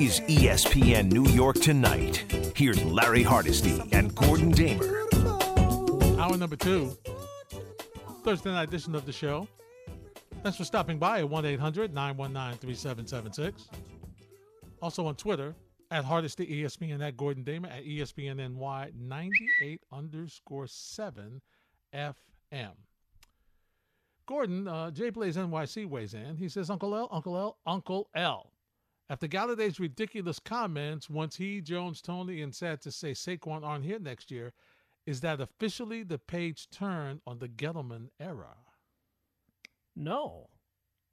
is 0.00 0.20
ESPN 0.20 1.10
New 1.10 1.26
York 1.26 1.56
Tonight. 1.56 2.24
Here's 2.54 2.84
Larry 2.84 3.24
Hardesty 3.24 3.82
and 3.90 4.14
Gordon 4.14 4.52
Damer. 4.52 5.04
Hour 6.20 6.36
number 6.36 6.54
two, 6.54 6.96
Thursday 8.22 8.52
night 8.52 8.68
edition 8.68 8.94
of 8.94 9.06
the 9.06 9.12
show. 9.12 9.48
Thanks 10.44 10.56
for 10.56 10.62
stopping 10.64 10.98
by 10.98 11.18
at 11.18 11.28
1 11.28 11.44
800 11.44 11.92
919 11.92 12.58
3776. 12.58 13.68
Also 14.80 15.04
on 15.04 15.16
Twitter, 15.16 15.56
at 15.90 16.04
Hardesty 16.04 16.46
ESPN, 16.46 17.04
at 17.04 17.16
Gordon 17.16 17.42
Damer, 17.42 17.68
at 17.68 17.84
ESPNNY 17.84 18.92
98 18.94 19.80
underscore 19.90 20.68
7 20.68 21.40
FM. 21.92 22.70
Gordon, 24.26 24.68
uh, 24.68 24.92
J 24.92 25.10
Blaze 25.10 25.36
NYC 25.36 25.86
weighs 25.86 26.14
in. 26.14 26.36
He 26.36 26.48
says, 26.48 26.70
Uncle 26.70 26.94
L, 26.94 27.08
Uncle 27.10 27.36
L, 27.36 27.58
Uncle 27.66 28.08
L. 28.14 28.52
After 29.10 29.26
Golladay's 29.26 29.80
ridiculous 29.80 30.38
comments, 30.38 31.08
once 31.08 31.36
he, 31.36 31.62
Jones, 31.62 32.02
Tony, 32.02 32.42
and 32.42 32.54
sad 32.54 32.82
to 32.82 32.92
say 32.92 33.12
Saquon 33.12 33.64
aren't 33.64 33.84
here 33.84 33.98
next 33.98 34.30
year, 34.30 34.52
is 35.06 35.22
that 35.22 35.40
officially 35.40 36.02
the 36.02 36.18
page 36.18 36.68
turn 36.70 37.22
on 37.26 37.38
the 37.38 37.48
Gettleman 37.48 38.08
era? 38.20 38.56
No, 39.96 40.50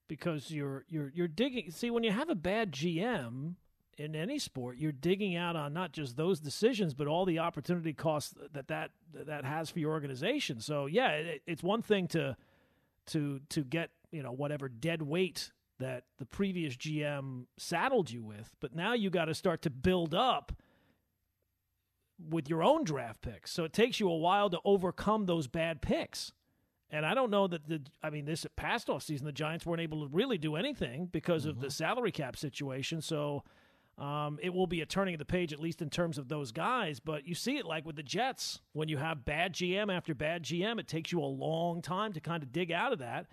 because 0.09 0.51
you're 0.51 0.83
you're 0.89 1.11
you're 1.15 1.29
digging. 1.29 1.71
See, 1.71 1.89
when 1.89 2.03
you 2.03 2.11
have 2.11 2.29
a 2.29 2.35
bad 2.35 2.73
GM 2.73 3.55
in 3.97 4.15
any 4.15 4.39
sport, 4.39 4.77
you're 4.77 4.91
digging 4.91 5.37
out 5.37 5.55
on 5.55 5.73
not 5.73 5.93
just 5.93 6.17
those 6.17 6.41
decisions, 6.41 6.93
but 6.93 7.07
all 7.07 7.25
the 7.25 7.39
opportunity 7.39 7.93
costs 7.93 8.33
that 8.51 8.67
that 8.67 8.91
that 9.13 9.45
has 9.45 9.69
for 9.69 9.79
your 9.79 9.91
organization. 9.91 10.59
So 10.59 10.85
yeah, 10.85 11.11
it, 11.11 11.41
it's 11.47 11.63
one 11.63 11.81
thing 11.81 12.09
to 12.09 12.35
to 13.07 13.39
to 13.49 13.63
get 13.63 13.91
you 14.11 14.21
know 14.21 14.33
whatever 14.33 14.67
dead 14.67 15.01
weight 15.01 15.51
that 15.79 16.05
the 16.17 16.25
previous 16.25 16.75
GM 16.75 17.45
saddled 17.57 18.11
you 18.11 18.23
with, 18.23 18.55
but 18.59 18.75
now 18.75 18.93
you 18.93 19.09
got 19.09 19.25
to 19.25 19.33
start 19.33 19.61
to 19.63 19.69
build 19.69 20.13
up 20.13 20.53
with 22.17 22.49
your 22.49 22.63
own 22.63 22.83
draft 22.83 23.21
picks. 23.21 23.51
So 23.51 23.63
it 23.65 23.73
takes 23.73 23.99
you 23.99 24.09
a 24.09 24.17
while 24.17 24.49
to 24.49 24.59
overcome 24.63 25.25
those 25.25 25.47
bad 25.47 25.81
picks. 25.81 26.31
And 26.89 27.05
I 27.05 27.13
don't 27.13 27.31
know 27.31 27.47
that 27.47 27.67
the 27.67 27.81
I 28.03 28.09
mean 28.09 28.25
this 28.25 28.45
past 28.55 28.89
off 28.89 29.03
season 29.03 29.25
the 29.25 29.31
Giants 29.31 29.65
weren't 29.65 29.81
able 29.81 30.01
to 30.01 30.07
really 30.13 30.37
do 30.37 30.55
anything 30.55 31.07
because 31.11 31.41
mm-hmm. 31.41 31.49
of 31.51 31.59
the 31.59 31.67
mm-hmm. 31.67 31.71
salary 31.71 32.11
cap 32.11 32.37
situation. 32.37 33.01
So 33.01 33.43
um, 33.97 34.39
it 34.41 34.53
will 34.53 34.67
be 34.67 34.81
a 34.81 34.85
turning 34.85 35.15
of 35.15 35.19
the 35.19 35.25
page 35.25 35.51
at 35.51 35.59
least 35.59 35.81
in 35.81 35.89
terms 35.89 36.17
of 36.17 36.27
those 36.27 36.51
guys. 36.51 36.99
But 36.99 37.27
you 37.27 37.33
see 37.33 37.57
it 37.57 37.65
like 37.65 37.85
with 37.85 37.95
the 37.95 38.03
Jets 38.03 38.61
when 38.73 38.87
you 38.87 38.97
have 38.97 39.25
bad 39.25 39.53
GM 39.53 39.93
after 39.93 40.13
bad 40.13 40.43
GM, 40.43 40.79
it 40.79 40.87
takes 40.87 41.11
you 41.11 41.21
a 41.21 41.25
long 41.25 41.81
time 41.81 42.13
to 42.13 42.19
kind 42.19 42.43
of 42.43 42.51
dig 42.51 42.71
out 42.71 42.93
of 42.93 42.99
that. 42.99 43.27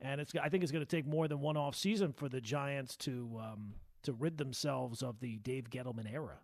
And 0.00 0.20
it's 0.20 0.32
I 0.40 0.48
think 0.48 0.62
it's 0.62 0.72
going 0.72 0.84
to 0.84 0.96
take 0.96 1.06
more 1.06 1.28
than 1.28 1.40
one 1.40 1.56
off 1.56 1.74
season 1.74 2.12
for 2.12 2.28
the 2.28 2.40
Giants 2.40 2.96
to 2.98 3.40
um, 3.42 3.74
to 4.02 4.12
rid 4.12 4.38
themselves 4.38 5.02
of 5.02 5.20
the 5.20 5.38
Dave 5.38 5.70
Gettleman 5.70 6.12
era. 6.12 6.38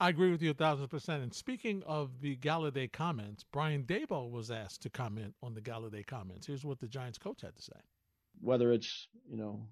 I 0.00 0.08
agree 0.08 0.30
with 0.30 0.42
you 0.42 0.50
a 0.50 0.54
thousand 0.54 0.88
percent. 0.88 1.22
And 1.22 1.32
speaking 1.32 1.82
of 1.86 2.20
the 2.20 2.36
Golladay 2.36 2.90
comments, 2.92 3.44
Brian 3.52 3.84
Daboll 3.84 4.30
was 4.30 4.50
asked 4.50 4.82
to 4.82 4.90
comment 4.90 5.34
on 5.42 5.54
the 5.54 5.60
Golladay 5.60 6.04
comments. 6.04 6.46
Here's 6.46 6.64
what 6.64 6.80
the 6.80 6.88
Giants 6.88 7.16
coach 7.16 7.42
had 7.42 7.54
to 7.54 7.62
say. 7.62 7.78
Whether 8.40 8.72
it's, 8.72 9.06
you 9.30 9.36
know, 9.36 9.62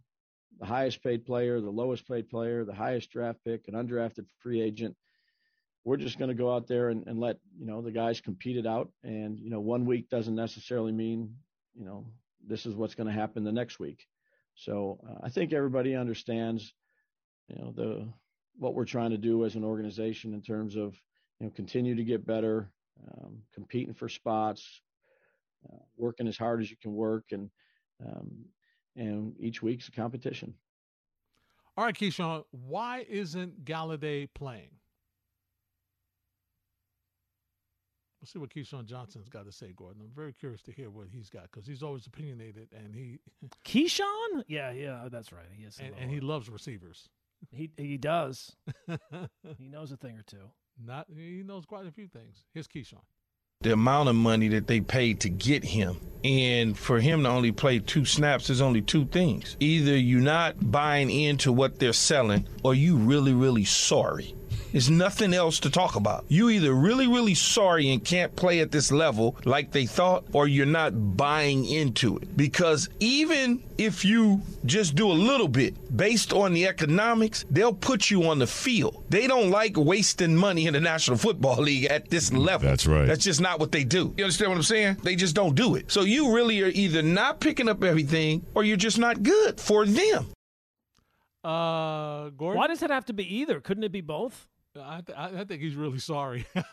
the 0.61 0.67
highest 0.67 1.03
paid 1.03 1.27
player, 1.27 1.61
the 1.61 1.71
lowest 1.71 2.07
paid 2.09 2.29
player, 2.29 2.65
the 2.65 2.73
highest 2.73 3.11
draft 3.11 3.41
pick, 3.45 3.67
an 3.67 3.75
undrafted 3.75 4.27
free 4.39 4.63
agent, 4.63 4.97
we're 5.85 5.97
just 5.97 6.19
going 6.19 6.29
to 6.29 6.35
go 6.35 6.55
out 6.55 6.69
there 6.69 6.91
and, 6.91 7.05
and 7.09 7.19
let, 7.19 7.39
you 7.59 7.67
know, 7.67 7.83
the 7.83 7.91
guys 7.91 8.21
compete 8.21 8.57
it 8.57 8.67
out. 8.67 8.91
And, 9.03 9.41
you 9.41 9.51
know, 9.51 9.61
one 9.61 9.85
week 9.85 10.09
doesn't 10.09 10.37
necessarily 10.37 10.93
mean, 10.93 11.35
you 11.75 11.85
know, 11.85 12.07
this 12.47 12.67
is 12.67 12.75
what's 12.75 12.95
going 12.95 13.07
to 13.07 13.13
happen 13.13 13.45
the 13.45 13.53
next 13.53 13.79
week. 13.79 14.07
So 14.55 14.99
uh, 15.09 15.21
I 15.25 15.29
think 15.29 15.53
everybody 15.53 15.95
understands, 15.95 16.75
you 17.49 17.57
know, 17.57 17.73
the 17.75 18.09
what 18.59 18.75
we're 18.75 18.85
trying 18.85 19.11
to 19.11 19.19
do 19.19 19.45
as 19.45 19.55
an 19.55 19.65
organization 19.65 20.35
in 20.35 20.43
terms 20.43 20.77
of 20.77 20.95
you 21.41 21.47
know 21.47 21.53
continue 21.55 21.95
to 21.95 22.05
get 22.05 22.27
better, 22.27 22.71
um, 23.11 23.39
competing 23.55 23.95
for 23.95 24.09
spots, 24.09 24.83
uh, 25.69 25.79
working 25.97 26.29
as 26.29 26.37
hard 26.37 26.61
as 26.61 26.71
you 26.71 26.77
can 26.77 26.93
work, 26.93 27.25
and 27.33 27.51
um, 28.05 28.45
and 28.97 29.35
each 29.41 29.63
week's 29.63 29.89
a 29.89 29.93
competition. 29.93 30.55
All 31.77 31.85
right, 31.85 31.95
Keyshawn, 31.95 32.45
why 32.51 33.07
isn't 33.09 33.65
Golladay 33.65 34.29
playing? 34.35 34.73
We'll 38.23 38.29
see 38.29 38.39
what 38.39 38.51
Keyshawn 38.51 38.87
Johnson's 38.87 39.29
got 39.29 39.47
to 39.47 39.53
say, 39.53 39.73
Gordon. 39.75 40.01
I'm 40.01 40.15
very 40.15 40.33
curious 40.33 40.63
to 40.63 40.73
hear 40.73 40.91
what 40.91 41.09
he's 41.11 41.29
got 41.29 41.51
because 41.51 41.67
he's 41.67 41.83
always 41.83 42.07
opinionated 42.07 42.69
and 42.73 42.95
he. 42.95 43.19
Keyshawn? 43.65 44.45
Yeah, 44.47 44.71
yeah, 44.71 45.09
that's 45.11 45.33
right. 45.33 45.47
He 45.53 45.65
is. 45.65 45.81
And, 45.81 45.93
and 46.01 46.09
he 46.09 46.21
uh, 46.21 46.25
loves 46.25 46.49
receivers. 46.49 47.09
He 47.51 47.73
he 47.77 47.97
does. 47.97 48.55
he 49.59 49.69
knows 49.69 49.91
a 49.91 49.97
thing 49.97 50.17
or 50.19 50.23
two. 50.23 50.53
Not 50.81 51.09
he 51.13 51.43
knows 51.45 51.67
quite 51.67 51.85
a 51.85 51.91
few 51.91 52.07
things. 52.07 52.45
Here's 52.55 52.69
Keyshawn. 52.69 53.03
The 53.63 53.73
amount 53.73 54.09
of 54.09 54.15
money 54.15 54.47
that 54.49 54.69
they 54.69 54.81
paid 54.81 55.19
to 55.21 55.29
get 55.29 55.65
him, 55.65 55.97
and 56.23 56.79
for 56.79 57.01
him 57.01 57.25
to 57.25 57.29
only 57.29 57.51
play 57.51 57.81
two 57.81 58.05
snaps 58.05 58.51
is 58.51 58.61
only 58.61 58.83
two 58.83 59.05
things. 59.07 59.57
Either 59.59 59.97
you're 59.97 60.21
not 60.21 60.71
buying 60.71 61.11
into 61.11 61.51
what 61.51 61.81
they're 61.81 61.93
selling, 61.93 62.47
or 62.63 62.73
you 62.73 62.97
really, 62.97 63.33
really 63.33 63.65
sorry. 63.65 64.37
There's 64.73 64.91
nothing 64.91 65.35
else 65.35 65.61
to 65.61 65.71
talk 65.71 65.97
about. 65.97 66.25
You 66.29 66.49
either 66.49 66.73
really, 66.73 67.07
really 67.07 67.35
sorry 67.35 67.91
and 67.91 68.03
can't 68.03 68.35
play 68.35 68.61
at 68.61 68.73
this 68.73 68.91
level 68.91 69.37
like 69.45 69.71
they 69.71 69.87
thought, 69.87 70.25
or 70.33 70.49
you're 70.49 70.67
not 70.67 71.17
buying 71.17 71.67
into 71.67 72.17
it. 72.17 72.37
Because 72.37 72.89
even 72.99 73.63
if 73.77 74.05
you 74.05 74.41
just 74.65 74.95
do 74.95 75.11
a 75.11 75.13
little 75.13 75.49
bit 75.49 75.75
based 75.95 76.33
on 76.33 76.55
the 76.55 76.67
economics, 76.67 77.45
they'll 77.51 77.75
put 77.75 78.11
you 78.11 78.25
on 78.25 78.39
the 78.39 78.47
field. 78.47 79.05
They 79.11 79.27
don't 79.27 79.51
like 79.51 79.77
wasting 79.77 80.35
money 80.35 80.67
in 80.67 80.73
the 80.73 80.81
National 80.81 81.19
Football 81.19 81.57
League 81.63 81.85
at 81.87 82.09
this 82.09 82.33
level. 82.33 82.69
That's 82.69 82.87
right. 82.87 83.07
That's 83.07 83.25
just 83.25 83.41
not 83.41 83.61
what 83.61 83.73
they 83.73 83.85
do. 83.85 84.15
You 84.17 84.25
understand 84.25 84.51
what 84.51 84.57
I'm 84.57 84.63
saying? 84.63 84.97
They 85.03 85.17
just 85.17 85.35
don't 85.35 85.55
do 85.55 85.75
it. 85.75 85.91
So 85.93 86.03
you 86.03 86.35
really 86.35 86.63
are 86.63 86.69
either 86.69 87.03
not 87.03 87.41
picking 87.41 87.69
up 87.69 87.85
everything 87.85 88.47
or 88.55 88.65
you're 88.65 88.77
just 88.79 88.99
not 88.99 89.23
good 89.23 89.61
for 89.61 89.85
them. 89.85 90.27
Uh, 91.45 92.31
Gordon? 92.31 92.59
Why 92.59 92.69
does 92.69 92.83
it 92.83 92.91
have 92.91 93.05
to 93.07 93.13
be 93.13 93.37
either? 93.39 93.61
Couldn't 93.61 93.85
it 93.85 93.93
be 93.93 94.01
both? 94.01 94.49
I, 94.81 95.01
th- 95.01 95.19
I 95.19 95.45
think 95.45 95.61
he's 95.61 95.75
really 95.75 95.99
sorry. 95.99 96.47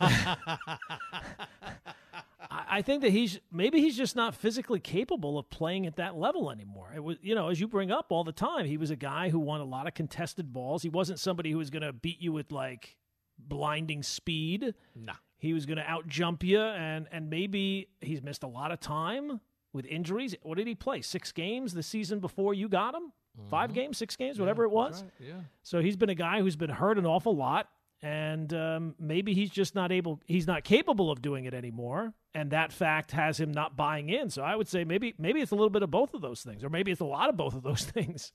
I 2.50 2.82
think 2.82 3.02
that 3.02 3.10
he's 3.10 3.38
maybe 3.52 3.80
he's 3.80 3.96
just 3.96 4.16
not 4.16 4.34
physically 4.34 4.80
capable 4.80 5.38
of 5.38 5.48
playing 5.50 5.86
at 5.86 5.96
that 5.96 6.16
level 6.16 6.50
anymore. 6.50 6.92
It 6.94 7.02
was, 7.02 7.16
you 7.20 7.34
know, 7.34 7.48
as 7.48 7.60
you 7.60 7.68
bring 7.68 7.90
up 7.90 8.06
all 8.10 8.24
the 8.24 8.32
time, 8.32 8.64
he 8.64 8.76
was 8.76 8.90
a 8.90 8.96
guy 8.96 9.28
who 9.28 9.38
won 9.38 9.60
a 9.60 9.64
lot 9.64 9.86
of 9.86 9.94
contested 9.94 10.52
balls. 10.52 10.82
He 10.82 10.88
wasn't 10.88 11.20
somebody 11.20 11.50
who 11.50 11.58
was 11.58 11.70
going 11.70 11.82
to 11.82 11.92
beat 11.92 12.20
you 12.20 12.32
with 12.32 12.50
like 12.50 12.96
blinding 13.38 14.02
speed. 14.02 14.74
Nah. 14.96 15.14
He 15.38 15.52
was 15.52 15.64
going 15.64 15.78
to 15.78 15.88
out 15.88 16.06
jump 16.06 16.42
you, 16.42 16.60
and 16.60 17.06
and 17.12 17.30
maybe 17.30 17.88
he's 18.00 18.22
missed 18.22 18.42
a 18.42 18.48
lot 18.48 18.72
of 18.72 18.80
time 18.80 19.40
with 19.72 19.86
injuries. 19.86 20.34
What 20.42 20.58
did 20.58 20.66
he 20.66 20.74
play? 20.74 21.02
Six 21.02 21.32
games 21.32 21.72
the 21.72 21.82
season 21.82 22.20
before 22.20 22.52
you 22.52 22.68
got 22.68 22.94
him. 22.94 23.12
Mm-hmm. 23.38 23.48
Five 23.48 23.72
games, 23.72 23.96
six 23.96 24.16
games, 24.16 24.40
whatever 24.40 24.64
yeah, 24.64 24.68
it 24.68 24.72
was. 24.72 25.02
Right. 25.02 25.28
Yeah. 25.28 25.40
So 25.62 25.80
he's 25.80 25.96
been 25.96 26.10
a 26.10 26.14
guy 26.14 26.40
who's 26.40 26.56
been 26.56 26.70
hurt 26.70 26.98
an 26.98 27.06
awful 27.06 27.36
lot 27.36 27.68
and 28.02 28.52
um, 28.54 28.94
maybe 28.98 29.34
he's 29.34 29.50
just 29.50 29.74
not 29.74 29.92
able 29.92 30.20
he's 30.26 30.46
not 30.46 30.64
capable 30.64 31.10
of 31.10 31.20
doing 31.20 31.44
it 31.44 31.54
anymore. 31.54 32.14
And 32.34 32.52
that 32.52 32.72
fact 32.72 33.10
has 33.10 33.38
him 33.38 33.50
not 33.52 33.76
buying 33.76 34.08
in. 34.08 34.30
So 34.30 34.42
i 34.42 34.56
would 34.56 34.68
say 34.68 34.84
maybe 34.84 35.14
maybe 35.18 35.40
it's 35.40 35.50
a 35.50 35.54
little 35.54 35.70
bit 35.70 35.82
of 35.82 35.90
both 35.90 36.14
of 36.14 36.20
those 36.20 36.42
things 36.42 36.64
or 36.64 36.70
maybe 36.70 36.90
it's 36.92 37.00
a 37.00 37.06
lot 37.06 37.28
of 37.28 37.36
both 37.36 37.54
of 37.54 37.62
those 37.62 37.84
things. 37.96 38.32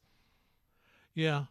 Yeah 1.13 1.45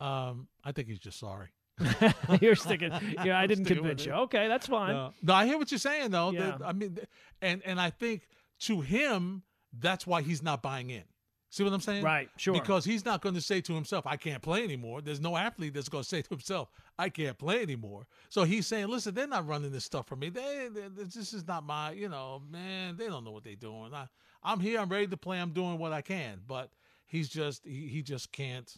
um, 0.00 0.46
i 0.64 0.72
think 0.72 0.88
he's 0.88 1.00
just 1.00 1.18
sorry. 1.18 1.48
You're 2.40 2.56
sticking 2.56 2.92
yeah 3.24 3.38
i 3.38 3.46
didn't 3.46 3.66
convince 3.66 4.04
you. 4.06 4.12
Okay 4.12 4.48
that's 4.48 4.66
fine. 4.66 4.94
No. 4.94 5.12
no, 5.22 5.34
i 5.34 5.46
hear 5.46 5.58
what 5.58 5.70
you're 5.70 5.78
saying 5.78 6.10
though. 6.10 6.30
Yeah. 6.30 6.56
i 6.64 6.72
mean 6.72 6.98
and 7.42 7.62
and 7.64 7.80
i 7.80 7.90
think 7.90 8.28
to 8.60 8.80
him 8.80 9.42
that's 9.78 10.06
why 10.06 10.22
he's 10.22 10.42
not 10.42 10.62
buying 10.62 10.90
in 10.90 11.04
See 11.50 11.64
what 11.64 11.72
I'm 11.72 11.80
saying? 11.80 12.04
Right, 12.04 12.28
sure. 12.36 12.52
Because 12.52 12.84
he's 12.84 13.06
not 13.06 13.22
going 13.22 13.34
to 13.34 13.40
say 13.40 13.62
to 13.62 13.74
himself, 13.74 14.06
I 14.06 14.16
can't 14.16 14.42
play 14.42 14.62
anymore. 14.64 15.00
There's 15.00 15.20
no 15.20 15.36
athlete 15.36 15.72
that's 15.72 15.88
going 15.88 16.02
to 16.02 16.08
say 16.08 16.20
to 16.20 16.28
himself, 16.28 16.68
I 16.98 17.08
can't 17.08 17.38
play 17.38 17.62
anymore. 17.62 18.06
So 18.28 18.44
he's 18.44 18.66
saying, 18.66 18.88
listen, 18.88 19.14
they're 19.14 19.26
not 19.26 19.46
running 19.46 19.72
this 19.72 19.84
stuff 19.84 20.06
for 20.06 20.16
me. 20.16 20.28
They, 20.28 20.68
they 20.72 20.88
this 21.04 21.32
is 21.32 21.46
not 21.46 21.64
my, 21.64 21.92
you 21.92 22.10
know, 22.10 22.42
man, 22.50 22.96
they 22.98 23.06
don't 23.06 23.24
know 23.24 23.30
what 23.30 23.44
they're 23.44 23.54
doing. 23.54 23.94
I, 23.94 24.08
I'm 24.42 24.60
here, 24.60 24.78
I'm 24.78 24.90
ready 24.90 25.06
to 25.06 25.16
play, 25.16 25.40
I'm 25.40 25.52
doing 25.52 25.78
what 25.78 25.92
I 25.92 26.02
can. 26.02 26.40
But 26.46 26.70
he's 27.06 27.30
just, 27.30 27.64
he, 27.64 27.88
he 27.88 28.02
just 28.02 28.30
can't, 28.30 28.70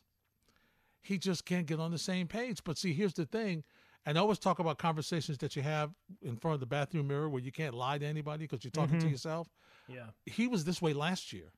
he 1.03 1.19
just 1.19 1.45
can't 1.45 1.67
get 1.67 1.81
on 1.81 1.91
the 1.91 1.99
same 1.99 2.29
page. 2.29 2.63
But 2.63 2.79
see, 2.79 2.93
here's 2.93 3.15
the 3.15 3.27
thing. 3.27 3.65
And 4.07 4.17
I 4.17 4.21
always 4.21 4.39
talk 4.39 4.61
about 4.61 4.79
conversations 4.79 5.39
that 5.39 5.57
you 5.57 5.63
have 5.63 5.91
in 6.23 6.37
front 6.37 6.55
of 6.55 6.61
the 6.61 6.67
bathroom 6.67 7.09
mirror 7.09 7.29
where 7.29 7.43
you 7.43 7.53
can't 7.53 7.75
lie 7.75 7.99
to 7.99 8.07
anybody 8.07 8.45
because 8.45 8.65
you're 8.65 8.71
talking 8.71 8.97
mm-hmm. 8.99 9.07
to 9.07 9.11
yourself. 9.13 9.49
Yeah. 9.89 10.07
He 10.25 10.47
was 10.47 10.65
this 10.65 10.81
way 10.81 10.93
last 10.93 11.33
year. 11.33 11.51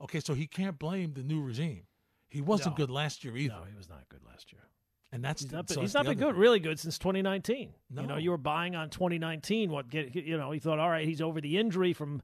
Okay, 0.00 0.20
so 0.20 0.34
he 0.34 0.46
can't 0.46 0.78
blame 0.78 1.14
the 1.14 1.22
new 1.22 1.40
regime. 1.40 1.82
He 2.28 2.40
wasn't 2.40 2.78
no. 2.78 2.86
good 2.86 2.90
last 2.90 3.24
year 3.24 3.36
either. 3.36 3.54
No, 3.54 3.64
he 3.68 3.76
was 3.76 3.88
not 3.88 4.08
good 4.08 4.20
last 4.24 4.52
year. 4.52 4.62
And 5.10 5.24
that's 5.24 5.40
he's 5.42 5.50
the, 5.50 5.56
not 5.56 5.66
been, 5.66 5.74
so 5.74 5.80
he's 5.80 5.94
not 5.94 6.04
been 6.04 6.18
good, 6.18 6.32
thing. 6.32 6.40
really 6.40 6.60
good 6.60 6.78
since 6.78 6.98
2019. 6.98 7.72
No. 7.90 8.02
You 8.02 8.06
know, 8.06 8.16
you 8.16 8.30
were 8.30 8.36
buying 8.36 8.76
on 8.76 8.90
2019. 8.90 9.70
What 9.70 9.88
get 9.88 10.14
you 10.14 10.36
know? 10.36 10.50
He 10.50 10.58
thought, 10.58 10.78
all 10.78 10.90
right, 10.90 11.06
he's 11.06 11.22
over 11.22 11.40
the 11.40 11.56
injury 11.58 11.94
from 11.94 12.20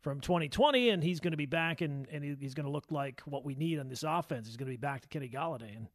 from 0.00 0.20
2020, 0.20 0.90
and 0.90 1.02
he's 1.02 1.20
going 1.20 1.32
to 1.32 1.36
be 1.36 1.46
back, 1.46 1.80
and 1.80 2.06
and 2.08 2.24
he's 2.24 2.54
going 2.54 2.66
to 2.66 2.70
look 2.70 2.90
like 2.90 3.20
what 3.24 3.44
we 3.44 3.56
need 3.56 3.80
on 3.80 3.88
this 3.88 4.04
offense. 4.06 4.46
He's 4.46 4.56
going 4.56 4.66
to 4.66 4.72
be 4.72 4.80
back 4.80 5.02
to 5.02 5.08
Kenny 5.08 5.28
Golladay, 5.28 5.76
and 5.76 5.88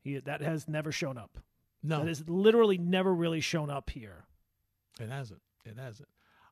He 0.00 0.18
that 0.18 0.40
has 0.40 0.68
never 0.68 0.92
shown 0.92 1.18
up. 1.18 1.38
No, 1.82 1.98
That 1.98 2.08
has 2.08 2.28
literally 2.28 2.78
never 2.78 3.12
really 3.12 3.40
shown 3.40 3.68
up 3.68 3.90
here. 3.90 4.24
it 5.00 5.08
hasn't. 5.08 5.40
It 5.64 5.78
hasn't. 5.78 6.08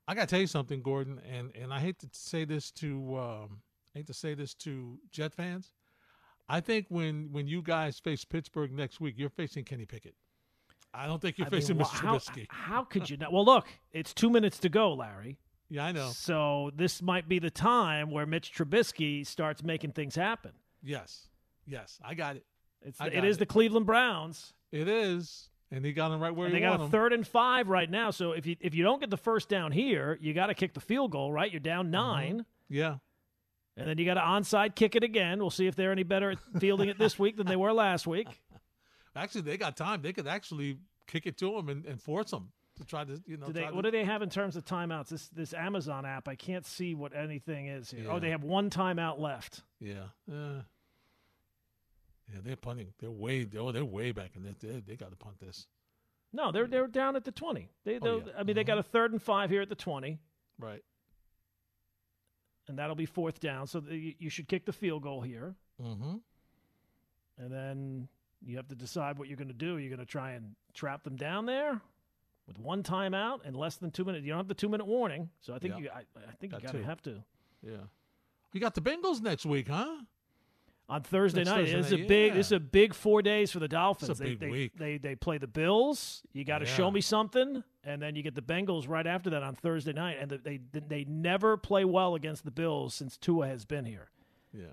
I 0.06 0.15
got 0.15 0.23
to 0.23 0.27
tell 0.27 0.41
you 0.41 0.49
something, 0.49 0.83
Gordon, 0.83 1.21
and 1.33 1.53
and 1.55 1.73
I 1.73 1.79
hate 1.79 2.01
to 2.01 2.09
say 2.12 2.45
this 2.45 2.73
to 2.73 3.17
um, 3.17 3.61
I 3.94 3.99
hate 3.99 4.06
to 4.08 4.14
say 4.14 4.35
this 4.35 4.55
to 4.55 4.99
Jet 5.11 5.32
fans. 5.35 5.73
I 6.49 6.61
think 6.61 6.87
when 6.88 7.29
when 7.32 7.46
you 7.46 7.62
guys 7.62 7.99
face 7.99 8.25
Pittsburgh 8.25 8.73
next 8.73 9.00
week, 9.00 9.14
you're 9.17 9.31
facing 9.31 9.64
Kenny 9.64 9.87
Pickett. 9.87 10.14
I 10.93 11.06
don't 11.06 11.20
think 11.20 11.38
you're 11.38 11.46
I 11.46 11.50
mean, 11.50 11.61
facing 11.61 11.79
wha- 11.79 11.87
Mr. 11.87 12.00
how, 12.00 12.17
Trubisky. 12.19 12.46
how 12.50 12.85
could 12.85 13.08
you 13.11 13.17
not? 13.17 13.32
Well, 13.32 13.44
look, 13.44 13.67
it's 13.93 14.12
two 14.14 14.31
minutes 14.31 14.58
to 14.61 14.69
go, 14.69 14.93
Larry. 14.94 15.38
Yeah, 15.70 15.87
I 15.87 15.93
know. 15.93 16.11
So 16.14 16.70
this 16.76 17.02
might 17.02 17.29
be 17.29 17.38
the 17.38 17.50
time 17.50 18.11
where 18.11 18.26
Mitch 18.26 18.52
Trubisky 18.55 19.26
starts 19.26 19.62
making 19.64 19.93
things 19.93 20.14
happen. 20.14 20.52
Yes, 20.82 21.29
yes, 21.67 21.99
I 22.05 22.14
got 22.14 22.37
it. 22.37 22.44
It's 22.82 23.00
it 23.00 23.14
got 23.14 23.25
is 23.25 23.37
it. 23.37 23.38
the 23.41 23.46
Cleveland 23.46 23.87
Browns. 23.87 24.52
It 24.70 24.87
is, 24.88 25.49
and 25.70 25.85
he 25.85 25.93
got 25.93 26.12
him 26.12 26.20
right 26.20 26.35
where 26.35 26.50
they 26.50 26.61
got 26.61 26.79
a 26.79 26.85
him. 26.85 26.91
third 26.91 27.12
and 27.14 27.26
five 27.26 27.69
right 27.69 27.91
now. 27.91 28.11
So 28.11 28.32
if 28.32 28.44
you 28.46 28.56
if 28.61 28.75
you 28.75 28.85
don't 28.85 29.00
get 29.00 29.08
the 29.11 29.17
first 29.17 29.49
down 29.49 29.73
here, 29.73 30.19
you 30.20 30.35
got 30.35 30.46
to 30.49 30.55
kick 30.55 30.75
the 30.75 30.81
field 30.81 31.11
goal, 31.12 31.32
right? 31.32 31.50
You're 31.50 31.61
down 31.61 31.87
Mm-hmm. 31.87 31.93
9 32.37 32.46
Yeah, 32.69 32.96
and 33.76 33.88
then 33.88 33.99
you 33.99 34.05
got 34.05 34.15
to 34.15 34.21
onside 34.21 34.75
kick 34.75 34.94
it 34.97 35.05
again. 35.05 35.38
We'll 35.38 35.50
see 35.50 35.67
if 35.67 35.75
they're 35.76 35.93
any 35.93 36.03
better 36.03 36.31
at 36.31 36.38
fielding 36.61 36.88
it 36.88 36.99
this 36.99 37.19
week 37.19 37.37
than 37.37 37.47
they 37.47 37.56
were 37.56 37.73
last 37.73 38.06
week. 38.06 38.29
actually, 39.17 39.43
they 39.43 39.56
got 39.56 39.76
time. 39.76 40.03
They 40.03 40.12
could 40.12 40.26
actually 40.29 40.79
kick 41.06 41.26
it 41.26 41.37
to 41.38 41.53
them 41.53 41.69
and, 41.69 41.85
and 41.87 42.00
force 42.00 42.31
them 42.31 42.50
to 42.76 42.85
try 42.85 43.05
to, 43.05 43.21
you 43.26 43.37
know. 43.37 43.47
Do 43.47 43.53
they, 43.53 43.67
to- 43.67 43.73
what 43.73 43.85
do 43.85 43.91
they 43.91 44.05
have 44.05 44.23
in 44.23 44.31
terms 44.31 44.56
of 44.56 44.65
timeouts? 44.65 45.09
This 45.09 45.29
this 45.29 45.55
Amazon 45.55 46.05
app, 46.06 46.29
I 46.29 46.35
can't 46.35 46.67
see 46.67 46.94
what 46.94 47.15
anything 47.15 47.67
is 47.69 47.91
here. 47.91 48.06
Oh, 48.11 48.19
they 48.19 48.31
have 48.31 48.43
one 48.44 48.71
timeout 48.71 49.19
left. 49.19 49.62
Yeah. 49.81 50.05
Uh, 50.31 50.62
yeah, 52.32 52.41
they're 52.43 52.56
punting. 52.56 52.88
They're 53.00 53.11
way. 53.11 53.47
Oh, 53.59 53.70
they're 53.70 53.85
way 53.85 54.12
back, 54.12 54.31
and 54.35 54.44
they 54.44 54.55
they, 54.67 54.81
they 54.81 54.97
got 54.97 55.11
to 55.11 55.17
punt 55.17 55.38
this. 55.41 55.67
No, 56.32 56.50
they're 56.50 56.67
they're 56.67 56.87
down 56.87 57.17
at 57.17 57.25
the 57.25 57.31
twenty. 57.32 57.69
They, 57.85 57.99
Oh, 58.00 58.23
yeah. 58.27 58.32
I 58.38 58.43
mean, 58.43 58.56
they 58.56 58.65
got 58.65 58.77
Mhm. 58.77 58.81
a 58.81 58.85
third 58.85 59.12
and 59.12 59.23
five 59.23 59.50
here 59.50 59.62
at 59.62 59.69
the 59.69 59.75
twenty, 59.75 60.19
Right. 60.59 60.82
And 62.69 62.79
that'll 62.79 62.95
be 62.97 63.07
fourth 63.07 63.41
down. 63.41 63.67
So 63.67 63.81
the, 63.81 64.15
you 64.19 64.31
should 64.31 64.49
kick 64.49 64.65
the 64.65 64.73
field 64.73 65.03
goal 65.03 65.21
here, 65.21 65.55
Mm-hmm. 65.83 66.17
and 67.39 67.53
then 67.53 68.09
you 68.47 68.57
have 68.57 68.69
to 68.69 68.75
decide 68.75 69.19
what 69.19 69.29
you're 69.29 69.37
going 69.37 69.49
to 69.49 69.55
do. 69.55 69.79
You're 69.79 69.89
going 69.95 70.07
to 70.07 70.11
try 70.11 70.33
and 70.33 70.55
trap 70.75 71.03
them 71.03 71.17
down 71.17 71.47
there 71.47 71.81
with 72.47 72.59
one 72.59 72.83
timeout 72.83 73.41
and 73.45 73.57
less 73.57 73.77
than 73.77 73.91
two 73.91 74.05
minutes. 74.05 74.25
You 74.25 74.31
don't 74.33 74.39
have 74.39 74.49
the 74.49 74.55
two 74.55 74.69
minute 74.69 74.87
warning, 74.87 75.31
so 75.41 75.55
I 75.55 75.59
think 75.59 75.75
Yeah. 75.75 75.81
you 75.81 75.89
I, 75.95 76.01
I 76.29 76.33
think 76.41 76.53
you 76.53 76.61
got 76.61 76.73
to 76.73 76.85
have 76.85 77.03
to. 77.03 77.23
Yeah. 77.63 77.77
You 78.53 78.61
got 78.61 78.75
the 78.75 78.81
Bengals 78.83 79.21
next 79.23 79.47
week, 79.47 79.69
huh? 79.69 79.97
On 80.89 81.03
Thursday 81.03 81.41
Next 81.41 81.51
night. 81.51 81.69
Thursday 81.69 81.79
It's 81.79 81.93
a 81.93 82.07
big. 82.09 82.29
yeah. 82.33 82.35
This 82.37 82.47
is 82.47 82.53
a 82.53 82.61
big 82.61 82.95
four 82.95 83.23
days 83.23 83.51
for 83.51 83.59
the 83.59 83.69
Dolphins. 83.69 84.21
a 84.21 84.23
they, 84.23 84.31
big 84.31 84.41
they, 84.41 84.51
week. 84.51 84.73
They 84.77 84.99
they 84.99 85.15
play 85.15 85.39
the 85.39 85.47
Bills. 85.47 86.23
You 86.33 86.45
got 86.45 86.59
to 86.59 86.67
show 86.67 86.91
me 86.91 87.01
something, 87.01 87.65
and 87.85 88.03
then 88.03 88.17
you 88.17 88.23
get 88.23 88.35
the 88.35 88.43
Bengals 88.43 88.89
right 88.89 89.07
after 89.07 89.31
that 89.31 89.43
on 89.43 89.55
Thursday 89.55 89.93
night. 89.93 90.17
And 90.21 90.31
they 90.31 90.61
they 90.73 91.05
never 91.05 91.57
play 91.57 91.85
well 91.85 92.15
against 92.15 92.45
the 92.45 92.51
Bills 92.51 92.95
since 92.95 93.17
Tua 93.17 93.47
has 93.47 93.65
been 93.65 93.85
here. 93.85 94.11
Yeah. 94.53 94.67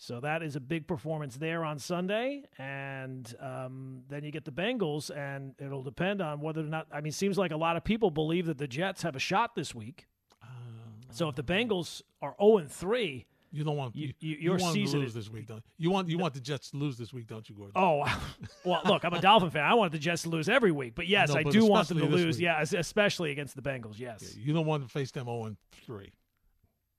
So 0.00 0.20
that 0.20 0.44
is 0.44 0.54
a 0.54 0.60
big 0.60 0.86
performance 0.86 1.36
there 1.36 1.64
on 1.64 1.80
Sunday, 1.80 2.44
and 2.56 3.34
um, 3.40 4.02
then 4.08 4.22
you 4.22 4.30
get 4.30 4.44
the 4.44 4.52
Bengals, 4.52 5.10
and 5.10 5.56
it'll 5.58 5.82
depend 5.82 6.22
on 6.22 6.40
whether 6.40 6.60
or 6.60 6.64
not. 6.64 6.86
I 6.92 7.00
mean, 7.00 7.10
seems 7.10 7.36
like 7.36 7.50
a 7.50 7.56
lot 7.56 7.76
of 7.76 7.82
people 7.82 8.12
believe 8.12 8.46
that 8.46 8.58
the 8.58 8.68
Jets 8.68 9.02
have 9.02 9.16
a 9.16 9.18
shot 9.18 9.56
this 9.56 9.74
week. 9.74 10.06
Um, 10.40 11.00
So 11.10 11.28
if 11.28 11.34
the 11.34 11.42
Bengals 11.42 12.02
are 12.22 12.36
zero 12.40 12.58
and 12.58 12.70
three, 12.70 13.26
you 13.50 13.64
don't 13.64 13.76
want 13.76 13.96
You- 13.96 14.12
you, 14.20 14.36
you- 14.40 14.50
want 14.50 14.74
season 14.74 15.00
to 15.00 15.04
lose 15.04 15.08
is- 15.16 15.26
this 15.26 15.30
week, 15.32 15.46
don't 15.46 15.62
you? 15.78 15.84
You 15.84 15.90
want 15.90 16.08
you 16.08 16.18
want 16.18 16.34
the 16.34 16.40
Jets 16.40 16.70
to 16.70 16.76
lose 16.76 16.96
this 16.98 17.12
week, 17.12 17.26
don't 17.26 17.48
you, 17.48 17.54
Gordon? 17.54 17.72
Oh, 17.76 18.04
well, 18.64 18.82
look, 18.84 19.04
I'm 19.04 19.12
a 19.14 19.20
Dolphin 19.20 19.50
fan. 19.50 19.64
I 19.64 19.74
want 19.74 19.92
the 19.92 19.98
Jets 19.98 20.22
to 20.22 20.28
lose 20.28 20.48
every 20.48 20.72
week. 20.72 20.94
But 20.94 21.06
yes, 21.06 21.28
know, 21.30 21.36
I 21.36 21.42
but 21.44 21.52
do 21.52 21.64
want 21.64 21.88
them 21.88 21.98
to 21.98 22.04
lose. 22.06 22.36
week. 22.36 22.44
Yeah, 22.44 22.60
especially 22.60 23.30
against 23.30 23.56
the 23.56 23.62
Bengals. 23.62 23.98
Yes. 23.98 24.34
Yeah, 24.36 24.44
you 24.44 24.52
don't 24.52 24.66
want 24.66 24.82
to 24.84 24.88
face 24.88 25.10
them 25.10 25.26
0 25.26 25.44
and 25.44 25.56
3. 25.86 26.12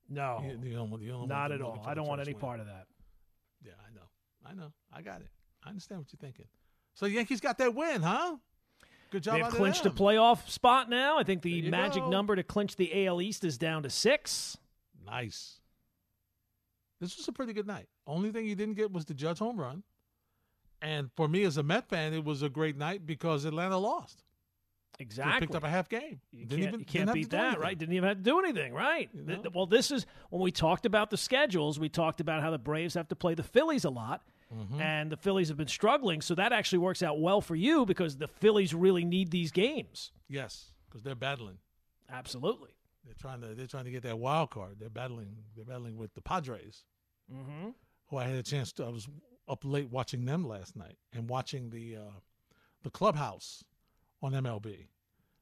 No, 0.08 0.42
You, 0.64 0.74
don't 0.74 0.90
want, 0.90 1.02
you 1.04 1.12
don't 1.12 1.28
not 1.28 1.52
at 1.52 1.62
all. 1.62 1.84
I 1.86 1.94
don't 1.94 2.08
want 2.08 2.20
any 2.20 2.32
win. 2.32 2.40
part 2.40 2.58
of 2.60 2.66
that. 2.66 2.86
Yeah, 3.64 3.72
I 3.86 3.94
know. 3.94 4.08
I 4.44 4.54
know. 4.54 4.72
I 4.92 5.02
got 5.02 5.20
it. 5.20 5.28
I 5.64 5.68
understand 5.68 6.00
what 6.00 6.08
you're 6.12 6.18
thinking. 6.18 6.46
So 6.94 7.06
the 7.06 7.12
Yankees 7.12 7.40
got 7.40 7.58
that 7.58 7.74
win, 7.74 8.02
huh? 8.02 8.36
Good 9.12 9.22
job. 9.22 9.36
They've 9.40 9.48
clinched 9.52 9.86
a 9.86 9.90
playoff 9.90 10.48
spot 10.48 10.90
now. 10.90 11.18
I 11.18 11.22
think 11.22 11.42
the 11.42 11.62
magic 11.70 12.02
go. 12.02 12.10
number 12.10 12.34
to 12.34 12.42
clinch 12.42 12.74
the 12.76 13.06
AL 13.06 13.20
East 13.22 13.44
is 13.44 13.56
down 13.56 13.84
to 13.84 13.90
six. 13.90 14.56
Nice. 15.06 15.59
This 17.00 17.16
was 17.16 17.26
a 17.28 17.32
pretty 17.32 17.52
good 17.52 17.66
night. 17.66 17.88
Only 18.06 18.30
thing 18.30 18.46
you 18.46 18.54
didn't 18.54 18.74
get 18.74 18.92
was 18.92 19.04
the 19.06 19.14
Judge 19.14 19.38
home 19.38 19.58
run. 19.58 19.82
And 20.82 21.10
for 21.16 21.28
me 21.28 21.44
as 21.44 21.56
a 21.56 21.62
Met 21.62 21.88
fan, 21.88 22.14
it 22.14 22.24
was 22.24 22.42
a 22.42 22.48
great 22.48 22.76
night 22.76 23.06
because 23.06 23.44
Atlanta 23.44 23.76
lost. 23.78 24.22
Exactly. 24.98 25.40
picked 25.40 25.54
up 25.54 25.64
a 25.64 25.68
half 25.68 25.88
game. 25.88 26.20
You 26.30 26.44
Didn't 26.44 26.50
can't, 26.50 26.68
even- 26.68 26.80
you 26.80 26.86
can't 26.86 27.12
beat 27.14 27.30
that, 27.30 27.42
anything. 27.44 27.60
right? 27.60 27.78
Didn't 27.78 27.94
even 27.94 28.08
have 28.08 28.18
to 28.18 28.22
do 28.22 28.38
anything, 28.38 28.74
right? 28.74 29.08
You 29.14 29.22
know? 29.22 29.42
well, 29.54 29.66
this 29.66 29.90
is 29.90 30.04
when 30.28 30.42
we 30.42 30.52
talked 30.52 30.84
about 30.84 31.08
the 31.10 31.16
schedules. 31.16 31.78
We 31.80 31.88
talked 31.88 32.20
about 32.20 32.42
how 32.42 32.50
the 32.50 32.58
Braves 32.58 32.94
have 32.94 33.08
to 33.08 33.16
play 33.16 33.34
the 33.34 33.42
Phillies 33.42 33.84
a 33.84 33.90
lot, 33.90 34.22
Mm-hmm. 34.54 34.80
and 34.80 35.12
the 35.12 35.16
Phillies 35.16 35.46
have 35.46 35.56
been 35.56 35.68
struggling. 35.68 36.20
So 36.20 36.34
that 36.34 36.52
actually 36.52 36.78
works 36.80 37.04
out 37.04 37.20
well 37.20 37.40
for 37.40 37.54
you 37.54 37.86
because 37.86 38.16
the 38.16 38.26
Phillies 38.26 38.74
really 38.74 39.04
need 39.04 39.30
these 39.30 39.52
games. 39.52 40.10
Yes, 40.28 40.72
because 40.88 41.04
they're 41.04 41.14
battling. 41.14 41.58
Absolutely. 42.10 42.70
They're 43.04 43.14
trying 43.14 43.40
to 43.42 43.54
they're 43.54 43.68
trying 43.68 43.84
to 43.84 43.92
get 43.92 44.02
that 44.02 44.18
wild 44.18 44.50
card. 44.50 44.76
They're 44.80 44.90
battling 44.90 45.36
they're 45.54 45.64
battling 45.64 45.96
with 45.96 46.14
the 46.14 46.20
Padres, 46.20 46.82
Mm-hmm. 47.32 47.68
who 48.08 48.16
I 48.16 48.24
had 48.24 48.34
a 48.34 48.42
chance 48.42 48.72
to 48.74 48.84
I 48.84 48.88
was 48.88 49.08
up 49.48 49.64
late 49.64 49.90
watching 49.90 50.24
them 50.24 50.46
last 50.46 50.76
night 50.76 50.96
and 51.12 51.28
watching 51.28 51.70
the 51.70 51.96
uh, 51.96 52.20
the 52.82 52.90
clubhouse 52.90 53.64
on 54.22 54.32
MLB. 54.32 54.88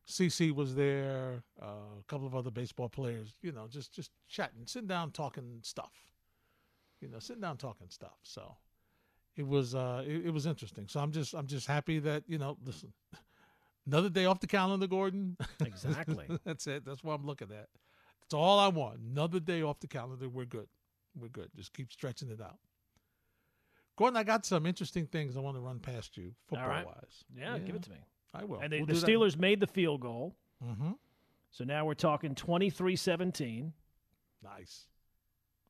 CC 0.09 0.55
was 0.55 0.75
there, 0.75 1.43
uh, 1.61 1.67
a 2.01 2.05
couple 2.07 2.27
of 2.27 2.35
other 2.35 2.51
baseball 2.51 2.89
players, 2.89 3.35
you 3.43 3.53
know, 3.53 3.67
just 3.69 3.93
just 3.93 4.11
chatting, 4.29 4.67
sitting 4.67 4.89
down 4.89 5.11
talking 5.13 5.59
stuff. 5.63 5.93
You 7.01 7.09
know, 7.09 7.19
sitting 7.19 7.43
down 7.43 7.59
talking 7.59 7.89
stuff. 7.91 8.17
So 8.23 8.57
it 9.37 9.47
was 9.47 9.75
uh 9.75 10.03
it, 10.07 10.27
it 10.27 10.31
was 10.31 10.47
interesting. 10.47 10.87
So 10.89 11.01
I'm 11.01 11.13
just 11.13 11.35
I'm 11.35 11.47
just 11.47 11.67
happy 11.67 11.99
that, 12.01 12.25
you 12.27 12.39
know, 12.39 12.57
listen. 12.65 12.93
Another 13.87 14.11
day 14.11 14.27
off 14.27 14.41
the 14.41 14.47
calendar, 14.47 14.87
Gordon. 14.87 15.37
Exactly. 15.65 16.27
That's 16.45 16.67
it. 16.67 16.85
That's 16.85 17.03
what 17.03 17.15
I'm 17.15 17.25
looking 17.25 17.49
at. 17.51 17.69
That's 18.21 18.35
all 18.35 18.59
I 18.59 18.69
want. 18.69 18.99
Another 18.99 19.41
day 19.41 19.63
off 19.63 19.81
the 19.81 19.87
calendar. 19.87 20.29
We're 20.29 20.45
good. 20.45 20.69
We're 21.21 21.29
good. 21.29 21.51
Just 21.57 21.73
keep 21.73 21.91
stretching 21.93 22.31
it 22.31 22.41
out. 22.41 22.59
Gordon, 23.97 24.17
I 24.17 24.23
got 24.23 24.47
some 24.47 24.65
interesting 24.67 25.07
things 25.07 25.37
I 25.37 25.41
want 25.41 25.57
to 25.57 25.61
run 25.61 25.81
past 25.81 26.17
you, 26.17 26.33
football 26.49 26.69
right. 26.69 26.87
wise. 26.87 27.25
Yeah, 27.37 27.59
give 27.59 27.75
it 27.75 27.83
to 27.83 27.91
me. 27.91 27.97
I 28.33 28.45
will. 28.45 28.61
And 28.61 28.73
they, 28.73 28.79
We'll 28.79 28.87
the 28.87 28.95
do 28.95 29.01
that. 29.01 29.07
Steelers 29.09 29.37
made 29.39 29.59
the 29.61 29.67
field 29.67 30.01
goal. 30.03 30.37
Mm-hmm. 30.65 30.93
So 31.51 31.65
now 31.65 31.85
we're 31.85 31.95
talking 31.95 32.35
23 32.35 32.95
17, 32.95 33.73
Nice. 34.45 34.87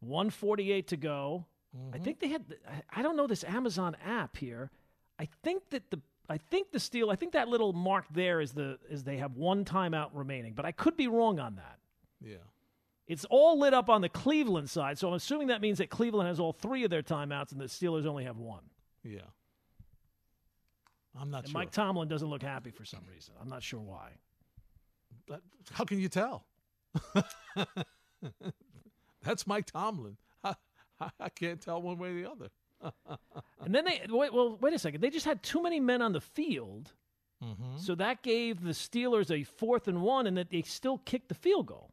148 0.00 0.87
to 0.88 0.96
go. 0.96 1.46
I 1.92 1.99
Mhm. 1.99 2.02
think 2.04 2.20
they 2.20 2.28
had, 2.28 2.56
I- 2.68 2.82
I 3.00 3.02
don't 3.02 3.16
know 3.16 3.26
this 3.26 3.44
Amazon 3.44 3.94
app 4.04 4.37
here. 4.37 4.70
I 5.18 5.26
think 5.42 5.70
that 5.70 5.90
the, 5.90 6.00
I 6.28 6.37
think 6.38 6.70
the 6.72 6.80
Steel, 6.80 7.11
I 7.11 7.16
think 7.16 7.32
that 7.32 7.49
little 7.49 7.72
mark 7.72 8.06
there 8.11 8.40
is 8.40 8.52
the, 8.52 8.78
is 8.90 9.04
they 9.04 9.16
have 9.18 9.37
one 9.37 9.64
timeout 9.64 10.11
remaining, 10.12 10.52
but 10.54 10.64
I 10.66 10.72
could 10.72 10.96
be 10.96 11.08
wrong 11.08 11.38
on 11.38 11.56
that. 11.56 11.78
Yeah. 12.20 12.37
It's 13.08 13.24
all 13.30 13.58
lit 13.58 13.72
up 13.74 13.88
on 13.88 14.02
the 14.02 14.08
Cleveland 14.10 14.68
side, 14.70 14.98
so 14.98 15.08
I'm 15.08 15.14
assuming 15.14 15.48
that 15.48 15.60
means 15.62 15.78
that 15.78 15.88
Cleveland 15.88 16.28
has 16.28 16.38
all 16.38 16.52
three 16.52 16.84
of 16.84 16.90
their 16.90 17.02
timeouts 17.02 17.52
and 17.52 17.60
the 17.60 17.64
Steelers 17.64 18.04
only 18.06 18.24
have 18.24 18.36
one. 18.36 18.62
Yeah. 19.02 19.20
I'm 21.18 21.30
not 21.30 21.44
And 21.44 21.48
sure. 21.52 21.58
Mike 21.60 21.70
Tomlin 21.70 22.06
doesn't 22.08 22.28
look 22.28 22.42
happy 22.42 22.70
for 22.70 22.84
some 22.84 23.00
reason. 23.12 23.34
I'm 23.40 23.48
not 23.48 23.62
sure 23.62 23.80
why. 23.80 24.10
That- 25.28 25.40
how 25.72 25.84
can 25.84 25.98
you 25.98 26.08
tell? 26.08 26.44
That's 29.22 29.46
Mike 29.46 29.66
Tomlin. 29.66 30.16
I, 30.44 30.54
I, 31.00 31.10
I 31.20 31.28
can't 31.28 31.60
tell 31.60 31.80
one 31.82 31.98
way 31.98 32.10
or 32.10 32.14
the 32.14 32.30
other. 32.30 32.50
And 33.64 33.74
then 33.74 33.84
they 33.84 34.00
wait, 34.08 34.32
well, 34.32 34.56
wait 34.60 34.72
a 34.72 34.78
second. 34.78 35.00
They 35.00 35.10
just 35.10 35.26
had 35.26 35.42
too 35.42 35.60
many 35.62 35.80
men 35.80 36.00
on 36.02 36.12
the 36.12 36.20
field, 36.20 36.92
Mm-hmm. 37.44 37.78
so 37.78 37.94
that 37.96 38.22
gave 38.22 38.60
the 38.62 38.70
Steelers 38.70 39.30
a 39.30 39.44
fourth 39.44 39.86
and 39.88 40.02
one, 40.02 40.26
and 40.26 40.36
that 40.36 40.50
they 40.50 40.62
still 40.62 40.98
kicked 40.98 41.28
the 41.28 41.34
field 41.36 41.66
goal. 41.66 41.92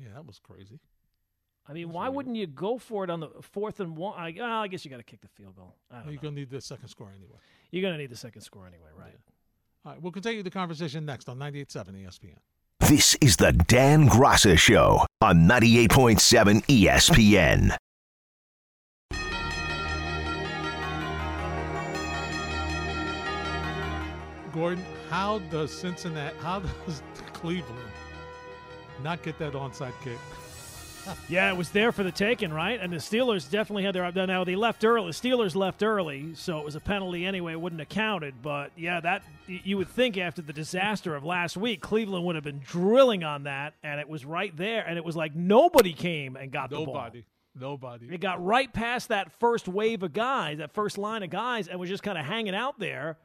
Yeah, 0.00 0.08
that 0.14 0.26
was 0.26 0.38
crazy. 0.38 0.78
I 1.68 1.72
mean, 1.74 1.88
That's 1.88 1.94
why 1.96 2.04
weird. 2.04 2.16
wouldn't 2.16 2.36
you 2.36 2.46
go 2.46 2.78
for 2.78 3.04
it 3.04 3.10
on 3.10 3.20
the 3.20 3.28
fourth 3.42 3.80
and 3.80 3.96
one? 3.96 4.14
I, 4.18 4.34
well, 4.38 4.50
I 4.62 4.68
guess 4.68 4.84
you 4.84 4.90
got 4.90 4.98
to 4.98 5.02
kick 5.02 5.20
the 5.20 5.28
field 5.28 5.56
goal. 5.56 5.74
I 5.90 5.96
don't 5.96 6.04
You're 6.06 6.14
know. 6.14 6.20
going 6.22 6.34
to 6.34 6.40
need 6.40 6.50
the 6.50 6.60
second 6.60 6.88
score 6.88 7.08
anyway. 7.14 7.36
You're 7.70 7.82
going 7.82 7.94
to 7.94 7.98
need 7.98 8.10
the 8.10 8.16
second 8.16 8.40
score 8.42 8.66
anyway, 8.66 8.88
right? 8.98 9.12
All 9.84 9.92
right, 9.92 10.02
we'll 10.02 10.12
continue 10.12 10.42
the 10.42 10.50
conversation 10.50 11.04
next 11.04 11.28
on 11.28 11.38
98.7 11.38 12.06
ESPN. 12.06 12.36
This 12.88 13.16
is 13.20 13.36
the 13.36 13.52
Dan 13.52 14.08
Graca 14.08 14.56
Show 14.58 15.04
on 15.20 15.46
98.7 15.48 16.64
ESPN. 16.66 17.76
Gordon, 24.52 24.84
how 25.10 25.38
does 25.50 25.70
Cincinnati, 25.70 26.36
how 26.38 26.60
does 26.60 27.02
Cleveland 27.32 27.78
not 29.02 29.22
get 29.22 29.38
that 29.38 29.52
onside 29.52 29.92
kick? 30.02 30.18
Yeah, 31.28 31.50
it 31.50 31.56
was 31.56 31.70
there 31.70 31.92
for 31.92 32.02
the 32.02 32.12
taking, 32.12 32.52
right? 32.52 32.78
And 32.80 32.92
the 32.92 32.98
Steelers 32.98 33.50
definitely 33.50 33.84
had 33.84 33.94
their 33.94 34.04
up. 34.04 34.14
now 34.14 34.44
they 34.44 34.56
left 34.56 34.84
early. 34.84 35.10
The 35.10 35.12
Steelers 35.12 35.54
left 35.54 35.82
early, 35.82 36.34
so 36.34 36.58
it 36.58 36.64
was 36.64 36.74
a 36.74 36.80
penalty 36.80 37.24
anyway. 37.24 37.52
It 37.52 37.60
wouldn't 37.60 37.80
have 37.80 37.88
counted, 37.88 38.42
but 38.42 38.72
yeah, 38.76 39.00
that 39.00 39.22
you 39.46 39.76
would 39.78 39.88
think 39.88 40.18
after 40.18 40.42
the 40.42 40.52
disaster 40.52 41.14
of 41.14 41.24
last 41.24 41.56
week, 41.56 41.80
Cleveland 41.80 42.24
would 42.26 42.34
have 42.34 42.44
been 42.44 42.60
drilling 42.60 43.24
on 43.24 43.44
that, 43.44 43.74
and 43.82 44.00
it 44.00 44.08
was 44.08 44.24
right 44.24 44.54
there, 44.56 44.84
and 44.86 44.98
it 44.98 45.04
was 45.04 45.16
like 45.16 45.34
nobody 45.34 45.92
came 45.92 46.36
and 46.36 46.50
got 46.50 46.70
the 46.70 46.76
ball. 46.76 46.86
Nobody. 46.86 47.24
Nobody. 47.58 48.06
It 48.12 48.20
got 48.20 48.44
right 48.44 48.72
past 48.72 49.08
that 49.08 49.32
first 49.40 49.66
wave 49.66 50.02
of 50.02 50.12
guys, 50.12 50.58
that 50.58 50.72
first 50.74 50.98
line 50.98 51.22
of 51.22 51.30
guys, 51.30 51.68
and 51.68 51.80
was 51.80 51.88
just 51.88 52.02
kind 52.02 52.18
of 52.18 52.24
hanging 52.24 52.54
out 52.54 52.78
there. 52.78 53.18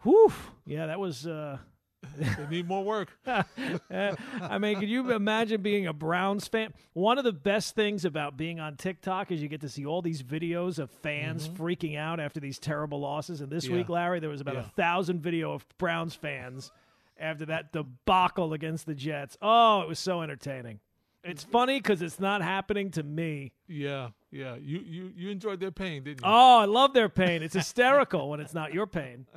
Whew. 0.00 0.32
Yeah, 0.66 0.86
that 0.86 0.98
was. 0.98 1.26
Uh, 1.26 1.58
They 2.18 2.46
need 2.50 2.68
more 2.68 2.84
work. 2.84 3.10
I 3.26 4.58
mean, 4.58 4.78
can 4.80 4.88
you 4.88 5.12
imagine 5.12 5.62
being 5.62 5.86
a 5.86 5.92
Browns 5.92 6.48
fan? 6.48 6.72
One 6.92 7.18
of 7.18 7.24
the 7.24 7.32
best 7.32 7.74
things 7.74 8.04
about 8.04 8.36
being 8.36 8.60
on 8.60 8.76
TikTok 8.76 9.30
is 9.30 9.40
you 9.40 9.48
get 9.48 9.60
to 9.62 9.68
see 9.68 9.86
all 9.86 10.02
these 10.02 10.22
videos 10.22 10.78
of 10.78 10.90
fans 10.90 11.48
freaking 11.48 11.96
out 11.96 12.20
after 12.20 12.40
these 12.40 12.58
terrible 12.58 13.00
losses. 13.00 13.40
And 13.40 13.50
this 13.50 13.64
Mm-hmm. 13.64 13.72
Yeah. 13.74 13.78
week, 13.80 13.88
Larry, 13.88 14.20
there 14.20 14.30
was 14.30 14.40
about 14.40 14.54
Yeah. 14.56 14.60
a 14.62 14.70
thousand 14.70 15.20
video 15.22 15.52
of 15.52 15.64
Browns 15.78 16.14
fans 16.14 16.70
after 17.18 17.46
that 17.46 17.72
debacle 17.72 18.52
against 18.52 18.86
the 18.86 18.94
Jets. 18.94 19.38
Oh, 19.40 19.80
it 19.82 19.88
was 19.88 19.98
so 19.98 20.22
entertaining. 20.22 20.80
It's 21.24 21.44
funny 21.44 21.78
because 21.78 22.02
it's 22.02 22.18
not 22.18 22.42
happening 22.42 22.90
to 22.92 23.04
me. 23.04 23.52
Yeah, 23.68 24.08
yeah. 24.32 24.56
You 24.56 24.80
you 24.80 25.12
you 25.14 25.30
enjoyed 25.30 25.60
their 25.60 25.70
pain, 25.70 26.02
didn't 26.02 26.22
you? 26.22 26.26
Oh, 26.26 26.58
I 26.58 26.64
love 26.64 26.94
their 26.94 27.08
pain. 27.08 27.44
It's 27.44 27.54
hysterical 27.54 28.28
when 28.28 28.40
it's 28.40 28.54
not 28.54 28.74
your 28.74 28.86
pain. 28.88 29.26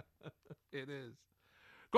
It 0.74 0.90
is. 0.90 1.14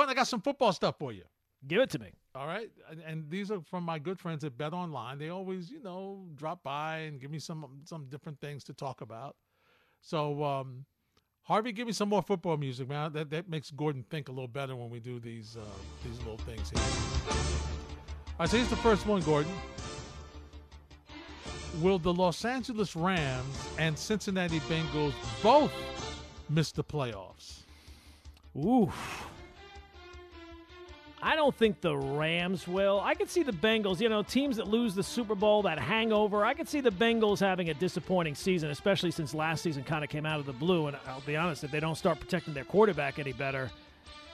I 0.05 0.13
got 0.13 0.27
some 0.27 0.41
football 0.41 0.73
stuff 0.73 0.95
for 0.97 1.11
you. 1.11 1.23
Give 1.67 1.81
it 1.81 1.89
to 1.91 1.99
me. 1.99 2.11
All 2.35 2.45
right, 2.45 2.69
and, 2.91 3.01
and 3.01 3.29
these 3.31 3.49
are 3.49 3.61
from 3.61 3.83
my 3.83 3.97
good 3.97 4.19
friends 4.19 4.43
at 4.43 4.57
Bet 4.57 4.71
Online. 4.73 5.17
They 5.17 5.29
always, 5.29 5.71
you 5.71 5.81
know, 5.81 6.27
drop 6.35 6.61
by 6.61 6.99
and 6.99 7.19
give 7.19 7.31
me 7.31 7.39
some 7.39 7.65
some 7.83 8.05
different 8.09 8.39
things 8.39 8.63
to 8.65 8.73
talk 8.73 9.01
about. 9.01 9.35
So, 10.01 10.43
um, 10.43 10.85
Harvey, 11.41 11.71
give 11.71 11.87
me 11.87 11.93
some 11.93 12.09
more 12.09 12.21
football 12.21 12.57
music, 12.57 12.87
man. 12.87 13.11
That 13.13 13.31
that 13.31 13.49
makes 13.49 13.71
Gordon 13.71 14.03
think 14.11 14.29
a 14.29 14.31
little 14.31 14.47
better 14.47 14.75
when 14.75 14.91
we 14.91 14.99
do 14.99 15.19
these 15.19 15.57
uh, 15.57 15.65
these 16.05 16.19
little 16.19 16.37
things 16.37 16.69
here. 16.69 16.79
All 16.79 18.41
right, 18.41 18.49
so 18.49 18.57
here's 18.57 18.69
the 18.69 18.75
first 18.75 19.07
one, 19.07 19.21
Gordon. 19.23 19.51
Will 21.81 21.97
the 21.97 22.13
Los 22.13 22.45
Angeles 22.45 22.95
Rams 22.95 23.69
and 23.79 23.97
Cincinnati 23.97 24.59
Bengals 24.61 25.13
both 25.41 25.71
miss 26.49 26.71
the 26.71 26.83
playoffs? 26.83 27.61
Ooh. 28.55 28.91
I 31.21 31.35
don't 31.35 31.55
think 31.55 31.81
the 31.81 31.97
Rams 31.97 32.67
will. 32.67 32.99
I 33.03 33.15
could 33.15 33.29
see 33.29 33.41
the 33.41 33.51
Bengals, 33.51 33.99
you 33.99 34.07
know, 34.07 34.21
teams 34.21 34.57
that 34.57 34.67
lose 34.67 34.93
the 34.93 35.01
Super 35.01 35.33
Bowl, 35.33 35.63
that 35.63 35.79
hangover. 35.79 36.45
I 36.45 36.53
could 36.53 36.69
see 36.69 36.79
the 36.79 36.91
Bengals 36.91 37.39
having 37.39 37.69
a 37.69 37.73
disappointing 37.73 38.35
season, 38.35 38.69
especially 38.69 39.09
since 39.09 39.33
last 39.33 39.63
season 39.63 39.83
kind 39.83 40.03
of 40.03 40.11
came 40.11 40.25
out 40.25 40.39
of 40.39 40.45
the 40.45 40.53
blue. 40.53 40.87
And 40.87 40.97
I'll 41.07 41.21
be 41.21 41.35
honest, 41.35 41.63
if 41.63 41.71
they 41.71 41.79
don't 41.79 41.95
start 41.95 42.19
protecting 42.19 42.53
their 42.53 42.65
quarterback 42.65 43.17
any 43.17 43.33
better, 43.33 43.71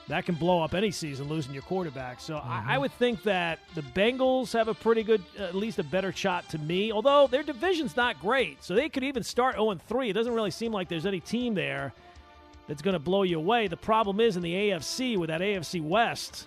that 0.08 0.26
can 0.26 0.34
blow 0.34 0.62
up 0.62 0.74
any 0.74 0.90
season 0.90 1.28
losing 1.28 1.54
your 1.54 1.62
quarterback. 1.62 2.20
So 2.20 2.36
I, 2.36 2.38
I 2.38 2.42
mm-hmm. 2.42 2.80
would 2.82 2.92
think 2.92 3.22
that 3.22 3.60
the 3.74 3.80
Bengals 3.80 4.52
have 4.52 4.68
a 4.68 4.74
pretty 4.74 5.02
good, 5.02 5.22
uh, 5.40 5.44
at 5.44 5.54
least 5.54 5.78
a 5.78 5.84
better 5.84 6.12
shot 6.12 6.48
to 6.50 6.58
me. 6.58 6.92
Although 6.92 7.26
their 7.28 7.42
division's 7.42 7.96
not 7.96 8.20
great, 8.20 8.62
so 8.62 8.74
they 8.74 8.90
could 8.90 9.04
even 9.04 9.22
start 9.22 9.54
0 9.54 9.74
3. 9.86 10.10
It 10.10 10.12
doesn't 10.12 10.34
really 10.34 10.50
seem 10.50 10.72
like 10.72 10.88
there's 10.88 11.06
any 11.06 11.20
team 11.20 11.54
there 11.54 11.94
that's 12.68 12.82
going 12.82 12.92
to 12.92 12.98
blow 12.98 13.22
you 13.22 13.38
away. 13.38 13.68
The 13.68 13.76
problem 13.76 14.20
is 14.20 14.36
in 14.36 14.42
the 14.42 14.52
AFC 14.52 15.16
with 15.16 15.28
that 15.28 15.40
AFC 15.40 15.82
West, 15.82 16.46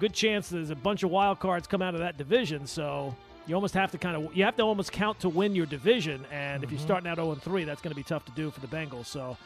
good 0.00 0.12
chance 0.12 0.48
there's 0.48 0.70
a 0.70 0.76
bunch 0.76 1.02
of 1.02 1.10
wild 1.10 1.38
cards 1.40 1.66
come 1.66 1.82
out 1.82 1.94
of 1.94 2.00
that 2.00 2.16
division. 2.16 2.66
So 2.66 3.14
you 3.46 3.54
almost 3.54 3.74
have 3.74 3.90
to 3.92 3.98
kind 3.98 4.16
of 4.16 4.36
you 4.36 4.44
have 4.44 4.56
to 4.56 4.62
almost 4.62 4.92
count 4.92 5.20
to 5.20 5.28
win 5.28 5.54
your 5.54 5.66
division. 5.66 6.24
And 6.32 6.62
if 6.64 6.70
you're 6.70 6.80
starting 6.80 7.08
out 7.08 7.16
0 7.16 7.34
3, 7.34 7.64
that's 7.64 7.80
going 7.80 7.90
to 7.92 7.96
be 7.96 8.02
tough 8.02 8.24
to 8.26 8.32
do 8.32 8.50
for 8.50 8.60
the 8.60 8.66
Bengals. 8.66 9.06
So 9.06 9.36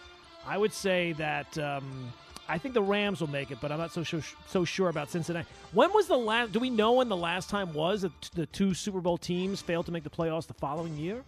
I 0.46 0.58
would 0.58 0.72
say 0.72 1.12
that 1.12 1.56
um, 1.58 2.12
I 2.48 2.58
think 2.58 2.74
the 2.74 2.82
Rams 2.82 3.20
will 3.20 3.30
make 3.30 3.50
it, 3.50 3.58
but 3.60 3.70
I'm 3.70 3.78
not 3.78 3.92
so 3.92 4.02
sure, 4.02 4.20
so 4.46 4.64
sure 4.64 4.88
about 4.88 5.10
Cincinnati. 5.10 5.46
When 5.72 5.92
was 5.92 6.08
the 6.08 6.16
last? 6.18 6.52
Do 6.52 6.58
we 6.58 6.70
know 6.70 6.92
when 6.92 7.08
the 7.08 7.16
last 7.16 7.48
time 7.48 7.72
was 7.72 8.02
that 8.02 8.10
the 8.34 8.46
two 8.46 8.74
Super 8.74 9.00
Bowl 9.00 9.16
teams 9.16 9.62
failed 9.62 9.86
to 9.86 9.92
make 9.92 10.02
the 10.04 10.10
playoffs 10.10 10.46
the 10.46 10.54
following 10.54 10.96
year? 10.96 11.22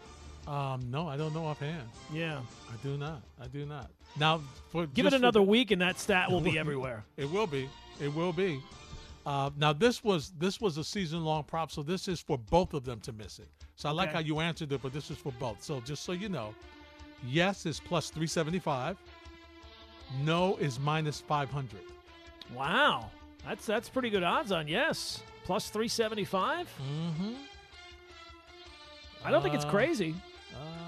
Um, 0.48 0.90
no, 0.90 1.08
I 1.08 1.16
don't 1.16 1.32
know 1.32 1.46
offhand. 1.46 1.88
Yeah, 2.12 2.40
I 2.70 2.76
do 2.82 2.98
not. 2.98 3.22
I 3.40 3.46
do 3.46 3.64
not. 3.64 3.90
Now, 4.18 4.42
for 4.70 4.86
give 4.86 5.06
it 5.06 5.14
another 5.14 5.38
the- 5.38 5.44
week, 5.44 5.70
and 5.70 5.80
that 5.80 5.98
stat 5.98 6.30
will 6.30 6.40
be 6.42 6.58
everywhere. 6.64 7.04
It 7.16 7.30
will 7.30 7.46
be. 7.46 7.68
It 8.00 8.12
will 8.12 8.32
be. 8.32 8.60
Uh, 9.26 9.50
now 9.56 9.72
this 9.72 10.04
was 10.04 10.32
this 10.38 10.60
was 10.60 10.76
a 10.78 10.84
season 10.84 11.24
long 11.24 11.44
prop, 11.44 11.70
so 11.70 11.82
this 11.82 12.08
is 12.08 12.20
for 12.20 12.36
both 12.36 12.74
of 12.74 12.84
them 12.84 13.00
to 13.00 13.12
miss 13.12 13.38
it. 13.38 13.48
So 13.76 13.88
I 13.88 13.92
like 13.92 14.12
how 14.12 14.18
you 14.20 14.40
answered 14.40 14.70
it, 14.72 14.82
but 14.82 14.92
this 14.92 15.10
is 15.10 15.16
for 15.16 15.32
both. 15.32 15.62
So 15.62 15.80
just 15.80 16.02
so 16.04 16.12
you 16.12 16.28
know, 16.28 16.54
yes 17.26 17.64
is 17.66 17.80
plus 17.80 18.10
three 18.10 18.26
seventy 18.26 18.58
five. 18.58 18.96
No 20.22 20.56
is 20.56 20.78
minus 20.78 21.20
five 21.20 21.50
hundred. 21.50 21.80
Wow, 22.54 23.10
that's 23.46 23.64
that's 23.64 23.88
pretty 23.88 24.10
good 24.10 24.22
odds 24.22 24.52
on 24.52 24.68
yes. 24.68 25.22
Plus 25.44 25.70
three 25.70 25.88
seventy 25.88 26.24
five. 26.24 26.68
Mm-hmm. 26.82 27.32
I 29.24 29.30
don't 29.30 29.42
think 29.42 29.54
it's 29.54 29.64
Uh, 29.64 29.70
crazy. 29.70 30.14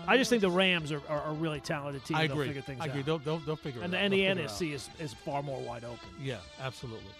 I 0.06 0.16
just 0.16 0.30
think 0.30 0.42
the 0.42 0.50
Rams 0.50 0.92
are, 0.92 1.02
are 1.08 1.24
a 1.30 1.32
really 1.32 1.58
talented 1.58 2.04
team. 2.04 2.16
I 2.16 2.26
They'll 2.28 2.36
agree. 2.36 2.46
figure 2.48 2.62
things 2.62 2.80
I 2.80 2.84
agree. 2.86 3.00
out. 3.00 3.06
They'll, 3.06 3.18
they'll, 3.18 3.38
they'll 3.38 3.56
figure 3.56 3.82
and 3.82 3.92
it 3.92 3.96
the, 3.96 3.98
out. 3.98 4.04
and 4.04 4.38
the 4.38 4.42
They'll. 4.44 4.48
NFC 4.48 4.72
is, 4.74 4.88
is 5.00 5.12
far 5.12 5.42
more 5.42 5.60
wide 5.60 5.82
open. 5.82 6.08
Yeah, 6.22 6.36
absolutely. 6.60 7.10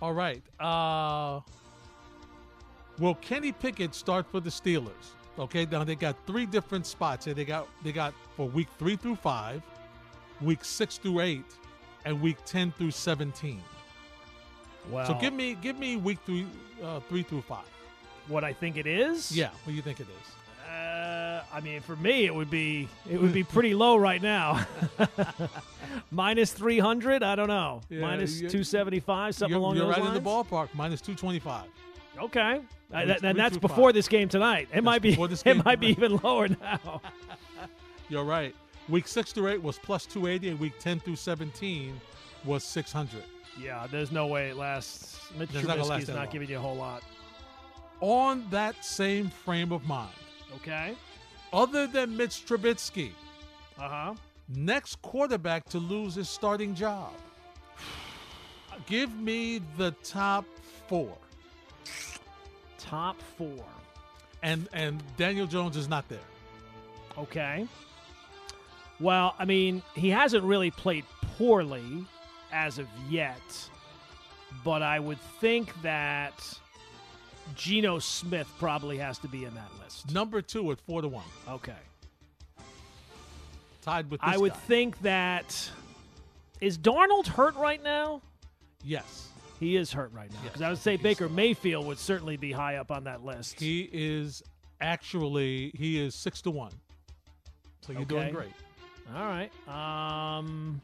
All 0.00 0.12
right. 0.12 0.42
Uh, 0.60 1.40
will 2.98 3.14
Kenny 3.16 3.52
Pickett 3.52 3.94
start 3.94 4.26
for 4.30 4.40
the 4.40 4.50
Steelers? 4.50 4.92
Okay, 5.38 5.66
now 5.70 5.84
they 5.84 5.94
got 5.94 6.16
three 6.26 6.46
different 6.46 6.86
spots 6.86 7.24
here. 7.24 7.34
They 7.34 7.44
got 7.44 7.68
they 7.84 7.92
got 7.92 8.12
for 8.36 8.48
week 8.48 8.68
three 8.78 8.96
through 8.96 9.16
five, 9.16 9.62
week 10.40 10.64
six 10.64 10.98
through 10.98 11.20
eight, 11.20 11.44
and 12.04 12.20
week 12.20 12.38
ten 12.44 12.72
through 12.72 12.90
seventeen. 12.90 13.62
Wow. 14.90 15.04
So 15.04 15.14
give 15.14 15.32
me 15.32 15.54
give 15.54 15.78
me 15.78 15.96
week 15.96 16.18
three 16.26 16.46
uh, 16.82 17.00
three 17.08 17.22
through 17.22 17.42
five. 17.42 17.66
what 18.26 18.42
I 18.44 18.52
think 18.52 18.76
it 18.76 18.86
is. 18.86 19.30
Yeah, 19.30 19.50
what 19.64 19.66
do 19.66 19.72
you 19.72 19.82
think 19.82 20.00
it 20.00 20.06
is? 20.08 20.32
I 21.52 21.60
mean, 21.60 21.80
for 21.80 21.96
me, 21.96 22.26
it 22.26 22.34
would 22.34 22.50
be 22.50 22.88
it 23.10 23.20
would 23.20 23.32
be 23.32 23.42
pretty 23.44 23.74
low 23.74 23.96
right 23.96 24.22
now. 24.22 24.66
Minus 26.10 26.52
three 26.52 26.78
hundred. 26.78 27.22
I 27.22 27.34
don't 27.34 27.48
know. 27.48 27.80
Yeah, 27.88 28.24
two 28.48 28.64
seventy 28.64 29.00
five. 29.00 29.34
Something 29.34 29.52
You're, 29.52 29.58
along 29.60 29.76
you're 29.76 29.86
those 29.86 29.96
right 29.96 30.04
lines. 30.04 30.16
in 30.16 30.22
the 30.22 30.28
ballpark. 30.28 30.68
Minus 30.74 31.00
two 31.00 31.14
twenty 31.14 31.38
five. 31.38 31.66
Okay. 32.18 32.60
Uh, 32.92 33.04
that, 33.04 33.22
and 33.22 33.38
that's 33.38 33.58
before 33.58 33.88
five. 33.88 33.94
this 33.94 34.08
game 34.08 34.28
tonight. 34.28 34.68
It 34.72 34.82
might 34.82 35.02
be. 35.02 35.14
this 35.14 35.40
it 35.46 35.54
game 35.54 35.62
might 35.64 35.80
be 35.80 35.88
even 35.88 36.16
lower 36.16 36.48
now. 36.48 37.00
You're 38.08 38.24
right. 38.24 38.54
Week 38.88 39.06
six 39.06 39.32
through 39.32 39.48
eight 39.48 39.62
was 39.62 39.78
plus 39.78 40.06
two 40.06 40.26
eighty, 40.26 40.48
and 40.48 40.58
week 40.58 40.78
ten 40.78 41.00
through 41.00 41.16
seventeen 41.16 42.00
was 42.44 42.64
six 42.64 42.92
hundred. 42.92 43.22
yeah, 43.60 43.86
there's 43.90 44.10
no 44.12 44.26
way 44.26 44.50
it 44.50 44.56
lasts. 44.56 45.20
Mitch 45.38 45.50
It's 45.54 45.66
not 45.66 45.78
last 45.78 45.90
Trubisky's 45.90 46.08
not 46.08 46.30
giving 46.30 46.48
you 46.48 46.56
a 46.56 46.60
whole 46.60 46.76
lot. 46.76 47.02
On 48.00 48.46
that 48.50 48.84
same 48.84 49.28
frame 49.28 49.72
of 49.72 49.86
mind, 49.86 50.12
Okay. 50.56 50.94
Other 51.52 51.86
than 51.86 52.16
Mitch 52.16 52.44
Trubisky, 52.46 53.12
Uh 53.78 53.88
huh. 53.88 54.14
next 54.48 55.00
quarterback 55.02 55.68
to 55.70 55.78
lose 55.78 56.14
his 56.14 56.28
starting 56.28 56.74
job. 56.74 57.12
Give 58.86 59.14
me 59.18 59.60
the 59.76 59.90
top 60.02 60.44
four, 60.88 61.16
Top 62.78 63.16
four. 63.36 63.64
and 64.42 64.68
and 64.72 65.02
Daniel 65.16 65.46
Jones 65.46 65.76
is 65.76 65.88
not 65.88 66.08
there. 66.08 66.18
Okay. 67.16 67.66
Well, 69.00 69.34
I 69.38 69.44
mean, 69.44 69.82
he 69.94 70.10
hasn't 70.10 70.44
really 70.44 70.70
played 70.70 71.04
poorly 71.36 72.04
as 72.52 72.78
of 72.78 72.86
yet, 73.08 73.40
but 74.64 74.82
I 74.82 74.98
would 74.98 75.20
think 75.40 75.72
that 75.82 76.32
Geno 77.54 77.98
Smith 77.98 78.50
probably 78.58 78.98
has 78.98 79.18
to 79.18 79.28
be 79.28 79.44
in 79.44 79.54
that 79.54 79.70
list. 79.82 80.12
Number 80.12 80.40
two 80.42 80.70
at 80.72 80.80
four 80.80 81.02
to 81.02 81.08
one, 81.08 81.24
Okay. 81.48 81.72
tied 83.82 84.10
with. 84.10 84.20
This 84.20 84.30
I 84.30 84.36
would 84.36 84.52
guy. 84.52 84.58
think 84.58 85.00
that 85.02 85.70
is 86.60 86.78
Darnold 86.78 87.26
hurt 87.26 87.54
right 87.56 87.82
now? 87.82 88.20
yes, 88.82 89.28
He 89.60 89.74
is 89.76 89.92
hurt 89.92 90.12
right 90.12 90.30
now. 90.30 90.36
Yes, 90.42 90.52
Because 90.52 90.62
I 90.62 90.68
would 90.70 90.78
say 90.78 90.96
Baker 90.96 91.24
still- 91.24 91.34
Mayfield 91.36 91.84
would 91.86 91.98
certainly 91.98 92.36
be 92.36 92.52
high 92.52 92.76
up 92.76 92.90
on 92.92 93.04
that 93.04 93.24
list. 93.24 93.58
he 93.58 93.88
is 93.92 94.42
actually 94.80 95.72
he 95.76 95.98
is 95.98 96.14
six 96.14 96.40
to 96.42 96.50
one. 96.52 96.72
So 97.80 97.92
you're 97.92 98.04
doing 98.04 98.32
great. 98.32 98.52
All 99.16 99.24
right. 99.26 99.50
Um, 99.66 100.80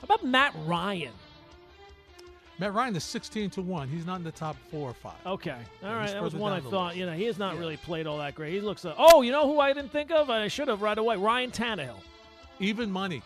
how 0.00 0.04
about 0.04 0.24
Matt 0.24 0.54
Ryan? 0.64 1.12
Matt 2.58 2.72
Ryan 2.72 2.96
is 2.96 3.04
sixteen 3.04 3.50
to 3.50 3.60
one. 3.62 3.88
He's 3.88 4.06
not 4.06 4.16
in 4.16 4.24
the 4.24 4.32
top 4.32 4.56
four 4.70 4.88
or 4.90 4.94
five. 4.94 5.14
Okay. 5.26 5.56
All 5.84 5.94
right. 5.94 6.10
That 6.10 6.22
was 6.22 6.34
one 6.34 6.52
I 6.52 6.60
thought. 6.60 6.86
list. 6.88 6.96
You 6.98 7.06
know, 7.06 7.12
he 7.12 7.24
has 7.24 7.38
not 7.38 7.54
Yeah. 7.54 7.60
really 7.60 7.76
played 7.76 8.06
all 8.06 8.18
that 8.18 8.34
great. 8.34 8.52
He 8.54 8.60
looks. 8.60 8.84
Uh, 8.84 8.94
oh, 8.96 9.20
you 9.22 9.30
know 9.32 9.46
who 9.46 9.60
I 9.60 9.72
didn't 9.74 9.92
think 9.92 10.10
of? 10.10 10.30
I 10.30 10.48
should 10.48 10.68
have 10.68 10.80
right 10.80 10.96
away. 10.96 11.16
Ryan 11.16 11.50
Tannehill. 11.50 11.98
Even 12.58 12.90
money. 12.90 13.22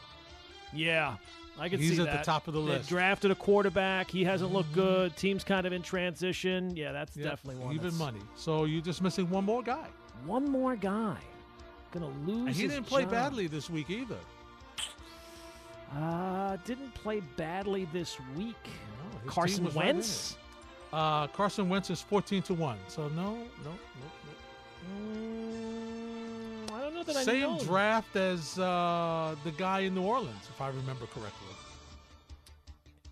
Yeah. 0.72 1.16
I 1.58 1.68
can 1.68 1.78
He's 1.78 1.90
see 1.90 1.94
He's 1.96 2.00
at 2.00 2.06
that. 2.06 2.18
the 2.20 2.25
top 2.25 2.49
of 2.49 2.54
the 2.54 2.60
They 2.60 2.66
list. 2.78 2.88
drafted 2.88 3.30
a 3.30 3.34
quarterback. 3.34 4.10
He 4.10 4.25
hasn't 4.25 4.52
looked 4.52 4.72
good. 4.72 5.14
Team's 5.16 5.44
kind 5.44 5.66
of 5.66 5.72
in 5.72 5.82
transition. 5.82 6.75
Yeah, 6.75 6.90
that's 6.92 7.16
Yeah, 7.16 7.28
definitely 7.28 7.62
one. 7.62 7.75
even 7.75 7.84
that's- 7.90 7.99
money. 7.99 8.20
So 8.34 8.64
you're 8.64 8.80
just 8.82 9.02
missing 9.02 9.28
one 9.30 9.44
more 9.44 9.62
guy, 9.62 9.87
One 10.25 10.44
more 10.50 10.75
guy. 10.75 11.18
Gonna 11.92 12.08
lose. 12.26 12.46
and 12.46 12.56
he 12.56 12.66
didn't 12.66 12.84
play 12.84 13.02
job. 13.02 13.10
badly 13.10 13.46
this 13.46 13.68
week 13.68 13.90
either. 13.90 14.16
Uh, 15.96 16.56
didn't 16.64 16.94
play 16.94 17.20
badly 17.37 17.87
this 17.92 18.16
week. 18.37 18.54
No, 19.25 19.31
Carson 19.31 19.64
was 19.64 19.75
right 19.75 19.87
Wentz. 19.95 20.37
Uh, 20.93 21.26
Carson 21.29 21.69
Wentz 21.69 21.90
is 21.90 22.00
14 22.02 22.43
to 22.43 22.55
one. 22.55 22.79
So 22.88 23.09
no, 23.09 23.35
no, 23.35 23.38
no, 23.64 23.71
no. 23.71 24.90
Mm, 25.11 26.73
I 26.73 26.81
don't 26.81 26.95
know 26.95 27.02
that 27.02 27.17
I 27.17 27.23
Same 27.25 27.43
know. 27.43 27.59
draft 27.61 28.17
as 28.17 28.59
uh, 28.59 29.35
the 29.45 29.50
guy 29.52 29.81
in 29.81 29.95
New 29.95 30.02
Orleans, 30.02 30.49
if 30.49 30.61
I 30.61 30.69
remember 30.69 31.07
correctly. 31.07 31.47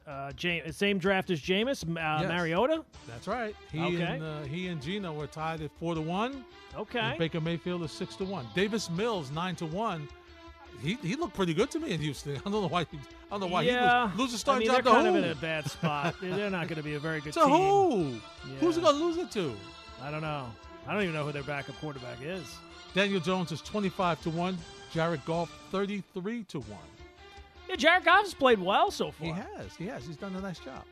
Uh, 0.06 0.32
James, 0.32 0.74
same 0.74 0.98
draft 0.98 1.28
as 1.30 1.38
Jameis, 1.40 1.84
uh, 1.84 2.20
Yes. 2.22 2.28
Mariota. 2.28 2.82
That's 3.06 3.28
right. 3.28 3.54
He 3.70 3.78
Okay. 3.80 4.02
and 4.02 4.22
uh, 4.22 4.40
he 4.44 4.68
and 4.68 4.80
Geno 4.80 5.12
were 5.12 5.26
tied 5.26 5.60
at 5.60 5.70
four 5.78 5.94
to 5.94 6.00
one. 6.00 6.44
Okay. 6.74 7.14
Baker 7.18 7.40
Mayfield 7.42 7.82
is 7.82 7.92
six 7.92 8.16
to 8.16 8.24
one. 8.24 8.46
Davis 8.54 8.88
Mills 8.88 9.30
nine 9.30 9.54
to 9.56 9.66
one. 9.66 10.08
He 10.82 10.94
he 10.94 11.16
looked 11.16 11.34
pretty 11.34 11.54
good 11.54 11.70
to 11.72 11.80
me 11.80 11.90
in 11.92 12.00
Houston. 12.00 12.36
I 12.46 12.50
don't 12.50 12.52
know 12.52 12.68
why. 12.68 12.84
He, 12.84 12.98
I 12.98 13.00
don't 13.30 13.40
know 13.40 13.46
why 13.46 13.62
yeah, 13.62 14.10
he 14.10 14.10
lose, 14.12 14.18
loses 14.18 14.34
I 14.34 14.38
starting 14.38 14.68
mean, 14.68 14.76
job 14.76 14.84
they're 14.84 14.92
kind 14.92 15.06
who? 15.06 15.16
of 15.16 15.24
in 15.24 15.30
a 15.30 15.34
bad 15.34 15.70
spot. 15.70 16.14
They're 16.20 16.50
not 16.50 16.68
going 16.68 16.76
to 16.76 16.82
be 16.82 16.94
a 16.94 17.00
very 17.00 17.20
good 17.20 17.32
to 17.34 17.40
team. 17.40 17.48
who? 17.48 18.14
Who's 18.60 18.76
he 18.76 18.82
gonna 18.82 18.96
lose 18.96 19.16
it 19.16 19.30
to? 19.32 19.54
I 20.02 20.10
don't 20.10 20.22
know. 20.22 20.46
I 20.86 20.94
don't 20.94 21.02
even 21.02 21.14
know 21.14 21.24
who 21.24 21.32
their 21.32 21.42
backup 21.42 21.76
quarterback 21.80 22.18
is. 22.22 22.56
Daniel 22.94 23.20
Jones 23.20 23.52
is 23.52 23.60
twenty 23.60 23.88
five 23.88 24.20
to 24.22 24.30
one. 24.30 24.56
Jared 24.92 25.24
Goff 25.24 25.50
thirty 25.70 26.02
three 26.14 26.44
to 26.44 26.60
one. 26.60 26.78
Yeah, 27.68 27.76
Jared 27.76 28.04
Goff's 28.04 28.32
played 28.32 28.58
well 28.58 28.90
so 28.90 29.10
far. 29.10 29.26
He 29.26 29.32
has. 29.32 29.76
He 29.76 29.86
has. 29.86 30.06
He's 30.06 30.16
done 30.16 30.34
a 30.36 30.40
nice 30.40 30.58
job. 30.58 30.84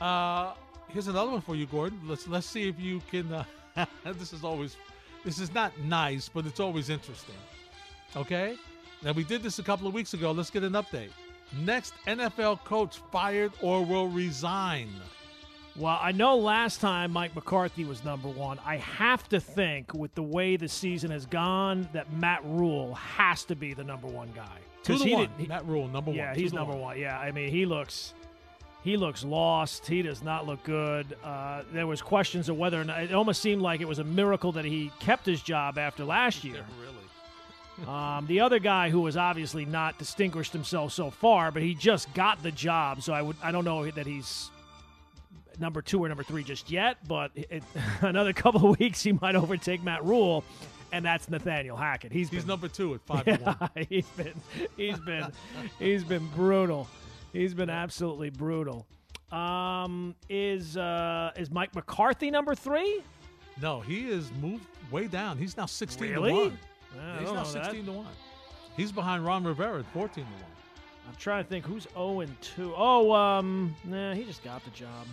Uh, 0.00 0.54
here's 0.88 1.08
another 1.08 1.30
one 1.30 1.40
for 1.40 1.54
you, 1.56 1.66
Gordon. 1.66 2.00
Let's 2.06 2.26
let's 2.28 2.46
see 2.46 2.68
if 2.68 2.78
you 2.80 3.02
can. 3.10 3.32
Uh, 3.32 3.44
this 4.04 4.32
is 4.32 4.44
always, 4.44 4.76
this 5.24 5.38
is 5.38 5.52
not 5.52 5.78
nice, 5.80 6.28
but 6.28 6.46
it's 6.46 6.60
always 6.60 6.88
interesting. 6.88 7.34
Okay. 8.14 8.56
Now 9.06 9.12
we 9.12 9.22
did 9.22 9.40
this 9.40 9.60
a 9.60 9.62
couple 9.62 9.86
of 9.86 9.94
weeks 9.94 10.14
ago. 10.14 10.32
Let's 10.32 10.50
get 10.50 10.64
an 10.64 10.72
update. 10.72 11.10
Next 11.64 11.94
NFL 12.08 12.64
coach 12.64 12.98
fired 13.12 13.52
or 13.62 13.84
will 13.84 14.08
resign. 14.08 14.88
Well, 15.76 15.96
I 16.02 16.10
know 16.10 16.36
last 16.36 16.80
time 16.80 17.12
Mike 17.12 17.32
McCarthy 17.36 17.84
was 17.84 18.02
number 18.04 18.28
one. 18.28 18.58
I 18.66 18.78
have 18.78 19.28
to 19.28 19.38
think, 19.38 19.94
with 19.94 20.12
the 20.16 20.24
way 20.24 20.56
the 20.56 20.66
season 20.66 21.12
has 21.12 21.24
gone, 21.24 21.88
that 21.92 22.12
Matt 22.14 22.40
Rhule 22.44 22.94
has 22.94 23.44
to 23.44 23.54
be 23.54 23.74
the 23.74 23.84
number 23.84 24.08
one 24.08 24.32
guy. 24.34 24.58
Two 24.82 24.94
'Cause 24.94 25.02
to 25.02 25.08
he 25.08 25.14
one. 25.14 25.28
he- 25.38 25.46
Matt 25.46 25.64
Rhule 25.66 25.86
number 25.86 26.10
yeah, 26.10 26.26
one. 26.26 26.34
Two 26.34 26.40
he's 26.40 26.52
number 26.52 26.74
one. 26.74 26.98
Yeah, 26.98 27.16
I 27.16 27.30
mean, 27.30 27.50
he 27.50 27.64
looks 27.64 28.12
he 28.82 28.96
looks 28.96 29.22
lost. 29.22 29.86
He 29.86 30.02
does 30.02 30.20
not 30.24 30.46
look 30.46 30.64
good. 30.64 31.16
Uh, 31.22 31.62
there 31.72 31.86
was 31.86 32.02
questions 32.02 32.48
of 32.48 32.56
whether 32.56 32.80
or 32.80 32.84
not 32.84 33.04
it 33.04 33.12
almost 33.14 33.40
seemed 33.40 33.62
like 33.62 33.80
it 33.80 33.86
was 33.86 34.00
a 34.00 34.04
miracle 34.04 34.50
that 34.52 34.64
he 34.64 34.90
kept 34.98 35.26
his 35.26 35.42
job 35.42 35.78
after 35.78 36.04
last 36.04 36.42
year. 36.42 36.64
Really. 36.80 36.95
Um, 37.86 38.26
the 38.26 38.40
other 38.40 38.58
guy 38.58 38.88
who 38.90 39.04
has 39.06 39.16
obviously 39.16 39.64
not 39.66 39.98
distinguished 39.98 40.52
himself 40.52 40.92
so 40.92 41.10
far, 41.10 41.50
but 41.50 41.62
he 41.62 41.74
just 41.74 42.12
got 42.14 42.42
the 42.42 42.50
job, 42.50 43.02
so 43.02 43.12
I 43.12 43.20
would 43.20 43.36
I 43.42 43.52
don't 43.52 43.64
know 43.64 43.90
that 43.90 44.06
he's 44.06 44.50
number 45.60 45.82
two 45.82 46.02
or 46.02 46.08
number 46.08 46.22
three 46.22 46.42
just 46.42 46.70
yet. 46.70 46.96
But 47.06 47.32
it, 47.34 47.62
another 48.00 48.32
couple 48.32 48.70
of 48.70 48.78
weeks, 48.78 49.02
he 49.02 49.12
might 49.12 49.36
overtake 49.36 49.82
Matt 49.82 50.04
Rhule, 50.04 50.42
and 50.92 51.04
that's 51.04 51.28
Nathaniel 51.28 51.76
Hackett. 51.76 52.12
He's 52.12 52.30
He's 52.30 52.40
been, 52.40 52.48
number 52.48 52.68
two 52.68 52.94
at 52.94 53.00
five 53.02 53.24
to 53.26 53.36
one. 53.36 53.56
yeah, 53.76 53.84
he's 53.90 54.06
been 54.08 54.32
he's 54.76 54.98
been 55.00 55.32
he's 55.78 56.04
been 56.04 56.26
brutal. 56.28 56.88
He's 57.34 57.52
been 57.52 57.68
absolutely 57.70 58.30
brutal. 58.30 58.86
Um, 59.32 60.14
is 60.30 60.76
uh, 60.78 61.32
is 61.36 61.50
Mike 61.50 61.74
McCarthy 61.74 62.30
number 62.30 62.54
three? 62.54 63.02
No, 63.60 63.80
he 63.80 64.08
is 64.08 64.30
moved 64.40 64.64
way 64.90 65.08
down. 65.08 65.36
He's 65.36 65.56
now 65.58 65.66
sixteen 65.66 66.10
Really? 66.12 66.30
to 66.30 66.36
one. 66.36 66.58
I 66.94 67.18
He's 67.20 67.28
now 67.28 67.34
know 67.34 67.44
that. 67.44 67.46
sixteen 67.46 67.86
to 67.86 67.92
one. 67.92 68.06
He's 68.76 68.92
behind 68.92 69.24
Ron 69.24 69.44
Rivera 69.44 69.78
at 69.80 69.86
fourteen 69.92 70.24
to 70.24 70.30
one. 70.30 70.42
I'm 71.08 71.14
trying 71.16 71.44
to 71.44 71.48
think 71.48 71.64
who's 71.64 71.86
0 71.94 72.18
and 72.20 72.40
2. 72.40 72.74
Oh, 72.76 73.12
um, 73.12 73.76
nah, 73.84 74.12
he 74.12 74.24
just 74.24 74.42
got 74.42 74.64
the 74.64 74.70
job. 74.70 75.06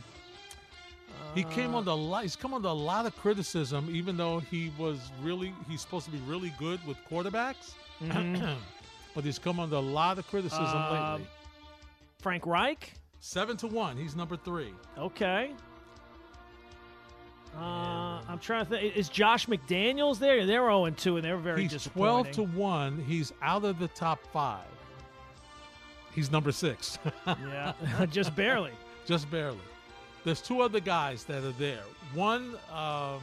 He 1.35 1.43
came 1.43 1.75
Uh, 1.75 1.83
under. 1.85 2.21
He's 2.23 2.35
come 2.35 2.53
under 2.55 2.67
a 2.69 2.73
lot 2.73 3.05
of 3.05 3.15
criticism, 3.15 3.87
even 3.91 4.17
though 4.17 4.39
he 4.39 4.71
was 4.79 5.11
really 5.21 5.53
he's 5.69 5.81
supposed 5.81 6.05
to 6.05 6.11
be 6.11 6.17
really 6.21 6.51
good 6.57 6.79
with 6.87 6.97
quarterbacks. 7.09 7.75
Mhm. 8.01 8.55
but 9.15 9.23
he's 9.23 9.37
come 9.37 9.59
under 9.59 9.75
a 9.75 9.79
lot 9.79 10.17
of 10.17 10.27
criticism 10.27 10.65
Um, 10.65 10.93
lately. 11.21 11.27
Frank 12.19 12.45
Reich. 12.47 12.93
Seven 13.19 13.55
to 13.57 13.67
one. 13.67 13.95
He's 13.95 14.15
number 14.15 14.35
three. 14.35 14.73
Okay. 14.97 15.51
Uh, 17.57 18.19
I'm 18.27 18.39
trying 18.39 18.65
to 18.65 18.69
think. 18.71 18.95
Is 18.97 19.09
Josh 19.09 19.45
McDaniels 19.47 20.17
there? 20.19 20.45
They're 20.45 20.61
0 20.61 20.85
and 20.85 20.97
2, 20.97 21.17
and 21.17 21.25
they're 21.25 21.37
very 21.37 21.67
he's 21.67 21.83
twelve 21.83 22.31
to 22.31 22.43
one. 22.43 23.03
He's 23.07 23.31
out 23.41 23.63
of 23.63 23.77
the 23.79 23.87
top 23.89 24.19
five. 24.31 24.65
He's 26.15 26.31
number 26.31 26.51
six, 26.51 26.99
yeah, 27.27 27.73
just 28.11 28.35
barely. 28.35 28.71
just 29.05 29.29
barely. 29.31 29.57
There's 30.23 30.41
two 30.41 30.61
other 30.61 30.79
guys 30.79 31.23
that 31.25 31.43
are 31.43 31.51
there. 31.53 31.81
One, 32.13 32.55
um, 32.71 33.19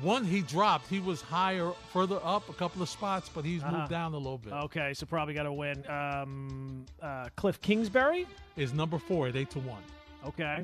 one 0.00 0.24
he 0.24 0.42
dropped. 0.42 0.88
He 0.88 1.00
was 1.00 1.20
higher, 1.20 1.72
further 1.92 2.18
up 2.22 2.48
a 2.48 2.52
couple 2.52 2.82
of 2.82 2.88
spots, 2.88 3.28
but 3.28 3.44
he's 3.44 3.62
Uh-huh. 3.62 3.78
moved 3.78 3.90
down 3.90 4.14
a 4.14 4.16
little 4.16 4.38
bit. 4.38 4.52
Okay, 4.52 4.94
so 4.94 5.06
probably 5.06 5.34
got 5.34 5.42
to 5.42 5.52
win. 5.52 5.84
Um, 5.90 6.86
uh, 7.02 7.28
Kliff 7.36 7.60
Kingsbury. 7.60 8.26
Is 8.56 8.72
number 8.72 8.98
four 8.98 9.26
at 9.28 9.34
eight 9.36 9.50
to 9.50 9.58
one. 9.60 9.82
Okay. 10.26 10.62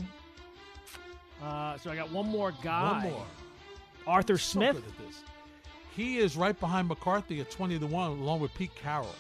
Uh, 1.43 1.77
so 1.79 1.91
I 1.91 1.97
got 1.97 2.11
one 2.11 2.27
more 2.29 2.53
guy. 2.63 3.05
One 3.05 3.13
more. 3.13 3.27
Arthur 4.07 4.39
Smith. 4.39 4.77
at 4.77 5.07
this. 5.07 5.23
He 5.95 6.19
is 6.19 6.37
right 6.37 6.59
behind 6.59 6.89
McCarthy 6.89 7.41
at 7.41 7.51
20 7.51 7.79
to 7.81 7.87
1, 7.87 8.11
along 8.11 8.41
with 8.41 8.55
Pete 8.55 8.75
Carroll. 8.75 9.15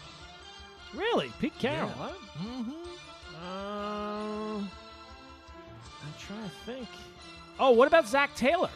Really, 0.94 1.30
Pete 1.40 1.58
Carroll. 1.58 1.88
Yeah. 1.88 1.94
Huh? 1.94 2.12
Mm-hmm. 2.38 2.70
Uh, 3.44 4.58
I'm 4.58 4.68
trying 6.18 6.44
to 6.44 6.56
think. 6.64 6.88
Oh, 7.58 7.70
what 7.70 7.88
about 7.88 8.06
Zac 8.08 8.34
Taylor? 8.34 8.70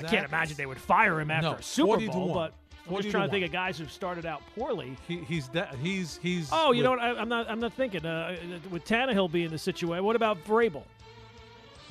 I 0.00 0.04
can't 0.04 0.26
imagine 0.28 0.56
they 0.56 0.66
would 0.66 0.78
fire 0.80 1.20
him 1.20 1.30
after 1.30 1.50
No, 1.50 1.54
a 1.56 1.62
Super 1.62 1.86
40 1.86 2.06
to 2.06 2.12
Bowl, 2.12 2.34
but 2.34 2.54
I'm 2.88 2.96
just 2.96 3.10
trying 3.10 3.28
to 3.28 3.30
think 3.32 3.44
of 3.44 3.52
guys 3.52 3.78
who've 3.78 3.90
started 3.92 4.26
out 4.26 4.42
poorly. 4.56 4.96
He, 5.06 5.18
he's 5.18 5.48
de- 5.48 5.68
he's 5.82 6.18
he's. 6.22 6.48
Oh, 6.52 6.72
you 6.72 6.78
with- 6.78 6.84
know 6.84 6.90
what? 6.92 7.00
I, 7.00 7.10
I'm 7.20 7.28
not. 7.28 7.48
I'm 7.50 7.60
not 7.60 7.72
thinking. 7.74 8.04
Uh, 8.04 8.36
with 8.70 8.84
Tannehill 8.84 9.30
being 9.30 9.50
the 9.50 9.58
situation, 9.58 10.04
what 10.04 10.16
about 10.16 10.44
Vrabel? 10.44 10.82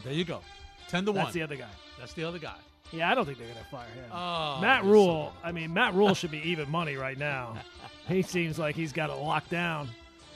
There 0.03 0.13
you 0.13 0.25
go. 0.25 0.41
10 0.89 1.05
to 1.05 1.11
That's 1.11 1.15
1. 1.15 1.23
That's 1.25 1.33
the 1.33 1.41
other 1.43 1.55
guy. 1.55 1.69
That's 1.99 2.13
the 2.13 2.23
other 2.23 2.39
guy. 2.39 2.55
Yeah, 2.91 3.09
I 3.09 3.15
don't 3.15 3.25
think 3.25 3.37
they're 3.37 3.47
gonna 3.47 3.65
fire 3.71 3.87
him. 3.95 4.03
Oh, 4.11 4.59
Matt 4.59 4.83
Rhule. 4.83 5.31
so 5.33 5.47
I 5.47 5.51
mean, 5.53 5.73
Matt 5.73 5.93
Rhule 5.93 6.13
should 6.13 6.31
be 6.31 6.39
even 6.49 6.69
money 6.69 6.95
right 6.97 7.17
now. 7.17 7.55
he 8.09 8.21
seems 8.21 8.59
like 8.59 8.75
he's 8.75 8.91
got 8.91 9.09
it 9.09 9.13
locked 9.13 9.49
down. 9.49 9.87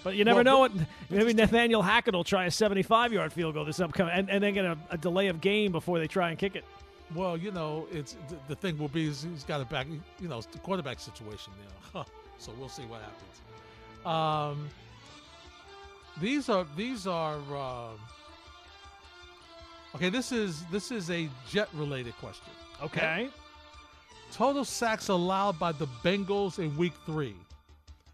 But 0.06 0.16
you 0.16 0.24
never 0.24 0.44
Well, 0.44 0.44
know 0.44 0.70
but- 0.70 0.78
what. 0.80 0.88
Maybe 1.10 1.34
Nathaniel 1.34 1.82
Hackett 1.82 2.14
will 2.14 2.24
try 2.24 2.46
a 2.46 2.50
75-yard 2.50 3.34
field 3.34 3.56
goal 3.56 3.66
this 3.66 3.80
upcoming, 3.82 4.14
and, 4.14 4.30
and 4.30 4.42
then 4.44 4.54
get 4.54 4.64
a, 4.64 4.78
a 4.92 4.98
delay 4.98 5.28
of 5.28 5.42
game 5.42 5.72
before 5.74 6.00
they 6.00 6.08
try 6.08 6.30
and 6.30 6.38
kick 6.40 6.56
it. 6.56 6.64
Well, 7.14 7.38
you 7.38 7.52
know, 7.52 7.88
it's 7.92 8.16
the, 8.30 8.38
the 8.48 8.56
thing 8.56 8.78
will 8.78 8.88
be 8.88 9.08
is 9.08 9.24
he's 9.24 9.44
got 9.44 9.62
a 9.62 9.66
back. 9.66 9.88
You 10.20 10.28
know, 10.28 10.40
it's 10.40 10.48
the 10.48 10.58
quarterback 10.60 11.00
situation 11.00 11.54
now. 11.94 12.06
so 12.40 12.52
we'll 12.58 12.70
see 12.70 12.84
what 12.84 13.02
happens. 13.02 14.06
Um, 14.06 14.70
these 16.20 16.50
are 16.50 16.66
these 16.76 17.06
are. 17.06 17.36
um 17.56 18.00
okay, 19.96 20.10
this 20.10 20.32
is 20.32 20.64
this 20.72 20.92
is 20.92 21.10
a 21.12 21.30
jet 21.50 21.70
related 21.74 22.16
question. 22.18 22.52
Okay. 22.82 23.30
Total 24.32 24.66
sacks 24.66 25.10
allowed 25.10 25.60
by 25.60 25.72
the 25.72 25.88
Bengals 26.04 26.60
in 26.60 26.76
week 26.76 26.94
three. 27.06 27.36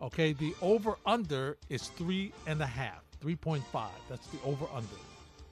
Okay, 0.02 0.34
the 0.34 0.54
over 0.62 0.98
under 1.06 1.58
is 1.70 1.88
three 1.90 2.34
and 2.48 2.62
a 2.62 2.66
half, 2.66 3.04
three 3.22 3.36
point 3.36 3.64
five. 3.72 3.92
That's 4.10 4.28
the 4.28 4.42
over 4.44 4.66
under. 4.74 4.88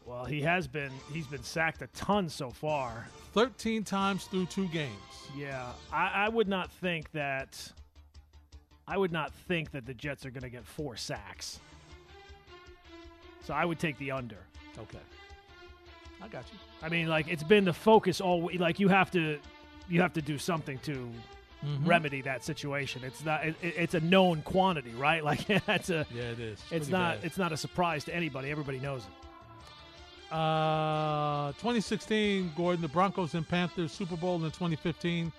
Well, 0.10 0.26
he 0.26 0.42
has 0.42 0.68
been. 0.68 0.92
He's 1.14 1.28
been 1.28 1.44
sacked 1.44 1.84
a 1.84 1.88
ton 1.88 2.30
so 2.30 2.50
far. 2.50 3.06
13 3.34 3.84
times 3.84 4.26
through 4.26 4.48
two 4.48 4.68
games. 4.70 4.90
Yeah, 5.38 5.68
I, 5.94 6.26
I 6.26 6.30
would 6.30 6.48
not 6.48 6.72
think 6.72 7.12
that. 7.12 7.72
I 8.88 8.98
would 8.98 9.12
not 9.12 9.32
think 9.48 9.70
that 9.70 9.86
the 9.86 9.94
Jets 9.94 10.26
are 10.26 10.32
going 10.32 10.42
to 10.42 10.50
get 10.50 10.66
four 10.66 10.98
sacks. 10.98 11.60
So 13.44 13.54
I 13.54 13.66
would 13.66 13.78
take 13.78 14.00
the 14.00 14.10
under. 14.10 14.40
Okay. 14.80 14.98
I 16.24 16.28
got 16.28 16.44
you. 16.52 16.58
I 16.82 16.90
mean, 16.90 17.08
like 17.08 17.28
it's 17.28 17.44
been 17.44 17.66
the 17.66 17.74
focus 17.74 18.20
all. 18.20 18.50
Like 18.58 18.80
you 18.80 18.88
have 18.88 19.12
to, 19.12 19.38
you 19.88 20.02
have 20.02 20.14
to 20.14 20.24
do 20.24 20.40
something 20.40 20.80
to 20.80 21.12
mm-hmm. 21.64 21.88
remedy 21.88 22.22
that 22.22 22.44
situation. 22.44 23.04
It's 23.04 23.24
not. 23.24 23.46
It, 23.46 23.56
it's 23.62 23.94
a 23.94 24.00
known 24.00 24.42
quantity, 24.42 24.92
right? 24.98 25.24
Like 25.30 25.46
that's 25.68 25.92
a. 25.92 26.08
Yeah, 26.12 26.24
it 26.24 26.40
is. 26.40 26.60
It's 26.60 26.68
pretty 26.70 26.92
not. 26.94 27.18
bad. 27.18 27.26
It's 27.26 27.38
not 27.38 27.52
a 27.52 27.58
surprise 27.58 28.06
to 28.06 28.16
anybody. 28.16 28.50
Everybody 28.50 28.80
knows 28.80 29.04
it. 29.04 29.19
Uh, 30.32 31.52
2016, 31.54 32.52
Gordon, 32.56 32.82
the 32.82 32.88
Broncos 32.88 33.34
and 33.34 33.48
Panthers 33.48 33.92
Super 33.92 34.16
Bowl 34.16 34.36
in 34.38 34.42
2015 34.52 35.32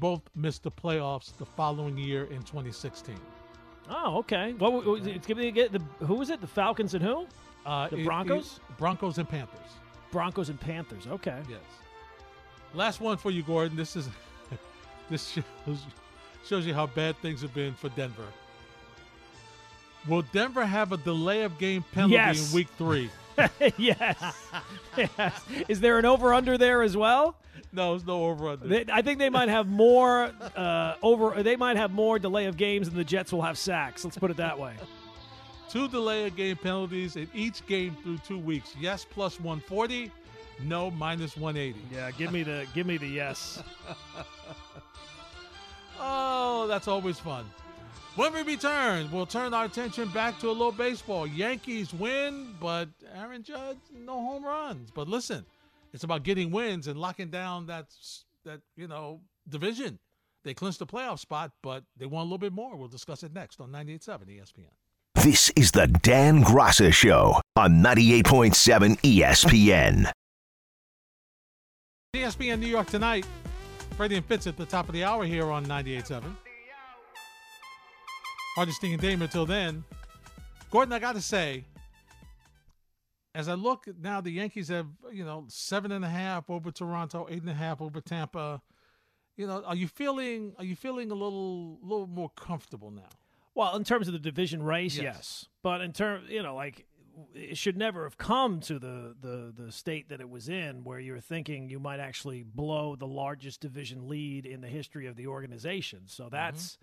both 0.00 0.20
missed 0.34 0.62
the 0.64 0.70
playoffs 0.70 1.36
the 1.38 1.46
following 1.46 1.96
year 1.96 2.24
in 2.24 2.42
2016. 2.42 3.14
Oh, 3.88 4.18
okay. 4.18 4.52
What? 4.54 4.72
Well, 4.84 4.96
give 4.96 5.36
me 5.38 5.50
the 5.50 5.80
who 6.04 6.14
was 6.14 6.30
it? 6.30 6.40
The 6.40 6.46
Falcons 6.46 6.94
and 6.94 7.02
who? 7.04 7.26
Uh, 7.64 7.88
The 7.88 7.98
it- 7.98 8.04
Broncos? 8.04 8.60
it- 8.68 8.76
Broncos 8.78 9.18
and 9.18 9.28
Panthers. 9.28 9.60
Broncos 10.10 10.48
and 10.48 10.60
Panthers. 10.60 11.06
Okay. 11.06 11.40
Yes. 11.48 11.60
Last 12.74 13.00
one 13.00 13.16
for 13.16 13.30
you, 13.30 13.42
Gordon. 13.42 13.76
This 13.76 13.94
is 13.96 14.08
this 15.10 15.28
shows, 15.66 15.78
shows 16.46 16.66
you 16.66 16.74
how 16.74 16.86
bad 16.86 17.16
things 17.22 17.40
have 17.42 17.54
been 17.54 17.74
for 17.74 17.88
Denver. 17.90 18.26
Will 20.08 20.22
Denver 20.32 20.66
have 20.66 20.92
a 20.92 20.96
delay 20.98 21.42
of 21.42 21.56
game 21.58 21.84
penalty 21.92 22.14
Yes. 22.14 22.50
in 22.50 22.56
week 22.56 22.68
three? 22.76 23.10
yes. 23.76 24.16
yes. 24.96 25.40
Is 25.68 25.80
there 25.80 25.98
an 25.98 26.04
over 26.04 26.32
under 26.34 26.56
there 26.58 26.82
as 26.82 26.96
well? 26.96 27.36
No, 27.72 27.90
there's 27.90 28.06
no 28.06 28.24
over 28.26 28.50
under. 28.50 28.66
They, 28.66 28.84
I 28.92 29.02
think 29.02 29.18
they 29.18 29.30
might 29.30 29.48
have 29.48 29.66
more 29.66 30.30
uh, 30.56 30.94
over. 31.02 31.42
They 31.42 31.56
might 31.56 31.76
have 31.76 31.92
more 31.92 32.18
delay 32.18 32.46
of 32.46 32.56
games 32.56 32.88
than 32.88 32.96
the 32.96 33.04
Jets 33.04 33.32
will 33.32 33.42
have 33.42 33.58
sacks. 33.58 34.04
Let's 34.04 34.16
put 34.16 34.30
it 34.30 34.36
that 34.36 34.58
way. 34.58 34.74
Two 35.68 35.88
delay 35.88 36.26
of 36.26 36.36
game 36.36 36.56
penalties 36.56 37.16
in 37.16 37.28
each 37.34 37.66
game 37.66 37.96
through 38.02 38.18
two 38.18 38.38
weeks. 38.38 38.74
Yes, 38.78 39.04
plus 39.08 39.40
140. 39.40 40.12
No, 40.62 40.90
minus 40.92 41.36
180. 41.36 41.80
Yeah, 41.92 42.12
give 42.12 42.32
me 42.32 42.44
the 42.44 42.66
give 42.74 42.86
me 42.86 42.96
the 42.96 43.08
yes. 43.08 43.62
Oh, 46.06 46.66
that's 46.66 46.88
always 46.88 47.18
fun. 47.18 47.46
When 48.16 48.32
we 48.32 48.42
return, 48.42 49.10
we'll 49.10 49.26
turn 49.26 49.52
our 49.52 49.64
attention 49.64 50.08
back 50.10 50.38
to 50.38 50.48
a 50.48 50.52
little 50.52 50.70
baseball. 50.70 51.26
Yankees 51.26 51.92
win, 51.92 52.54
but 52.60 52.88
Aaron 53.12 53.42
Judge 53.42 53.78
no 53.92 54.12
home 54.12 54.44
runs. 54.44 54.92
But 54.92 55.08
listen, 55.08 55.44
it's 55.92 56.04
about 56.04 56.22
getting 56.22 56.52
wins 56.52 56.86
and 56.86 56.96
locking 56.98 57.30
down 57.30 57.66
that 57.66 57.86
that 58.44 58.60
you 58.76 58.86
know 58.86 59.20
division. 59.48 59.98
They 60.44 60.54
clinched 60.54 60.78
the 60.78 60.86
playoff 60.86 61.18
spot, 61.18 61.52
but 61.60 61.82
they 61.96 62.06
want 62.06 62.22
a 62.22 62.26
little 62.26 62.38
bit 62.38 62.52
more. 62.52 62.76
We'll 62.76 62.86
discuss 62.86 63.24
it 63.24 63.32
next 63.34 63.60
on 63.60 63.70
98.7 63.72 64.28
ESPN. 64.28 65.24
This 65.24 65.50
is 65.56 65.72
the 65.72 65.88
Dan 65.88 66.44
Graca 66.44 66.92
Show 66.92 67.40
on 67.56 67.82
98.7 67.82 69.00
ESPN. 69.00 70.12
ESPN 72.14 72.60
New 72.60 72.66
York 72.66 72.86
tonight. 72.88 73.26
Freddie 73.96 74.16
and 74.16 74.26
Fitz 74.26 74.46
at 74.46 74.56
the 74.56 74.66
top 74.66 74.86
of 74.88 74.92
the 74.92 75.02
hour 75.02 75.24
here 75.24 75.50
on 75.50 75.66
98.7. 75.66 76.22
Hardesty 78.54 78.92
and 78.92 79.02
Damer 79.02 79.24
until 79.24 79.46
then. 79.46 79.84
Gordon, 80.70 80.92
I 80.92 80.98
got 80.98 81.14
to 81.14 81.20
say, 81.20 81.64
as 83.34 83.48
I 83.48 83.54
look 83.54 83.86
now, 84.00 84.20
the 84.20 84.30
Yankees 84.30 84.68
have, 84.68 84.86
you 85.12 85.24
know, 85.24 85.44
seven 85.48 85.90
and 85.90 86.04
a 86.04 86.08
half 86.08 86.48
over 86.48 86.70
Toronto, 86.70 87.26
eight 87.28 87.40
and 87.40 87.50
a 87.50 87.54
half 87.54 87.80
over 87.80 88.00
Tampa. 88.00 88.62
You 89.36 89.48
know, 89.48 89.64
are 89.64 89.74
you 89.74 89.88
feeling 89.88 90.54
are 90.58 90.64
you 90.64 90.76
feeling 90.76 91.10
a 91.10 91.14
little 91.14 91.78
a 91.82 91.86
little 91.86 92.06
more 92.06 92.30
comfortable 92.30 92.92
now? 92.92 93.08
Well, 93.56 93.76
in 93.76 93.84
terms 93.84 94.06
of 94.06 94.12
the 94.12 94.20
division 94.20 94.62
race, 94.62 94.96
Yes. 94.96 95.14
yes. 95.16 95.46
But 95.62 95.80
in 95.80 95.92
terms, 95.92 96.30
you 96.30 96.42
know, 96.42 96.54
like 96.54 96.86
it 97.34 97.56
should 97.56 97.76
never 97.76 98.04
have 98.04 98.18
come 98.18 98.60
to 98.60 98.78
the, 98.78 99.14
the 99.20 99.52
the 99.56 99.72
state 99.72 100.08
that 100.10 100.20
it 100.20 100.28
was 100.28 100.48
in, 100.48 100.84
where 100.84 101.00
you're 101.00 101.20
thinking 101.20 101.68
you 101.68 101.80
might 101.80 102.00
actually 102.00 102.44
blow 102.44 102.94
the 102.94 103.06
largest 103.06 103.60
division 103.60 104.08
lead 104.08 104.46
in 104.46 104.60
the 104.60 104.68
history 104.68 105.06
of 105.06 105.16
the 105.16 105.26
organization. 105.26 106.02
So 106.06 106.24
mm-hmm. 106.24 106.34
that's 106.34 106.78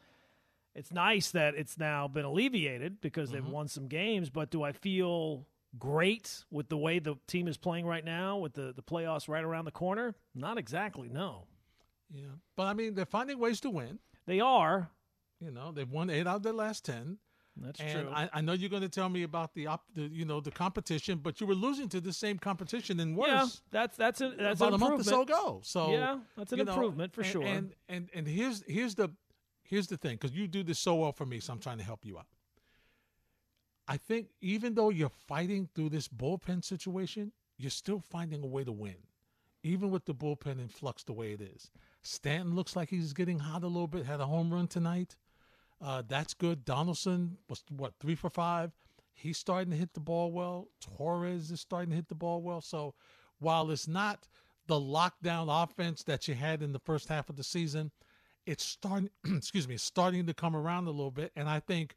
it's 0.75 0.91
nice 0.91 1.31
that 1.31 1.55
it's 1.55 1.77
now 1.77 2.07
been 2.07 2.25
alleviated 2.25 3.01
because 3.01 3.31
they've 3.31 3.41
mm-hmm. 3.41 3.51
won 3.51 3.67
some 3.67 3.87
games. 3.87 4.29
But 4.29 4.49
do 4.49 4.63
I 4.63 4.71
feel 4.71 5.45
great 5.77 6.43
with 6.49 6.69
the 6.69 6.77
way 6.77 6.99
the 6.99 7.15
team 7.27 7.47
is 7.47 7.57
playing 7.57 7.85
right 7.85 8.05
now, 8.05 8.37
with 8.37 8.53
the 8.53 8.73
the 8.73 8.83
playoffs 8.83 9.27
right 9.27 9.43
around 9.43 9.65
the 9.65 9.71
corner? 9.71 10.15
Not 10.33 10.57
exactly. 10.57 11.09
No, 11.09 11.45
Yeah, 12.13 12.25
but 12.55 12.67
I 12.67 12.73
mean, 12.73 12.95
they're 12.95 13.05
finding 13.05 13.39
ways 13.39 13.59
to 13.61 13.69
win. 13.69 13.99
they 14.25 14.39
are. 14.39 14.89
You 15.39 15.51
know, 15.51 15.71
they've 15.71 15.89
won 15.89 16.09
eight 16.09 16.27
out 16.27 16.37
of 16.37 16.43
their 16.43 16.53
last 16.53 16.85
ten. 16.85 17.17
That's 17.57 17.79
and 17.79 18.07
true. 18.07 18.13
I, 18.13 18.29
I 18.33 18.41
know 18.41 18.53
you're 18.53 18.69
going 18.69 18.81
to 18.83 18.89
tell 18.89 19.09
me 19.09 19.23
about 19.23 19.53
the, 19.53 19.67
op, 19.67 19.83
the 19.93 20.03
you 20.03 20.23
know 20.23 20.39
the 20.39 20.51
competition, 20.51 21.19
but 21.21 21.41
you 21.41 21.47
were 21.47 21.55
losing 21.55 21.89
to 21.89 21.99
the 21.99 22.13
same 22.13 22.39
competition 22.39 22.99
and 22.99 23.17
worse 23.17 23.27
yeah, 23.27 23.47
that's 23.71 23.97
that's 23.97 24.21
a 24.21 24.29
that's 24.37 24.61
about 24.61 24.69
an 24.69 24.73
a 24.75 24.77
month 24.77 25.01
or 25.01 25.03
so 25.03 25.21
improvement. 25.21 25.29
ago. 25.29 25.61
So 25.63 25.91
Yeah, 25.91 26.19
that's 26.37 26.53
an 26.53 26.59
you 26.59 26.65
know, 26.65 26.71
improvement 26.71 27.13
for 27.13 27.21
and- 27.21 27.29
sure. 27.29 27.43
And 27.43 27.73
and 27.89 28.09
and 28.13 28.27
here's 28.27 28.63
here's 28.67 28.95
the 28.95 29.09
here's 29.71 29.87
the 29.87 29.97
thing 29.97 30.17
because 30.17 30.35
you 30.35 30.47
do 30.47 30.63
this 30.63 30.77
so 30.77 30.95
well 30.95 31.13
for 31.13 31.25
me, 31.25 31.39
so 31.39 31.53
I'm 31.53 31.59
trying 31.59 31.79
to 31.79 31.83
help 31.83 32.05
you 32.05 32.19
out. 32.19 32.27
I 33.87 33.97
think 33.97 34.27
even 34.41 34.75
though 34.75 34.89
you're 34.89 35.09
fighting 35.09 35.69
through 35.73 35.89
this 35.89 36.07
bullpen 36.07 36.63
situation, 36.63 37.31
you're 37.57 37.71
still 37.71 37.99
finding 37.99 38.43
a 38.43 38.47
way 38.47 38.63
to 38.63 38.71
win, 38.71 38.97
even 39.63 39.89
with 39.89 40.05
the 40.05 40.13
bullpen 40.13 40.59
in 40.59 40.67
flux 40.67 41.03
the 41.03 41.13
way 41.13 41.31
it 41.31 41.41
is. 41.41 41.71
Stanton 42.03 42.53
looks 42.53 42.75
like 42.75 42.89
he's 42.89 43.13
getting 43.13 43.39
hot 43.39 43.63
a 43.63 43.67
little 43.67 43.87
bit. 43.87 44.05
Had 44.05 44.19
a 44.19 44.25
home 44.25 44.53
run 44.53 44.67
tonight. 44.67 45.15
Uh, 45.81 46.03
that's 46.07 46.33
good. 46.33 46.65
Donaldson 46.65 47.37
was 47.49 47.63
what 47.69 47.93
three 47.99 48.15
for 48.15 48.29
five. 48.29 48.71
He's 49.13 49.37
starting 49.37 49.71
to 49.71 49.77
hit 49.77 49.93
the 49.93 49.99
ball 49.99 50.31
well. 50.31 50.67
Torres 50.79 51.49
is 51.49 51.61
starting 51.61 51.91
to 51.91 51.95
hit 51.95 52.09
the 52.09 52.15
ball 52.15 52.41
well. 52.41 52.61
So 52.61 52.93
while 53.39 53.71
it's 53.71 53.87
not 53.87 54.27
the 54.67 54.79
lockdown 54.79 55.47
offense 55.63 56.03
that 56.03 56.27
you 56.27 56.35
had 56.35 56.61
in 56.61 56.71
the 56.71 56.79
first 56.79 57.07
half 57.09 57.29
of 57.29 57.35
the 57.35 57.43
season, 57.43 57.91
it's 58.45 58.63
starting. 58.63 59.09
excuse 59.35 59.67
me, 59.67 59.77
starting 59.77 60.25
to 60.27 60.33
come 60.33 60.55
around 60.55 60.87
a 60.87 60.91
little 60.91 61.11
bit. 61.11 61.31
And 61.35 61.49
I 61.49 61.59
think 61.59 61.95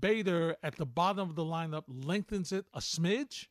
Bader 0.00 0.56
at 0.62 0.76
the 0.76 0.86
bottom 0.86 1.28
of 1.28 1.34
the 1.34 1.44
lineup 1.44 1.84
lengthens 1.88 2.52
it 2.52 2.66
a 2.74 2.80
smidge, 2.80 3.46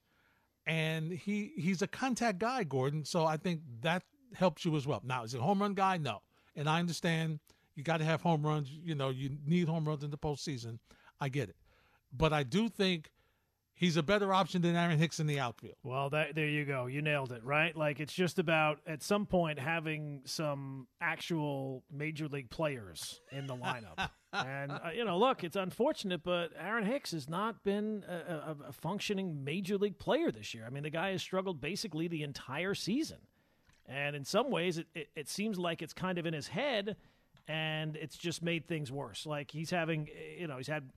and 0.66 1.12
he 1.12 1.52
he's 1.58 1.82
a 1.82 1.88
contact 1.88 2.40
guy, 2.40 2.64
Gordon. 2.64 3.06
So 3.06 3.26
I 3.26 3.38
think 3.38 3.62
that 3.82 4.04
helps 4.34 4.66
you 4.66 4.76
as 4.76 4.86
well. 4.86 5.02
Now, 5.04 5.24
is 5.24 5.32
he 5.32 5.40
a 5.40 5.42
home 5.42 5.62
run 5.62 5.74
guy? 5.74 5.98
No, 5.98 6.22
and 6.56 6.70
I 6.70 6.80
understand 6.80 7.40
you 7.76 7.84
got 7.84 7.98
to 7.98 8.06
have 8.06 8.22
home 8.22 8.46
runs. 8.46 8.70
You 8.70 8.96
know, 8.96 9.10
you 9.10 9.32
need 9.46 9.68
home 9.68 9.88
runs 9.88 10.04
in 10.04 10.12
the 10.12 10.18
postseason. 10.18 10.80
I 11.20 11.30
get 11.30 11.50
it, 11.50 11.56
but 12.16 12.34
I 12.34 12.44
do 12.44 12.70
think 12.70 13.10
he's 13.78 13.96
a 13.96 14.04
better 14.04 14.34
option 14.34 14.62
than 14.62 14.76
Aaron 14.76 14.98
Hicks 14.98 15.20
in 15.20 15.28
the 15.28 15.40
outfield. 15.40 15.76
Well, 15.84 16.10
that, 16.10 16.36
there 16.36 16.48
you 16.48 16.66
go. 16.66 16.88
You 16.88 17.02
nailed 17.02 17.32
it, 17.32 17.44
right? 17.44 17.76
Like 17.78 18.00
it's 18.00 18.14
just 18.14 18.40
about 18.40 18.80
at 18.86 19.02
some 19.02 19.26
point 19.26 19.60
having 19.60 20.22
some 20.26 20.88
actual 21.00 21.84
major 21.90 22.28
league 22.28 22.50
players 22.50 23.22
in 23.32 23.48
the 23.48 23.56
lineup. 23.56 24.10
and 24.34 24.72
uh, 24.72 24.90
you 24.94 25.06
know, 25.06 25.18
look, 25.18 25.44
it's 25.44 25.56
unfortunate, 25.56 26.24
but 26.24 26.50
Aaron 26.60 26.86
Hicks 26.86 27.12
has 27.12 27.30
not 27.30 27.64
been 27.64 28.04
a, 28.10 28.14
a, 28.14 28.56
a 28.70 28.74
functioning 28.74 29.44
major 29.44 29.78
league 29.78 30.00
player 30.00 30.32
this 30.32 30.54
year. 30.54 30.66
I 30.66 30.70
mean, 30.70 30.84
the 30.84 30.90
guy 30.90 31.12
has 31.12 31.22
struggled 31.22 31.62
basically 31.62 32.08
the 32.08 32.24
entire 32.24 32.74
season, 32.74 33.20
and 33.86 34.16
in 34.16 34.26
some 34.26 34.50
ways, 34.50 34.80
it, 34.80 34.88
it, 34.94 35.08
it 35.16 35.30
seems 35.30 35.58
like 35.58 35.82
it's 35.82 35.94
kind 35.94 36.18
of 36.18 36.26
in 36.26 36.34
his 36.34 36.48
head, 36.48 36.98
and 37.48 37.96
it's 37.96 38.18
just 38.18 38.44
made 38.44 38.68
things 38.68 38.92
worse. 38.92 39.26
Like 39.26 39.52
he's 39.52 39.70
having, 39.70 40.10
you 40.38 40.48
know, 40.48 40.58
he's 40.58 40.68
had 40.68 40.90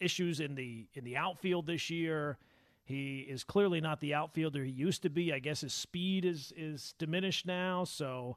issues 0.00 0.40
in 0.40 0.54
the 0.54 0.86
in 0.94 1.04
the 1.04 1.16
outfield 1.16 1.66
this 1.66 1.90
year. 1.90 2.38
He 2.84 3.20
is 3.20 3.44
clearly 3.44 3.80
not 3.80 4.00
the 4.00 4.14
outfielder 4.14 4.64
he 4.64 4.72
used 4.72 5.02
to 5.02 5.10
be. 5.10 5.32
I 5.32 5.38
guess 5.38 5.60
his 5.60 5.72
speed 5.72 6.24
is 6.24 6.52
is 6.56 6.94
diminished 6.98 7.46
now. 7.46 7.84
So, 7.84 8.36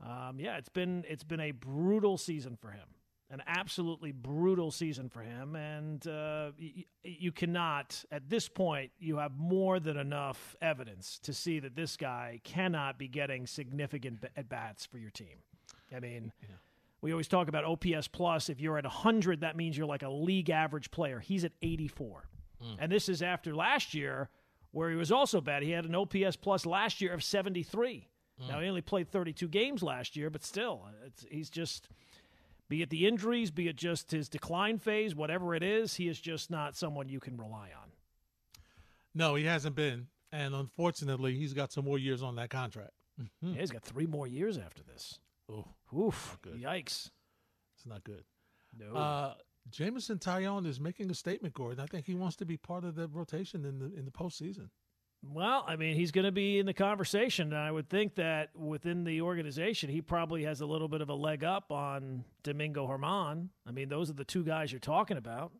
um, 0.00 0.38
yeah, 0.38 0.56
it's 0.56 0.70
been 0.70 1.04
it's 1.08 1.24
been 1.24 1.40
a 1.40 1.50
brutal 1.50 2.16
season 2.16 2.56
for 2.56 2.70
him, 2.70 2.88
an 3.30 3.42
absolutely 3.46 4.12
brutal 4.12 4.70
season 4.70 5.10
for 5.10 5.20
him. 5.20 5.56
And 5.56 6.06
uh, 6.06 6.52
y- 6.58 6.86
you 7.02 7.32
cannot 7.32 8.02
at 8.10 8.30
this 8.30 8.48
point 8.48 8.92
you 8.98 9.18
have 9.18 9.36
more 9.36 9.78
than 9.78 9.98
enough 9.98 10.56
evidence 10.62 11.18
to 11.24 11.34
see 11.34 11.58
that 11.60 11.76
this 11.76 11.96
guy 11.98 12.40
cannot 12.44 12.98
be 12.98 13.08
getting 13.08 13.46
significant 13.46 14.24
at 14.36 14.48
bats 14.48 14.86
for 14.86 14.96
your 14.98 15.10
team. 15.10 15.36
I 15.94 16.00
mean. 16.00 16.32
We 17.02 17.10
always 17.10 17.28
talk 17.28 17.48
about 17.48 17.64
OPS 17.64 18.08
plus. 18.08 18.48
If 18.48 18.60
you're 18.60 18.78
at 18.78 18.84
100, 18.84 19.40
that 19.40 19.56
means 19.56 19.76
you're 19.76 19.86
like 19.86 20.04
a 20.04 20.08
league 20.08 20.50
average 20.50 20.90
player. 20.92 21.18
He's 21.18 21.44
at 21.44 21.52
84. 21.60 22.28
Hmm. 22.62 22.74
And 22.78 22.92
this 22.92 23.08
is 23.08 23.22
after 23.22 23.54
last 23.54 23.92
year, 23.92 24.30
where 24.70 24.88
he 24.88 24.96
was 24.96 25.10
also 25.12 25.40
bad. 25.40 25.64
He 25.64 25.72
had 25.72 25.84
an 25.84 25.96
OPS 25.96 26.36
plus 26.36 26.64
last 26.64 27.00
year 27.00 27.12
of 27.12 27.22
73. 27.24 28.08
Hmm. 28.40 28.48
Now, 28.48 28.60
he 28.60 28.68
only 28.68 28.80
played 28.80 29.08
32 29.08 29.48
games 29.48 29.82
last 29.82 30.16
year, 30.16 30.30
but 30.30 30.44
still, 30.44 30.86
it's, 31.04 31.26
he's 31.28 31.50
just, 31.50 31.88
be 32.68 32.82
it 32.82 32.90
the 32.90 33.06
injuries, 33.06 33.50
be 33.50 33.66
it 33.66 33.76
just 33.76 34.12
his 34.12 34.28
decline 34.28 34.78
phase, 34.78 35.14
whatever 35.14 35.56
it 35.56 35.64
is, 35.64 35.96
he 35.96 36.08
is 36.08 36.20
just 36.20 36.50
not 36.50 36.76
someone 36.76 37.08
you 37.08 37.20
can 37.20 37.36
rely 37.36 37.70
on. 37.76 37.90
No, 39.12 39.34
he 39.34 39.44
hasn't 39.44 39.74
been, 39.74 40.06
and 40.30 40.54
unfortunately, 40.54 41.36
he's 41.36 41.52
got 41.52 41.72
some 41.72 41.84
more 41.84 41.98
years 41.98 42.22
on 42.22 42.36
that 42.36 42.48
contract. 42.48 42.92
Yeah, 43.42 43.60
he's 43.60 43.70
got 43.70 43.82
three 43.82 44.06
more 44.06 44.26
years 44.26 44.56
after 44.56 44.82
this. 44.82 45.18
Oh, 45.52 45.64
Oof. 45.98 46.38
good. 46.42 46.54
Yikes. 46.60 47.10
it's 47.76 47.86
not 47.86 48.04
good. 48.04 48.24
No. 48.78 48.94
Uh, 48.94 49.34
Jameson 49.70 50.18
Taillon 50.18 50.66
is 50.66 50.80
making 50.80 51.10
a 51.10 51.14
statement, 51.14 51.54
Gordon. 51.54 51.80
I 51.80 51.86
think 51.86 52.06
he 52.06 52.14
wants 52.14 52.36
to 52.36 52.44
be 52.44 52.56
part 52.56 52.84
of 52.84 52.94
the 52.94 53.08
rotation 53.08 53.64
in 53.64 53.78
the 53.78 53.86
in 53.96 54.04
the 54.04 54.10
postseason. 54.10 54.70
Well, 55.24 55.64
I 55.68 55.76
mean, 55.76 55.94
he's 55.94 56.10
going 56.10 56.24
to 56.24 56.32
be 56.32 56.58
in 56.58 56.66
the 56.66 56.74
conversation. 56.74 57.52
And 57.52 57.60
I 57.62 57.70
would 57.70 57.88
think 57.88 58.16
that 58.16 58.48
within 58.56 59.04
the 59.04 59.20
organization, 59.22 59.88
he 59.88 60.00
probably 60.02 60.42
has 60.44 60.60
a 60.62 60.66
little 60.66 60.88
bit 60.88 61.00
of 61.00 61.10
a 61.10 61.14
leg 61.14 61.44
up 61.44 61.70
on 61.70 62.24
Domingo 62.42 62.88
German. 62.88 63.50
I 63.64 63.70
mean, 63.70 63.88
those 63.88 64.10
are 64.10 64.14
the 64.14 64.24
two 64.24 64.42
guys 64.42 64.72
you're 64.72 64.80
talking 64.80 65.16
about. 65.16 65.52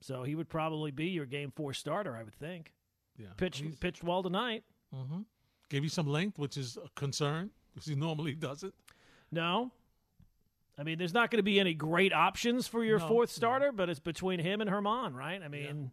So 0.00 0.24
he 0.24 0.34
would 0.34 0.48
probably 0.48 0.90
be 0.90 1.06
your 1.06 1.24
game 1.26 1.52
four 1.54 1.72
starter, 1.72 2.16
I 2.16 2.24
would 2.24 2.34
think. 2.34 2.72
Yeah, 3.16 3.28
Pitched, 3.36 3.78
pitched 3.80 4.02
well 4.02 4.24
tonight. 4.24 4.64
Mm-hmm. 4.92 5.20
Gave 5.70 5.84
you 5.84 5.90
some 5.90 6.06
length, 6.08 6.36
which 6.38 6.56
is 6.56 6.76
a 6.84 6.88
concern 6.98 7.50
because 7.78 7.88
he 7.88 7.94
normally 7.94 8.34
doesn't. 8.34 8.74
No. 9.30 9.70
I 10.78 10.84
mean, 10.84 10.98
there's 10.98 11.14
not 11.14 11.30
going 11.30 11.38
to 11.38 11.42
be 11.44 11.58
any 11.58 11.74
great 11.74 12.12
options 12.12 12.68
for 12.68 12.84
your 12.84 12.98
No, 13.00 13.08
fourth 13.08 13.30
no. 13.30 13.32
starter, 13.34 13.72
but 13.72 13.88
it's 13.88 13.98
between 14.00 14.38
him 14.40 14.60
and 14.60 14.70
German, 14.70 15.14
right? 15.14 15.42
I 15.42 15.48
mean, 15.48 15.90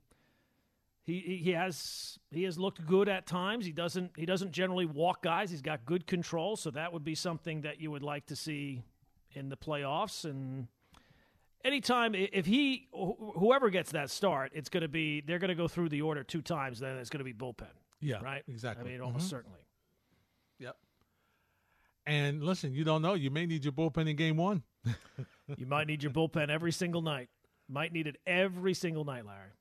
he 1.04 1.20
he 1.20 1.38
he 1.38 1.52
has 1.52 2.20
he 2.32 2.44
has 2.44 2.58
looked 2.60 2.86
good 2.86 3.10
at 3.10 3.26
times. 3.26 3.66
He 3.66 3.72
doesn't 3.72 4.12
he 4.16 4.26
doesn't 4.28 4.52
generally 4.52 4.86
walk 4.86 5.24
guys. 5.24 5.50
He's 5.50 5.62
got 5.64 5.86
good 5.86 6.06
control, 6.06 6.56
so 6.56 6.70
that 6.72 6.94
would 6.94 7.04
be 7.04 7.16
something 7.16 7.62
that 7.62 7.80
you 7.82 7.90
would 7.92 8.04
like 8.04 8.28
to 8.28 8.36
see 8.36 8.84
in 9.34 9.50
the 9.50 9.58
playoffs. 9.58 10.24
And 10.24 10.68
anytime 11.64 12.14
if 12.14 12.46
he 12.46 12.88
whoever 12.94 13.72
gets 13.72 13.92
that 13.94 14.12
start, 14.12 14.52
it's 14.54 14.70
going 14.70 14.82
to 14.82 14.88
be 14.88 15.22
they're 15.22 15.40
going 15.40 15.50
to 15.50 15.56
go 15.56 15.68
through 15.68 15.90
the 15.90 16.04
order 16.04 16.24
two 16.24 16.42
times. 16.44 16.80
Then 16.80 16.98
it's 16.98 17.10
going 17.10 17.26
to 17.26 17.26
be 17.26 17.34
bullpen, 17.34 17.66
Yeah, 18.02 18.22
right? 18.22 18.44
Exactly. 18.48 18.88
I 18.88 18.92
mean, 18.92 19.02
almost 19.02 19.26
Mhm. 19.26 19.30
certainly. 19.32 19.60
And 22.08 22.44
listen, 22.44 22.74
you 22.74 22.84
don't 22.84 23.02
know. 23.02 23.14
You 23.16 23.32
may 23.32 23.46
need 23.46 23.64
your 23.64 23.74
bullpen 23.74 24.10
in 24.10 24.16
game 24.16 24.38
one. 24.38 24.64
You 25.58 25.68
might 25.68 25.86
need 25.86 26.02
your 26.02 26.12
bullpen 26.12 26.50
every 26.50 26.72
single 26.72 27.04
night. 27.04 27.30
Might 27.70 27.94
need 27.94 28.08
it 28.08 28.18
every 28.26 28.74
single 28.74 29.06
night, 29.06 29.26
Larry. 29.28 29.52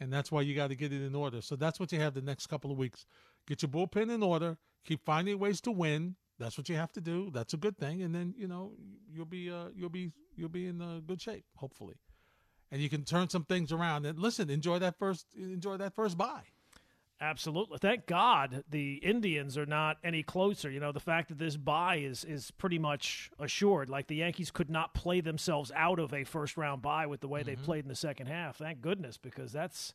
and 0.00 0.10
that's 0.10 0.32
why 0.32 0.40
you 0.40 0.54
got 0.54 0.68
to 0.68 0.74
get 0.74 0.90
it 0.90 1.02
in 1.02 1.14
order. 1.14 1.42
So 1.42 1.54
that's 1.54 1.78
what 1.78 1.92
you 1.92 2.00
have 2.00 2.14
the 2.14 2.22
next 2.22 2.46
couple 2.46 2.70
of 2.72 2.78
weeks. 2.78 3.04
Get 3.46 3.60
your 3.60 3.68
bullpen 3.68 4.10
in 4.10 4.22
order. 4.22 4.56
Keep 4.86 5.04
finding 5.04 5.38
ways 5.38 5.60
to 5.62 5.70
win. 5.70 6.16
That's 6.38 6.56
what 6.56 6.70
you 6.70 6.76
have 6.76 6.92
to 6.92 7.02
do. 7.02 7.30
That's 7.30 7.52
a 7.52 7.58
good 7.58 7.76
thing, 7.76 8.00
and 8.02 8.14
then 8.14 8.32
you 8.38 8.48
know 8.48 8.72
you'll 9.12 9.26
be 9.26 9.50
uh, 9.50 9.68
you'll 9.76 9.90
be 9.90 10.12
you'll 10.34 10.48
be 10.48 10.66
in 10.66 10.80
uh, 10.80 11.00
good 11.06 11.20
shape, 11.20 11.44
hopefully, 11.56 11.96
and 12.70 12.80
you 12.80 12.88
can 12.88 13.04
turn 13.04 13.28
some 13.28 13.44
things 13.44 13.70
around. 13.70 14.06
And 14.06 14.18
listen, 14.18 14.48
enjoy 14.48 14.78
that 14.78 14.98
first 14.98 15.26
enjoy 15.36 15.76
that 15.78 15.94
first 15.94 16.16
bye. 16.16 16.44
Absolutely. 17.20 17.78
Thank 17.78 18.06
God 18.06 18.62
the 18.70 18.94
Indians 18.94 19.58
are 19.58 19.66
not 19.66 19.98
any 20.04 20.22
closer. 20.22 20.70
You 20.70 20.78
know, 20.78 20.92
the 20.92 21.00
fact 21.00 21.28
that 21.28 21.38
this 21.38 21.56
bye 21.56 21.96
is 21.96 22.24
is 22.24 22.52
pretty 22.52 22.78
much 22.78 23.30
assured. 23.40 23.90
Like 23.90 24.06
the 24.06 24.16
Yankees 24.16 24.52
could 24.52 24.70
not 24.70 24.94
play 24.94 25.20
themselves 25.20 25.72
out 25.74 25.98
of 25.98 26.14
a 26.14 26.22
first 26.22 26.56
round 26.56 26.80
bye 26.80 27.06
with 27.06 27.20
the 27.20 27.28
way 27.28 27.42
they 27.42 27.54
mm-hmm. 27.54 27.64
played 27.64 27.84
in 27.84 27.88
the 27.88 27.96
second 27.96 28.28
half. 28.28 28.58
Thank 28.58 28.80
goodness, 28.80 29.16
because 29.16 29.50
that's 29.50 29.94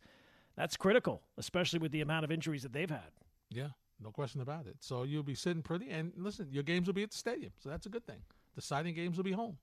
that's 0.58 0.76
critical, 0.76 1.22
especially 1.38 1.80
with 1.80 1.94
the 1.94 2.02
amount 2.02 2.26
of 2.26 2.32
injuries 2.32 2.64
that 2.64 2.74
they've 2.74 2.90
had. 2.90 3.12
Yeah, 3.50 3.70
no 4.04 4.12
question 4.12 4.42
about 4.42 4.68
it. 4.68 4.76
So 4.82 5.04
you'll 5.04 5.24
be 5.24 5.36
sitting 5.36 5.64
pretty, 5.64 5.90
and 5.90 6.12
listen, 6.18 6.50
your 6.52 6.64
games 6.64 6.88
will 6.88 6.94
be 6.94 7.04
at 7.04 7.12
the 7.12 7.18
stadium, 7.18 7.54
so 7.60 7.70
that's 7.70 7.86
a 7.86 7.90
good 7.90 8.06
thing. 8.06 8.22
Deciding 8.54 8.96
games 8.96 9.16
will 9.16 9.24
be 9.24 9.32
home. 9.32 9.58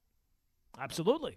Absolutely. 0.79 1.37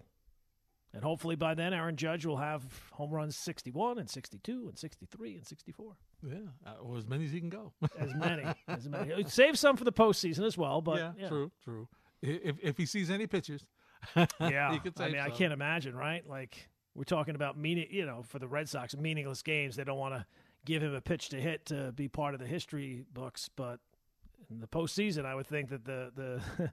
And 0.94 1.02
hopefully 1.02 1.34
by 1.34 1.54
then 1.54 1.74
Aaron 1.74 1.96
Judge 1.96 2.24
will 2.24 2.36
have 2.36 2.62
home 2.92 3.10
runs 3.10 3.36
61 3.36 3.98
and 3.98 4.08
62 4.08 4.68
and 4.68 4.78
63 4.78 5.36
and 5.36 5.46
64. 5.46 5.96
Yeah, 6.26 6.36
uh, 6.66 6.82
or 6.82 6.96
as 6.96 7.06
many 7.06 7.24
as 7.24 7.32
he 7.32 7.40
can 7.40 7.50
go. 7.50 7.72
As 7.98 8.14
many. 8.14 8.44
as 8.68 8.88
many. 8.88 9.24
Save 9.24 9.58
some 9.58 9.76
for 9.76 9.84
the 9.84 9.92
postseason 9.92 10.44
as 10.44 10.56
well, 10.56 10.80
but 10.80 10.98
yeah, 10.98 11.12
yeah. 11.18 11.28
true, 11.28 11.52
true. 11.62 11.88
If 12.22 12.56
if 12.62 12.78
he 12.78 12.86
sees 12.86 13.10
any 13.10 13.26
pitches, 13.26 13.66
Yeah, 14.40 14.72
he 14.72 14.78
could 14.78 14.98
I 15.00 15.08
mean, 15.08 15.20
I 15.20 15.30
can't 15.30 15.52
imagine, 15.52 15.94
right? 15.94 16.28
Like 16.28 16.68
we're 16.94 17.04
talking 17.04 17.34
about 17.34 17.58
meaning, 17.58 17.88
you 17.90 18.06
know, 18.06 18.22
for 18.22 18.38
the 18.38 18.48
Red 18.48 18.68
Sox, 18.68 18.96
meaningless 18.96 19.42
games. 19.42 19.76
They 19.76 19.84
don't 19.84 19.98
want 19.98 20.14
to 20.14 20.24
give 20.64 20.82
him 20.82 20.94
a 20.94 21.00
pitch 21.00 21.28
to 21.30 21.40
hit 21.40 21.66
to 21.66 21.92
be 21.92 22.08
part 22.08 22.34
of 22.34 22.40
the 22.40 22.46
history 22.46 23.04
books, 23.12 23.50
but 23.54 23.80
in 24.50 24.60
the 24.60 24.66
postseason, 24.66 25.26
I 25.26 25.34
would 25.34 25.46
think 25.46 25.70
that 25.70 25.84
the 25.84 26.10
the. 26.14 26.70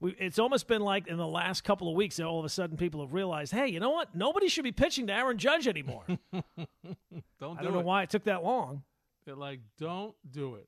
We, 0.00 0.16
it's 0.18 0.38
almost 0.38 0.66
been 0.66 0.80
like 0.80 1.06
in 1.08 1.18
the 1.18 1.26
last 1.26 1.62
couple 1.62 1.88
of 1.88 1.94
weeks 1.94 2.16
that 2.16 2.24
all 2.24 2.38
of 2.38 2.44
a 2.44 2.48
sudden 2.48 2.76
people 2.76 3.00
have 3.02 3.12
realized, 3.12 3.52
hey, 3.52 3.68
you 3.68 3.80
know 3.80 3.90
what? 3.90 4.14
Nobody 4.14 4.48
should 4.48 4.64
be 4.64 4.72
pitching 4.72 5.06
to 5.08 5.12
Aaron 5.12 5.36
Judge 5.36 5.68
anymore. 5.68 6.04
Don't 6.32 6.42
do 7.38 7.46
it. 7.46 7.58
I 7.58 7.60
do 7.60 7.64
don't 7.64 7.72
know 7.74 7.80
why 7.80 8.02
it 8.02 8.10
took 8.10 8.24
that 8.24 8.42
long. 8.42 8.82
They're 9.26 9.34
like, 9.36 9.60
don't 9.78 10.14
do 10.30 10.54
it. 10.56 10.66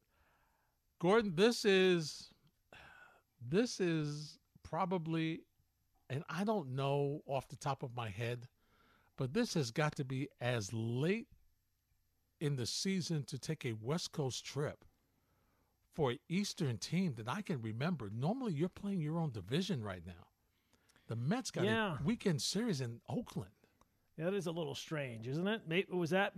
Gordon, 1.00 1.32
this 1.34 1.64
is 1.64 2.28
this 3.48 3.80
is 3.80 4.38
probably 4.62 5.40
and 6.08 6.22
I 6.28 6.44
don't 6.44 6.76
know 6.76 7.22
off 7.26 7.48
the 7.48 7.56
top 7.56 7.82
of 7.82 7.96
my 7.96 8.08
head, 8.08 8.46
but 9.16 9.32
this 9.32 9.54
has 9.54 9.70
got 9.70 9.96
to 9.96 10.04
be 10.04 10.28
as 10.40 10.72
late 10.72 11.28
in 12.40 12.56
the 12.56 12.66
season 12.66 13.24
to 13.24 13.38
take 13.38 13.64
a 13.64 13.72
West 13.72 14.12
Coast 14.12 14.44
trip 14.44 14.84
for 15.94 16.10
an 16.12 16.18
Eastern 16.28 16.78
team 16.78 17.14
that 17.16 17.28
I 17.28 17.42
can 17.42 17.60
remember. 17.60 18.10
Normally 18.12 18.52
you're 18.54 18.68
playing 18.68 19.00
your 19.00 19.18
own 19.18 19.30
division 19.30 19.82
right 19.82 20.02
now. 20.06 20.28
The 21.08 21.16
Mets 21.16 21.50
got 21.50 21.64
Yeah. 21.64 21.98
a 21.98 22.02
weekend 22.02 22.40
series 22.40 22.80
in 22.80 23.00
Oakland. 23.08 23.50
Yeah, 24.16 24.26
that 24.26 24.34
is 24.34 24.46
a 24.46 24.52
little 24.52 24.74
strange, 24.74 25.26
isn't 25.26 25.46
it? 25.48 25.62
Maybe, 25.66 25.92
was 25.92 26.10
that 26.10 26.34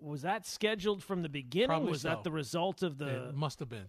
was 0.00 0.22
that 0.22 0.44
scheduled 0.44 1.02
from 1.02 1.22
the 1.22 1.28
beginning? 1.28 1.68
Probably 1.68 1.90
was 1.90 2.02
so. 2.02 2.08
that 2.08 2.24
the 2.24 2.32
result 2.32 2.82
of 2.82 2.98
the, 2.98 3.28
it 3.28 3.34
must 3.34 3.60
have 3.60 3.68
been. 3.68 3.88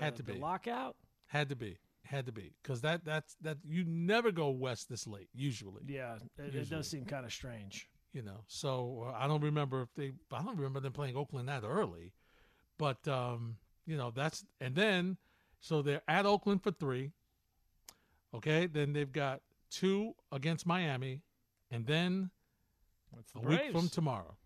Had 0.00 0.16
to 0.16 0.22
the 0.22 0.32
be. 0.32 0.38
lockout? 0.38 0.96
Had 1.26 1.48
to 1.50 1.56
be. 1.56 1.78
Had 2.04 2.26
to 2.26 2.32
be. 2.32 2.54
Because 2.62 2.80
that 2.80 3.04
that's 3.04 3.36
that 3.42 3.58
you 3.66 3.84
never 3.84 4.32
go 4.32 4.50
west 4.50 4.88
this 4.88 5.06
late, 5.06 5.28
usually. 5.32 5.82
Yeah, 5.86 6.16
it, 6.38 6.54
it 6.54 6.70
does 6.70 6.88
seem 6.88 7.04
kind 7.04 7.24
of 7.24 7.32
strange. 7.32 7.88
You 8.12 8.22
know. 8.22 8.44
So 8.48 9.06
uh, 9.08 9.16
I 9.16 9.28
don't 9.28 9.42
remember 9.42 9.82
if 9.82 9.94
they 9.94 10.12
I 10.32 10.42
don't 10.42 10.56
remember 10.56 10.80
them 10.80 10.92
playing 10.92 11.16
Oakland 11.16 11.48
that 11.48 11.62
early. 11.64 12.12
But 12.78 13.06
um, 13.06 13.56
you 13.86 13.96
know, 13.96 14.10
that's 14.10 14.44
and 14.60 14.74
then 14.74 15.16
so 15.60 15.82
they're 15.82 16.02
at 16.08 16.26
Oakland 16.26 16.62
for 16.62 16.70
three. 16.72 17.12
Okay, 18.34 18.66
then 18.66 18.92
they've 18.92 19.12
got 19.12 19.40
two 19.70 20.14
against 20.30 20.66
Miami, 20.66 21.20
and 21.70 21.86
then 21.86 22.30
That's 23.14 23.32
a 23.34 23.40
week 23.40 23.72
from 23.72 23.88
tomorrow 23.88 24.36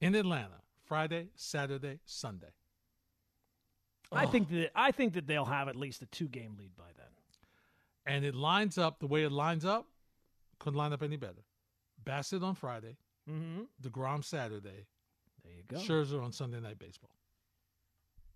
in 0.00 0.14
Atlanta, 0.14 0.60
Friday, 0.84 1.28
Saturday, 1.34 1.98
Sunday. 2.04 2.52
I 4.12 4.24
Oh. 4.24 4.30
think 4.30 4.48
that 4.50 4.70
I 4.74 4.92
think 4.92 5.14
that 5.14 5.26
they'll 5.26 5.44
have 5.44 5.68
at 5.68 5.76
least 5.76 6.02
a 6.02 6.06
two 6.06 6.28
game 6.28 6.56
lead 6.56 6.76
by 6.76 6.84
then. 6.96 7.04
and 8.06 8.24
it 8.24 8.34
lines 8.34 8.78
up 8.78 9.00
the 9.00 9.06
way 9.06 9.24
it 9.24 9.32
lines 9.32 9.64
up. 9.66 9.86
Couldn't 10.60 10.78
line 10.78 10.92
up 10.94 11.02
any 11.02 11.16
better. 11.18 11.44
Bassitt 12.04 12.42
on 12.42 12.54
Friday, 12.54 12.96
Mm-hmm. 13.28 13.64
Degrom 13.82 14.24
Saturday, 14.24 14.86
There 15.44 15.52
you 15.52 15.62
go. 15.68 15.76
Scherzer 15.76 16.22
on 16.24 16.32
Sunday 16.32 16.58
Night 16.60 16.78
Baseball. 16.78 17.10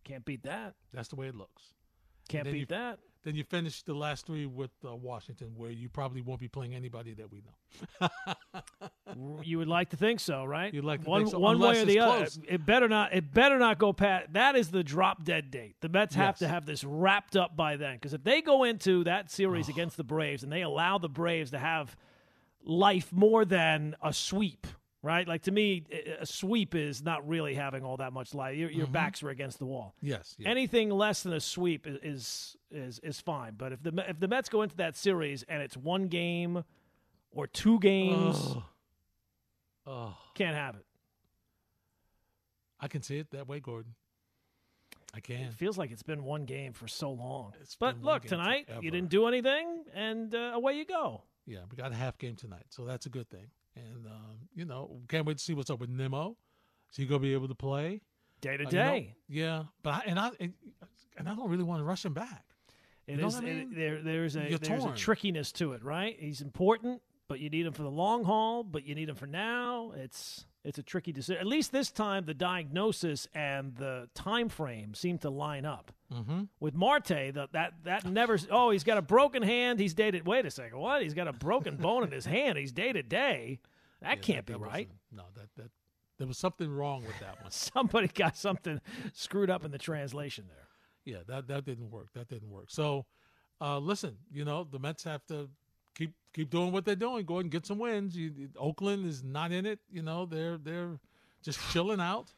Can't 0.04 0.24
beat 0.24 0.42
that. 0.44 0.74
That's 0.92 1.08
the 1.08 1.16
way 1.16 1.28
it 1.28 1.34
looks. 1.34 1.62
Can't 2.28 2.44
beat 2.44 2.56
you- 2.56 2.66
that. 2.66 2.98
Then 3.24 3.36
you 3.36 3.44
finish 3.44 3.84
the 3.84 3.94
last 3.94 4.26
three 4.26 4.46
with 4.46 4.72
uh, 4.84 4.96
Washington, 4.96 5.52
where 5.56 5.70
you 5.70 5.88
probably 5.88 6.22
won't 6.22 6.40
be 6.40 6.48
playing 6.48 6.74
anybody 6.74 7.14
that 7.14 7.30
we 7.30 7.40
know. 8.00 8.08
You 9.44 9.58
would 9.58 9.68
like 9.68 9.90
to 9.90 9.96
think 9.96 10.20
so, 10.20 10.44
right? 10.44 10.72
You'd 10.72 10.84
like 10.84 11.04
to 11.04 11.10
one 11.10 11.20
think 11.22 11.32
so, 11.32 11.38
one 11.38 11.58
way 11.58 11.82
or 11.82 11.84
the 11.84 11.98
it's 11.98 12.38
other. 12.38 12.46
It 12.48 12.64
better 12.64 12.88
not. 12.88 13.12
It 13.14 13.32
better 13.34 13.58
not 13.58 13.78
go 13.78 13.92
past. 13.92 14.32
That 14.32 14.56
is 14.56 14.70
the 14.70 14.82
drop 14.82 15.22
dead 15.24 15.50
date. 15.50 15.76
The 15.82 15.88
Mets 15.90 16.14
have 16.14 16.34
Yes. 16.34 16.38
to 16.40 16.48
have 16.48 16.64
this 16.66 16.82
wrapped 16.82 17.36
up 17.36 17.54
by 17.54 17.76
then. 17.76 17.96
Because 17.96 18.14
if 18.14 18.24
they 18.24 18.40
go 18.40 18.64
into 18.64 19.04
that 19.04 19.30
series 19.30 19.68
against 19.68 19.96
the 19.98 20.04
Braves 20.04 20.42
and 20.42 20.50
they 20.50 20.62
allow 20.62 20.96
the 20.98 21.08
Braves 21.10 21.50
to 21.50 21.58
have 21.58 21.94
life 22.64 23.12
more 23.12 23.44
than 23.44 23.94
a 24.02 24.12
sweep, 24.14 24.66
right? 25.02 25.26
Like 25.26 25.42
to 25.42 25.50
me, 25.50 25.84
a 26.20 26.26
sweep 26.26 26.74
is 26.74 27.02
not 27.02 27.26
really 27.28 27.54
having 27.54 27.84
all 27.84 27.96
that 27.98 28.12
much 28.12 28.34
life. 28.34 28.56
Your, 28.56 28.70
your 28.70 28.86
backs 28.86 29.22
are 29.22 29.30
against 29.30 29.58
the 29.58 29.66
wall. 29.66 29.94
yes. 30.00 30.36
Anything 30.44 30.90
less 30.90 31.22
than 31.22 31.32
a 31.32 31.40
sweep 31.40 31.86
is, 31.86 32.56
is 32.70 32.98
is 33.02 33.20
fine. 33.20 33.54
But 33.56 33.72
if 33.72 33.82
the 33.82 34.04
if 34.08 34.20
the 34.20 34.28
Mets 34.28 34.48
go 34.48 34.62
into 34.62 34.76
that 34.76 34.96
series 34.96 35.42
and 35.48 35.62
it's 35.62 35.76
one 35.76 36.08
game 36.08 36.64
or 37.32 37.46
two 37.46 37.78
games. 37.80 38.56
Oh, 39.84 40.16
can't 40.34 40.54
have 40.54 40.76
it. 40.76 40.86
I 42.78 42.88
can 42.88 43.02
see 43.02 43.18
it 43.18 43.30
that 43.30 43.48
way, 43.48 43.60
Gordon. 43.60 43.94
I 45.14 45.20
can. 45.20 45.42
It 45.42 45.54
feels 45.54 45.76
like 45.76 45.90
it's 45.90 46.02
been 46.02 46.24
one 46.24 46.44
game 46.44 46.72
for 46.72 46.88
so 46.88 47.10
long. 47.10 47.52
It's 47.60 47.76
but 47.76 48.02
look, 48.02 48.24
tonight 48.24 48.66
forever. 48.66 48.82
you 48.82 48.90
didn't 48.90 49.10
do 49.10 49.26
anything, 49.26 49.84
and 49.94 50.34
uh, 50.34 50.52
away 50.54 50.74
you 50.74 50.84
go. 50.84 51.22
Yeah, 51.46 51.58
we 51.70 51.76
got 51.76 51.92
a 51.92 51.94
half 51.94 52.16
game 52.18 52.36
tonight, 52.36 52.64
so 52.70 52.84
that's 52.84 53.06
a 53.06 53.08
good 53.10 53.28
thing. 53.28 53.48
And 53.76 54.06
um, 54.06 54.36
you 54.54 54.64
know, 54.64 55.00
can't 55.08 55.26
wait 55.26 55.38
to 55.38 55.42
see 55.44 55.54
what's 55.54 55.70
up 55.70 55.80
with 55.80 55.88
Nimmo. 55.90 56.36
Is 56.90 56.96
he 56.98 57.06
gonna 57.06 57.20
be 57.20 57.32
able 57.32 57.48
to 57.48 57.54
play? 57.54 58.02
Day 58.40 58.56
to 58.56 58.64
Uh, 58.66 58.70
you 58.70 58.76
know, 58.76 58.84
day. 58.84 59.14
yeah, 59.28 59.62
but 59.82 59.94
I, 59.94 60.02
and 60.06 60.18
I 60.18 60.30
and, 60.40 60.52
and 61.16 61.28
I 61.28 61.34
don't 61.34 61.48
really 61.48 61.64
want 61.64 61.80
to 61.80 61.84
rush 61.84 62.04
him 62.04 62.12
back. 62.12 62.44
It 63.06 63.18
is. 63.18 63.34
what 63.34 63.44
I 63.44 63.46
it- 63.48 63.56
mean? 63.68 63.74
there, 63.74 64.02
there's 64.02 64.36
a 64.36 64.48
You're 64.50 64.58
there's 64.58 64.84
a 64.84 64.92
trickiness 64.92 65.52
to 65.52 65.72
it, 65.72 65.82
right? 65.82 66.16
He's 66.18 66.40
important, 66.40 67.00
but 67.28 67.40
you 67.40 67.48
need 67.50 67.66
him 67.66 67.72
for 67.72 67.82
the 67.82 67.90
long 67.90 68.24
haul. 68.24 68.62
But 68.62 68.84
you 68.86 68.94
need 68.94 69.08
him 69.08 69.16
for 69.16 69.26
now. 69.26 69.92
It's 69.96 70.44
it's 70.64 70.78
a 70.78 70.82
tricky 70.82 71.12
decision. 71.12 71.40
At 71.40 71.46
least 71.46 71.72
this 71.72 71.90
time, 71.90 72.24
the 72.24 72.34
diagnosis 72.34 73.26
and 73.34 73.74
the 73.76 74.08
time 74.14 74.48
frame 74.48 74.94
seem 74.94 75.18
to 75.18 75.30
line 75.30 75.64
up. 75.64 75.92
Mm-hmm. 76.12 76.42
With 76.60 76.74
Marte, 76.74 77.08
that 77.34 77.48
that 77.52 77.74
that 77.84 78.04
never. 78.04 78.38
Oh, 78.50 78.70
he's 78.70 78.84
got 78.84 78.98
a 78.98 79.02
broken 79.02 79.42
hand. 79.42 79.80
He's 79.80 79.94
dated. 79.94 80.26
Wait 80.26 80.46
a 80.46 80.50
second. 80.50 80.78
What? 80.78 81.02
He's 81.02 81.14
got 81.14 81.26
a 81.26 81.32
broken 81.32 81.76
bone 81.76 82.04
in 82.04 82.10
his 82.10 82.26
hand. 82.26 82.58
He's 82.58 82.70
day 82.70 82.92
to 82.92 83.02
day. 83.02 83.60
That 84.02 84.20
can't 84.22 84.44
be 84.44 84.54
right. 84.54 84.88
No, 85.10 85.24
that 85.34 85.48
that 85.56 85.70
there 86.18 86.26
was 86.26 86.38
something 86.38 86.70
wrong 86.70 87.02
with 87.04 87.18
that 87.20 87.40
one. 87.42 87.50
Somebody 87.50 88.08
got 88.08 88.36
something 88.36 88.80
screwed 89.12 89.50
up 89.50 89.64
in 89.64 89.70
the 89.70 89.78
translation 89.78 90.44
there. 90.48 90.68
Yeah, 91.04 91.22
that 91.26 91.48
that 91.48 91.64
didn't 91.64 91.90
work. 91.90 92.08
That 92.14 92.28
didn't 92.28 92.50
work. 92.50 92.70
So, 92.70 93.06
uh, 93.60 93.78
listen, 93.78 94.18
you 94.30 94.44
know, 94.44 94.64
the 94.70 94.78
Mets 94.78 95.04
have 95.04 95.24
to 95.26 95.48
keep 95.94 96.14
keep 96.32 96.50
doing 96.50 96.72
what 96.72 96.84
they're 96.84 96.96
doing. 96.96 97.24
Go 97.24 97.34
ahead 97.34 97.44
and 97.44 97.52
get 97.52 97.66
some 97.66 97.78
wins. 97.78 98.16
You, 98.16 98.48
Oakland 98.58 99.06
is 99.06 99.22
not 99.22 99.52
in 99.52 99.66
it. 99.66 99.80
You 99.90 100.02
know, 100.02 100.26
they're 100.26 100.58
they're 100.58 100.98
just 101.42 101.58
chilling 101.70 102.00
out. 102.00 102.32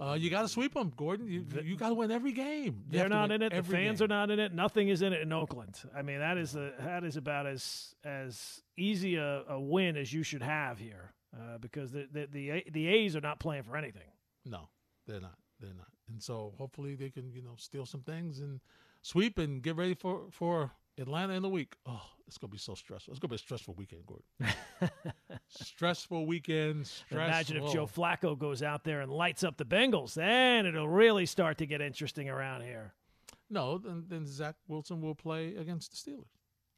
Uh, 0.00 0.14
you 0.14 0.30
got 0.30 0.42
to 0.42 0.48
sweep 0.48 0.74
them, 0.74 0.92
Gordon. 0.96 1.26
You, 1.26 1.44
you 1.64 1.76
got 1.76 1.88
to 1.88 1.94
win 1.94 2.12
every 2.12 2.30
game. 2.30 2.84
You 2.88 2.98
They're 2.98 3.08
not 3.08 3.32
in 3.32 3.42
it. 3.42 3.52
The 3.52 3.64
fans 3.64 3.98
game. 3.98 4.04
are 4.04 4.08
not 4.08 4.30
in 4.30 4.38
it. 4.38 4.54
Nothing 4.54 4.88
is 4.90 5.02
in 5.02 5.12
it 5.12 5.22
in 5.22 5.32
Oakland. 5.32 5.80
I 5.96 6.02
mean, 6.02 6.20
that 6.20 6.38
is 6.38 6.54
a, 6.54 6.72
that 6.78 7.02
is 7.02 7.16
about 7.16 7.46
as 7.46 7.96
as 8.04 8.62
easy 8.76 9.16
a, 9.16 9.42
a 9.48 9.60
win 9.60 9.96
as 9.96 10.12
you 10.12 10.22
should 10.22 10.42
have 10.42 10.78
here, 10.78 11.12
uh, 11.34 11.58
because 11.58 11.90
the, 11.90 12.06
the 12.12 12.28
the 12.30 12.64
the 12.70 12.86
A's 12.86 13.16
are 13.16 13.20
not 13.20 13.40
playing 13.40 13.64
for 13.64 13.76
anything. 13.76 14.08
No, 14.44 14.68
they're 15.06 15.20
not. 15.20 15.36
They're 15.60 15.74
not. 15.74 15.88
And 16.08 16.22
so 16.22 16.54
hopefully 16.56 16.94
they 16.94 17.10
can, 17.10 17.32
you 17.32 17.42
know, 17.42 17.54
steal 17.56 17.84
some 17.84 18.02
things 18.02 18.38
and 18.38 18.60
sweep 19.02 19.36
and 19.36 19.62
get 19.62 19.74
ready 19.74 19.94
for 19.94 20.26
for 20.30 20.70
Atlanta 20.98 21.34
in 21.34 21.42
the 21.42 21.48
week. 21.48 21.76
Oh, 21.86 22.02
it's 22.26 22.38
gonna 22.38 22.50
be 22.50 22.58
so 22.58 22.74
stressful. 22.74 23.12
It's 23.12 23.20
gonna 23.20 23.30
be 23.30 23.36
a 23.36 23.38
stressful 23.38 23.74
weekend, 23.74 24.02
Gordon. 24.06 24.90
stressful 25.48 26.26
weekend. 26.26 26.86
Stressful. 26.86 27.18
Imagine 27.18 27.56
if 27.58 27.72
Joe 27.72 27.86
Flacco 27.86 28.38
goes 28.38 28.62
out 28.62 28.84
there 28.84 29.00
and 29.00 29.10
lights 29.10 29.44
up 29.44 29.56
the 29.56 29.64
Bengals, 29.64 30.14
then 30.14 30.66
it'll 30.66 30.88
really 30.88 31.26
start 31.26 31.58
to 31.58 31.66
get 31.66 31.80
interesting 31.80 32.28
around 32.28 32.62
here. 32.62 32.94
No, 33.50 33.78
then, 33.78 34.04
then 34.08 34.26
Zach 34.26 34.56
Wilson 34.66 35.00
will 35.00 35.14
play 35.14 35.56
against 35.56 35.90
the 35.90 36.10
Steelers. 36.10 36.26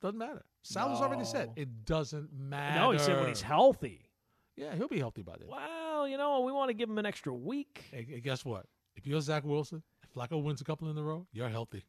Doesn't 0.00 0.18
matter. 0.18 0.44
Sal's 0.62 1.00
already 1.00 1.24
said 1.24 1.50
it 1.56 1.84
doesn't 1.84 2.32
matter. 2.32 2.80
No, 2.80 2.90
he 2.92 2.98
said 2.98 3.18
when 3.18 3.28
he's 3.28 3.42
healthy. 3.42 4.10
Yeah, 4.56 4.74
he'll 4.74 4.88
be 4.88 4.98
healthy 4.98 5.22
by 5.22 5.36
then. 5.38 5.48
Well, 5.48 6.06
you 6.06 6.16
know, 6.16 6.40
we 6.40 6.52
want 6.52 6.68
to 6.68 6.74
give 6.74 6.88
him 6.88 6.98
an 6.98 7.06
extra 7.06 7.34
week. 7.34 7.84
Hey, 7.90 8.20
guess 8.22 8.44
what? 8.44 8.66
If 8.96 9.06
you're 9.06 9.20
Zach 9.20 9.44
Wilson, 9.44 9.82
if 10.02 10.14
Flacco 10.14 10.42
wins 10.42 10.60
a 10.60 10.64
couple 10.64 10.90
in 10.90 10.98
a 10.98 11.02
row, 11.02 11.26
you're 11.32 11.48
healthy. 11.48 11.84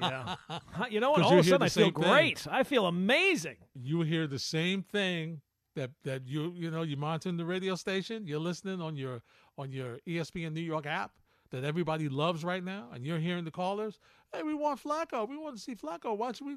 Yeah. 0.00 0.36
You 0.90 1.00
know 1.00 1.10
what? 1.10 1.22
All 1.22 1.32
of 1.32 1.38
a 1.38 1.42
sudden, 1.48 1.62
I 1.62 1.68
feel 1.68 1.84
thing. 1.86 1.92
great. 1.92 2.46
I 2.50 2.62
feel 2.62 2.86
amazing. 2.86 3.56
you 3.74 4.02
hear 4.02 4.26
the 4.26 4.38
same 4.38 4.82
thing 4.82 5.40
that 5.74 5.90
that 6.04 6.26
you 6.26 6.52
you 6.56 6.70
know 6.70 6.82
you 6.82 6.96
monitoring 6.96 7.36
the 7.36 7.44
radio 7.44 7.74
station, 7.74 8.26
you're 8.26 8.40
listening 8.40 8.80
on 8.80 8.96
your 8.96 9.22
on 9.58 9.70
your 9.72 9.98
ESPN 10.06 10.52
New 10.52 10.60
York 10.60 10.86
app 10.86 11.12
that 11.50 11.64
everybody 11.64 12.08
loves 12.08 12.44
right 12.44 12.62
now, 12.64 12.88
and 12.92 13.06
you're 13.06 13.18
hearing 13.18 13.44
the 13.44 13.50
callers. 13.50 13.98
Hey, 14.34 14.42
we 14.42 14.54
want 14.54 14.82
Flacco. 14.82 15.28
We 15.28 15.36
want 15.36 15.56
to 15.56 15.62
see 15.62 15.74
Flacco. 15.74 16.16
Watch 16.16 16.40
we? 16.42 16.56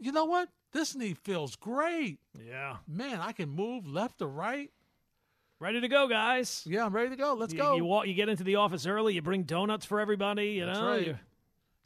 You 0.00 0.12
know 0.12 0.24
what? 0.26 0.48
This 0.72 0.94
knee 0.94 1.14
feels 1.14 1.56
great, 1.56 2.18
Yeah. 2.38 2.76
man. 2.86 3.20
I 3.20 3.32
can 3.32 3.48
move 3.48 3.86
left 3.86 4.20
or 4.22 4.28
right. 4.28 4.70
Ready 5.60 5.80
to 5.80 5.88
go, 5.88 6.06
guys. 6.06 6.62
Yeah, 6.66 6.84
I'm 6.86 6.92
ready 6.92 7.10
to 7.10 7.16
go. 7.16 7.34
Let's 7.34 7.52
you, 7.52 7.58
go. 7.58 7.74
You, 7.76 7.84
walk, 7.84 8.06
you 8.06 8.14
get 8.14 8.28
into 8.28 8.44
the 8.44 8.54
office 8.56 8.86
early. 8.86 9.14
You 9.14 9.22
bring 9.22 9.42
donuts 9.42 9.84
for 9.84 9.98
everybody. 9.98 10.50
You 10.50 10.66
That's 10.66 10.78
know. 10.78 10.86
right. 10.88 11.16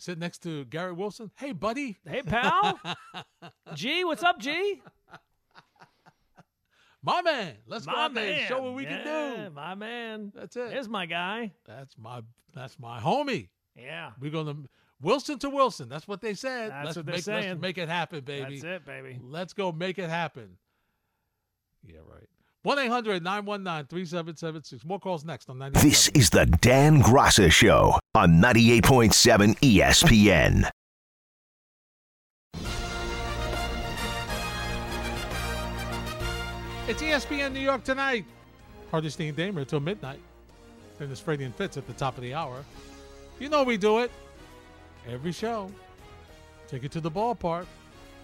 You- 0.07 0.13
Sit 0.13 0.19
next 0.19 0.39
to 0.43 0.65
Garrett 0.67 0.97
Wilson. 0.97 1.31
Hey, 1.37 1.53
buddy. 1.53 1.97
hey, 2.09 2.23
pal. 2.23 2.79
G, 3.75 4.05
what's 4.05 4.23
up, 4.23 4.39
G? 4.41 4.83
My 7.05 7.21
man. 7.23 7.55
Let's 7.67 7.87
go 7.87 7.93
my 7.93 8.05
out 8.05 8.15
there 8.15 8.25
and 8.27 8.37
man. 8.37 8.49
show 8.49 8.63
what 8.63 8.75
we 8.75 8.85
Yeah, 8.85 9.03
can 9.03 9.45
do. 9.47 9.51
My 9.51 9.75
man. 9.75 10.33
That's 10.35 10.57
it. 10.57 10.71
There's 10.71 10.89
my 10.89 11.07
guy. 11.07 11.53
That's 11.67 11.97
my 11.99 12.23
that's 12.55 12.79
my 12.79 13.01
homie. 13.01 13.49
Yeah. 13.77 14.11
We're 14.21 14.31
gonna 14.31 14.55
Wilson 15.01 15.39
to 15.41 15.51
Wilson. 15.51 15.89
That's 15.89 16.07
what 16.07 16.21
they 16.21 16.35
said. 16.35 16.71
That's 16.71 16.85
let's 16.87 16.97
what 16.97 17.07
they're 17.07 17.15
make, 17.17 17.25
saying. 17.25 17.49
Let's 17.49 17.61
make 17.61 17.79
it 17.79 17.89
happen, 17.89 18.21
baby. 18.21 18.61
That's 18.61 18.83
it, 18.83 18.87
baby. 18.87 19.19
Let's 19.21 19.53
go 19.53 19.73
make 19.73 19.99
it 19.99 20.11
happen. 20.11 20.59
Yeah, 21.85 21.99
right. 22.09 22.29
1 22.63 22.79
800 22.79 23.25
919 23.25 23.87
3776. 23.89 24.85
More 24.85 25.01
calls 25.01 25.25
next 25.25 25.51
on 25.51 25.59
90. 25.59 25.81
This 25.81 26.09
is 26.11 26.31
the 26.31 26.47
Dan 26.47 27.03
Graca 27.03 27.51
Show 27.51 27.99
on 28.15 28.43
98.7 28.43 29.57
ESPN. 29.61 30.69
It's 36.89 37.01
ESPN 37.01 37.53
New 37.53 37.61
York 37.61 37.85
tonight. 37.85 38.27
Hardesty 38.91 39.29
and 39.29 39.37
Damer 39.37 39.61
until 39.61 39.81
midnight. 39.81 40.21
Then 40.99 41.09
there's 41.09 41.21
Freddie 41.21 41.45
and 41.45 41.55
Fitz 41.55 41.79
at 41.79 41.87
the 41.87 41.95
top 41.95 42.19
of 42.19 42.23
the 42.23 42.35
hour. 42.35 42.63
You 43.41 43.49
know 43.49 43.63
we 43.63 43.79
do 43.79 44.01
it. 44.01 44.11
Every 45.09 45.33
show. 45.33 45.71
Take 46.69 46.85
it 46.85 46.93
to 46.93 47.01
the 47.01 47.11
ballpark. 47.11 47.65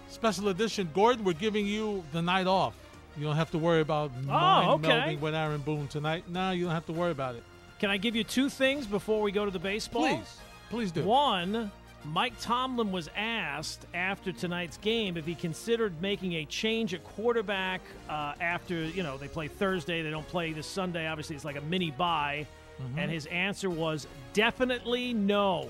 Special 0.07 0.49
edition. 0.49 0.89
Gordon, 0.93 1.23
we're 1.23 1.33
giving 1.33 1.65
you 1.65 2.03
the 2.11 2.21
night 2.21 2.45
off. 2.45 2.75
You 3.17 3.23
don't 3.23 3.35
have 3.35 3.49
to 3.51 3.57
worry 3.57 3.81
about 3.81 4.11
oh, 4.15 4.21
mind 4.27 4.67
Oh, 4.69 4.73
okay. 4.73 5.15
melding 5.15 5.19
with 5.19 5.33
Aaron 5.33 5.61
Boone 5.61 5.87
tonight. 5.87 6.25
No, 6.29 6.51
you 6.51 6.65
don't 6.65 6.73
have 6.73 6.85
to 6.85 6.93
worry 6.93 7.11
about 7.11 7.35
it. 7.35 7.43
Can 7.79 7.89
I 7.89 7.97
give 7.97 8.15
you 8.15 8.23
two 8.23 8.49
things 8.49 8.85
before 8.85 9.21
we 9.21 9.31
go 9.31 9.45
to 9.45 9.51
the 9.51 9.59
baseball? 9.59 10.01
Please. 10.01 10.37
Please 10.69 10.91
do. 10.91 11.03
One, 11.03 11.71
Mike 12.05 12.33
Tomlin 12.39 12.91
was 12.91 13.09
asked 13.15 13.85
after 13.93 14.31
tonight's 14.31 14.77
game 14.77 15.17
if 15.17 15.25
he 15.25 15.33
considered 15.35 15.99
making 16.01 16.33
a 16.33 16.45
change 16.45 16.93
at 16.93 17.03
quarterback 17.03 17.81
uh, 18.09 18.33
after, 18.39 18.75
you 18.75 19.03
know, 19.03 19.17
they 19.17 19.27
play 19.27 19.47
Thursday. 19.47 20.01
They 20.01 20.09
don't 20.09 20.27
play 20.27 20.53
this 20.53 20.67
Sunday. 20.67 21.07
Obviously, 21.07 21.35
it's 21.35 21.45
like 21.45 21.57
a 21.57 21.61
mini 21.61 21.91
bye. 21.91 22.45
Mm-hmm. 22.81 22.99
And 22.99 23.11
his 23.11 23.25
answer 23.27 23.69
was 23.69 24.07
definitely 24.33 25.13
no. 25.13 25.69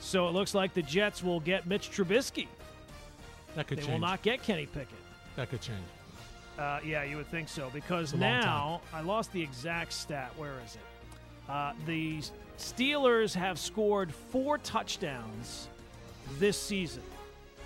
So 0.00 0.28
it 0.28 0.32
looks 0.32 0.54
like 0.54 0.74
the 0.74 0.82
Jets 0.82 1.22
will 1.22 1.40
get 1.40 1.66
Mitch 1.66 1.90
Trubisky. 1.90 2.46
That 3.54 3.66
could 3.66 3.78
change. 3.78 3.86
They 3.86 3.92
change. 3.92 4.00
will 4.02 4.08
not 4.08 4.22
get 4.22 4.42
Kenny 4.42 4.66
Pickett. 4.66 4.88
That 5.36 5.50
could 5.50 5.60
change. 5.60 5.78
Uh, 6.60 6.78
yeah, 6.84 7.02
you 7.04 7.16
would 7.16 7.28
think 7.28 7.48
so 7.48 7.70
because 7.72 8.12
now 8.12 8.82
I 8.92 9.00
lost 9.00 9.32
the 9.32 9.42
exact 9.42 9.92
stat. 9.94 10.30
Where 10.36 10.52
is 10.64 10.74
it? 10.74 11.50
Uh, 11.50 11.72
the 11.86 12.20
Steelers 12.58 13.34
have 13.34 13.58
scored 13.58 14.12
four 14.12 14.58
touchdowns 14.58 15.68
this 16.38 16.60
season 16.60 17.02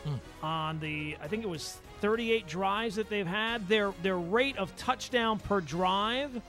Hmm. 0.05 0.15
on 0.43 0.81
the 0.81 1.17
I 1.23 1.29
think 1.29 1.43
it 1.45 1.49
was 1.49 1.79
38 2.03 2.47
drives 2.47 2.95
that 2.97 3.09
they've 3.09 3.27
had. 3.27 3.67
Their 3.69 3.93
their 4.03 4.19
rate 4.19 4.57
of 4.59 4.75
touchdown 4.77 5.39
per 5.39 5.61
drive 5.63 6.41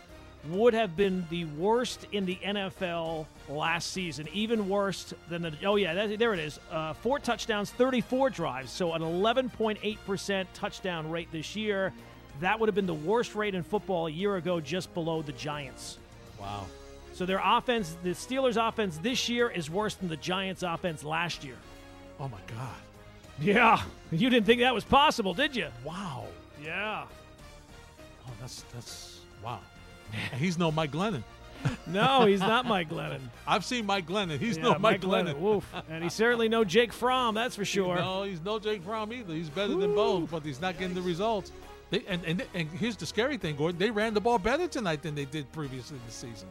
would 0.50 0.74
have 0.74 0.96
been 0.98 1.26
the 1.30 1.46
worst 1.46 2.06
in 2.12 2.26
the 2.26 2.36
NFL 2.44 3.26
last 3.50 3.92
season, 3.94 4.28
even 4.34 4.68
worse 4.70 5.14
than 5.30 5.42
the. 5.42 5.54
Oh 5.66 5.78
yeah, 5.78 5.94
that, 5.94 6.20
there 6.20 6.34
it 6.34 6.40
is. 6.40 6.60
Uh, 6.70 6.94
four 6.94 7.18
touchdowns, 7.18 7.72
34 7.72 8.30
drives, 8.30 8.72
so 8.72 8.94
an 8.94 9.02
11.8 9.02 9.98
percent 10.06 10.54
touchdown 10.54 11.10
rate 11.10 11.30
this 11.32 11.56
year. 11.56 11.94
That 12.42 12.60
would 12.60 12.68
have 12.68 12.76
been 12.76 12.86
the 12.86 12.94
worst 12.94 13.36
rate 13.36 13.56
in 13.56 13.64
football 13.64 14.08
a 14.08 14.12
year 14.12 14.36
ago, 14.36 14.60
just 14.60 14.94
below 14.94 15.22
the 15.22 15.32
Giants. 15.34 15.98
Wow. 16.40 16.66
So 17.14 17.26
their 17.26 17.42
offense, 17.44 17.96
the 18.04 18.10
Steelers' 18.10 18.58
offense 18.58 18.98
this 18.98 19.30
year 19.30 19.50
is 19.50 19.70
worse 19.70 19.96
than 19.96 20.10
the 20.10 20.18
Giants' 20.18 20.64
offense 20.64 21.04
last 21.04 21.44
year. 21.44 21.56
Oh, 22.20 22.28
my 22.28 22.40
God. 22.48 22.76
Yeah, 23.40 23.82
you 24.12 24.30
didn't 24.30 24.46
think 24.46 24.62
that 24.62 24.74
was 24.74 24.84
possible, 24.86 25.34
did 25.34 25.56
you? 25.56 25.68
Wow. 25.84 26.26
Yeah. 26.64 27.06
Oh, 28.26 28.32
that's, 28.40 28.64
that's, 28.74 29.20
wow. 29.44 29.60
He's 30.38 30.58
no 30.58 30.72
Mike 30.72 30.92
Glennon. 30.92 31.24
No, 31.88 32.26
he's 32.26 32.42
not 32.42 32.68
Mike 32.68 32.90
Glennon. 32.90 33.22
I've 33.48 33.66
seen 33.66 33.88
Mike 33.88 34.06
Glennon. 34.06 34.38
He's 34.38 34.58
Yeah, 34.58 34.64
no 34.64 34.80
Mike, 34.80 35.02
Glennon. 35.02 35.40
Woof. 35.40 35.66
And 35.90 36.04
he's 36.04 36.14
certainly 36.14 36.48
no 36.48 36.64
Jake 36.64 36.94
Fromm, 36.94 37.34
that's 37.34 37.56
for 37.56 37.66
sure. 37.76 37.96
No, 37.96 38.24
he's 38.24 38.42
no 38.42 38.60
Jake 38.60 38.84
Fromm 38.84 39.12
either. 39.12 39.34
He's 39.34 39.50
better 39.50 39.74
than 39.76 39.96
both, 39.96 40.30
but 40.30 40.44
he's 40.44 40.62
not 40.62 40.78
getting 40.78 40.94
the 40.94 41.02
results. 41.02 41.52
They, 41.92 42.04
and, 42.08 42.24
and 42.26 42.44
and 42.54 42.70
here's 42.70 42.96
the 42.98 43.06
scary 43.06 43.38
thing, 43.38 43.56
Gordon. 43.56 43.78
They 43.80 43.92
ran 43.92 44.14
the 44.14 44.22
ball 44.22 44.40
better 44.40 44.68
tonight 44.68 45.02
than 45.04 45.14
they 45.16 45.26
did 45.26 45.52
previously 45.52 45.98
in 45.98 46.04
the 46.06 46.12
season. 46.12 46.48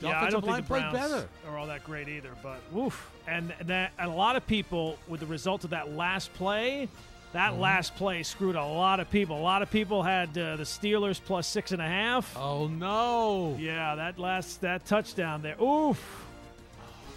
The 0.00 0.08
yeah, 0.08 0.20
I 0.22 0.30
don't 0.30 0.42
think 0.44 0.56
the 0.56 0.62
played 0.62 0.82
Browns 0.82 0.92
better. 0.98 1.28
are 1.48 1.58
all 1.58 1.66
that 1.66 1.84
great 1.84 2.08
either. 2.08 2.30
But 2.42 2.60
woof, 2.72 3.10
and 3.26 3.52
that 3.64 3.92
and 3.98 4.10
a 4.10 4.14
lot 4.14 4.36
of 4.36 4.46
people 4.46 4.98
with 5.08 5.20
the 5.20 5.26
result 5.26 5.64
of 5.64 5.70
that 5.70 5.92
last 5.92 6.32
play, 6.34 6.88
that 7.32 7.52
Mm-hmm. 7.52 7.60
last 7.60 7.94
play 7.96 8.22
screwed 8.22 8.56
a 8.56 8.64
lot 8.64 9.00
of 9.00 9.10
people. 9.10 9.36
A 9.38 9.40
lot 9.42 9.62
of 9.62 9.70
people 9.70 10.02
had 10.02 10.28
uh, 10.36 10.56
the 10.56 10.64
Steelers 10.64 11.20
plus 11.24 11.46
six 11.46 11.72
and 11.72 11.80
a 11.82 11.86
half. 11.88 12.36
Oh 12.36 12.66
no! 12.68 13.56
Yeah, 13.58 13.94
that 13.96 14.18
last 14.18 14.60
that 14.62 14.84
touchdown 14.86 15.40
there. 15.42 15.60
Oof, 15.62 16.24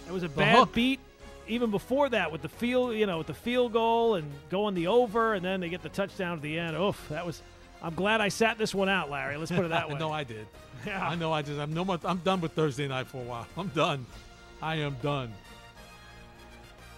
it 0.08 0.12
was 0.14 0.24
a 0.24 0.28
The 0.28 0.36
bad 0.36 0.56
hook. 0.58 0.74
beat. 0.74 1.00
Even 1.48 1.70
before 1.72 2.10
that, 2.10 2.32
with 2.32 2.42
the 2.42 2.50
field, 2.50 2.96
you 2.96 3.06
know, 3.06 3.20
with 3.20 3.28
the 3.28 3.34
field 3.34 3.74
goal 3.74 4.16
and 4.16 4.30
going 4.50 4.74
the 4.74 4.88
over, 4.88 5.34
and 5.34 5.46
then 5.46 5.60
they 5.60 5.70
get 5.70 5.84
the 5.84 5.90
touchdown 5.90 6.38
at 6.38 6.42
the 6.42 6.58
end. 6.58 6.76
Oof, 6.76 7.04
that 7.10 7.26
was. 7.26 7.42
I'm 7.82 7.94
glad 7.94 8.20
I 8.22 8.30
sat 8.30 8.58
this 8.58 8.74
one 8.74 8.90
out, 8.90 9.12
Larry. 9.12 9.38
Let's 9.38 9.52
put 9.52 9.66
it 9.66 9.70
that 9.70 9.90
way. 9.90 9.98
no, 10.00 10.12
I 10.12 10.24
did. 10.24 10.48
Yeah. 10.86 11.04
I 11.04 11.16
know. 11.16 11.34
I 11.34 11.42
just. 11.42 11.60
I'm 11.60 11.74
no 11.74 11.84
more. 11.84 11.98
I'm 12.06 12.20
done 12.20 12.42
with 12.42 12.52
Thursday 12.52 12.88
night 12.88 13.08
for 13.08 13.18
a 13.18 13.24
while. 13.24 13.48
I'm 13.58 13.70
done. 13.70 14.06
I 14.62 14.76
am 14.76 14.96
done. 15.02 15.34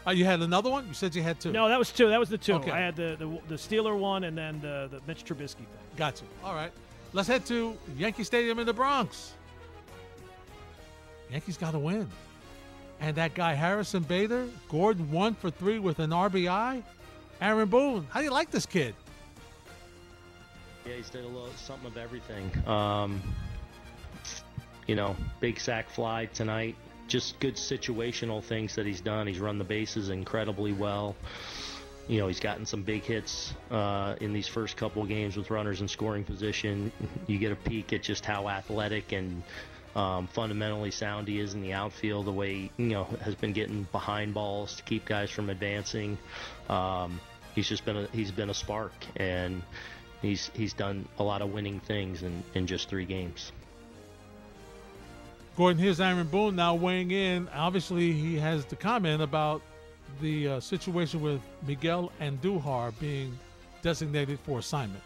Oh, 0.05 0.11
you 0.11 0.25
had 0.25 0.41
another 0.41 0.69
one? 0.69 0.85
You 0.87 0.93
said 0.93 1.15
you 1.15 1.21
had 1.21 1.39
two. 1.39 1.53
No, 1.53 1.69
that 1.69 1.79
was 1.79 1.91
two. 1.91 2.09
That 2.09 2.19
was 2.19 2.27
the 2.27 2.37
two. 2.37 2.53
Okay. 2.55 2.71
I 2.71 2.79
had 2.79 2.97
the, 2.97 3.15
the 3.17 3.39
the 3.47 3.55
Steeler 3.55 3.97
one 3.97 4.25
and 4.25 4.37
then 4.37 4.59
the, 4.59 4.89
the 4.91 4.99
Mitch 5.07 5.23
Trubisky 5.23 5.55
thing. 5.55 5.67
Got 5.95 6.19
you. 6.21 6.27
All 6.43 6.53
right. 6.53 6.71
Let's 7.13 7.29
head 7.29 7.45
to 7.45 7.77
Yankee 7.97 8.25
Stadium 8.25 8.59
in 8.59 8.65
the 8.65 8.73
Bronx. 8.73 9.33
Yankees 11.31 11.55
got 11.57 11.71
to 11.71 11.79
win. 11.79 12.09
And 12.99 13.15
that 13.17 13.33
guy, 13.35 13.53
Harrison 13.53 14.03
Bader, 14.03 14.47
Gordon 14.69 15.11
one 15.11 15.35
for 15.35 15.49
three 15.49 15.79
with 15.79 15.99
an 15.99 16.09
RBI. 16.09 16.83
Aaron 17.39 17.69
Boone, 17.69 18.07
how 18.09 18.19
do 18.19 18.25
you 18.25 18.31
like 18.31 18.49
this 18.49 18.65
kid? 18.65 18.95
Yeah, 20.85 20.93
he's 20.93 21.09
did 21.09 21.23
a 21.23 21.27
little 21.27 21.49
something 21.55 21.87
of 21.87 21.97
everything. 21.97 22.49
Um, 22.67 23.21
you 24.87 24.95
know, 24.95 25.15
big 25.39 25.59
sac 25.59 25.89
fly 25.89 26.25
tonight. 26.27 26.75
Just 27.07 27.39
good 27.39 27.55
situational 27.55 28.43
things 28.43 28.75
that 28.75 28.85
he's 28.85 29.01
done. 29.01 29.27
He's 29.27 29.39
run 29.39 29.57
the 29.57 29.63
bases 29.63 30.09
incredibly 30.09 30.73
well. 30.73 31.15
You 32.07 32.19
know, 32.19 32.27
he's 32.27 32.39
gotten 32.39 32.65
some 32.65 32.83
big 32.83 33.03
hits 33.03 33.53
uh, 33.69 34.15
in 34.21 34.31
these 34.31 34.47
first 34.47 34.77
couple 34.77 35.05
games 35.05 35.35
with 35.35 35.51
runners 35.51 35.81
in 35.81 35.89
scoring 35.89 36.23
position. 36.23 36.91
You 37.27 37.37
get 37.37 37.51
a 37.51 37.55
peek 37.55 37.91
at 37.91 38.01
just 38.01 38.25
how 38.25 38.47
athletic 38.47 39.11
and 39.11 39.43
um, 39.97 40.27
fundamentally 40.27 40.91
sound 40.91 41.27
he 41.27 41.39
is 41.39 41.55
in 41.55 41.61
the 41.61 41.73
outfield, 41.73 42.27
the 42.27 42.31
way 42.31 42.53
he, 42.53 42.71
you 42.77 42.89
know 42.89 43.05
has 43.21 43.33
been 43.33 43.51
getting 43.51 43.87
behind 43.91 44.33
balls 44.33 44.75
to 44.75 44.83
keep 44.83 45.05
guys 45.05 45.31
from 45.31 45.49
advancing. 45.49 46.17
Um, 46.69 47.19
he's 47.55 47.67
just 47.67 47.83
been 47.83 47.97
a, 47.97 48.07
he's 48.13 48.31
been 48.31 48.51
a 48.51 48.53
spark, 48.53 48.93
and 49.15 49.63
he's 50.21 50.51
he's 50.53 50.73
done 50.73 51.07
a 51.17 51.23
lot 51.23 51.41
of 51.41 51.51
winning 51.51 51.79
things 51.79 52.21
in, 52.21 52.43
in 52.53 52.67
just 52.67 52.89
three 52.89 53.05
games. 53.05 53.51
Gordon, 55.57 55.81
here's 55.81 55.99
Aaron 55.99 56.27
Boone 56.27 56.55
now 56.55 56.75
weighing 56.75 57.09
in. 57.09 57.49
Obviously, 57.49 58.11
he 58.13 58.35
has 58.35 58.65
the 58.65 58.75
comment 58.75 59.23
about 59.23 59.63
the 60.21 60.47
uh, 60.47 60.59
situation 60.59 61.21
with 61.21 61.41
Miguel 61.65 62.11
Andujar 62.21 62.93
being 62.99 63.37
designated 63.81 64.39
for 64.41 64.59
assignment. 64.59 65.03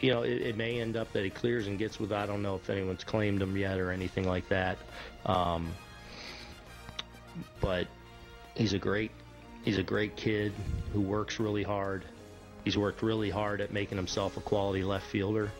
You 0.00 0.12
know, 0.12 0.22
it, 0.22 0.42
it, 0.42 0.56
may 0.56 0.80
end 0.80 0.96
up 0.96 1.12
that 1.12 1.24
he 1.24 1.30
clears 1.30 1.66
and 1.66 1.78
gets 1.78 1.98
with. 1.98 2.12
I 2.12 2.26
don't 2.26 2.42
know 2.42 2.56
if 2.56 2.68
anyone's 2.68 3.04
claimed 3.04 3.40
him 3.40 3.56
yet 3.56 3.78
or 3.78 3.90
anything 3.90 4.28
like 4.28 4.48
that. 4.48 4.78
Um, 5.24 5.72
but 7.60 7.86
he's 8.54 8.72
a 8.72 8.78
great, 8.78 9.10
he's 9.64 9.78
a 9.78 9.82
great 9.82 10.16
kid 10.16 10.52
who 10.92 11.00
works 11.00 11.40
really 11.40 11.62
hard. 11.62 12.04
He's 12.64 12.76
worked 12.76 13.02
really 13.02 13.30
hard 13.30 13.60
at 13.60 13.72
making 13.72 13.96
himself 13.96 14.36
a 14.36 14.40
quality 14.40 14.82
left 14.82 15.06
fielder. 15.06 15.50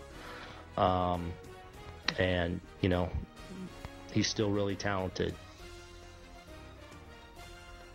Um, 0.77 1.33
and 2.19 2.61
you 2.81 2.89
know, 2.89 3.11
he's 4.13 4.29
still 4.29 4.51
really 4.51 4.77
talented. 4.77 5.35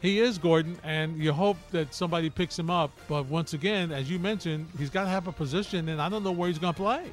He 0.02 0.20
is 0.20 0.40
Gordon, 0.40 0.78
and 0.84 1.18
you 1.18 1.32
hope 1.32 1.58
that 1.70 1.94
somebody 1.94 2.30
picks 2.30 2.58
him 2.58 2.72
up. 2.72 2.92
But 3.08 3.28
once 3.28 3.54
again, 3.54 3.92
as 3.92 4.10
you 4.10 4.18
mentioned, 4.18 4.68
he's 4.78 4.90
got 4.90 5.04
to 5.04 5.10
have 5.10 5.28
a 5.28 5.32
position, 5.32 5.90
and 5.90 6.02
I 6.02 6.10
don't 6.10 6.24
know 6.24 6.32
where 6.32 6.50
he's 6.50 6.58
going 6.58 6.74
to 6.74 6.82
play. 6.82 7.06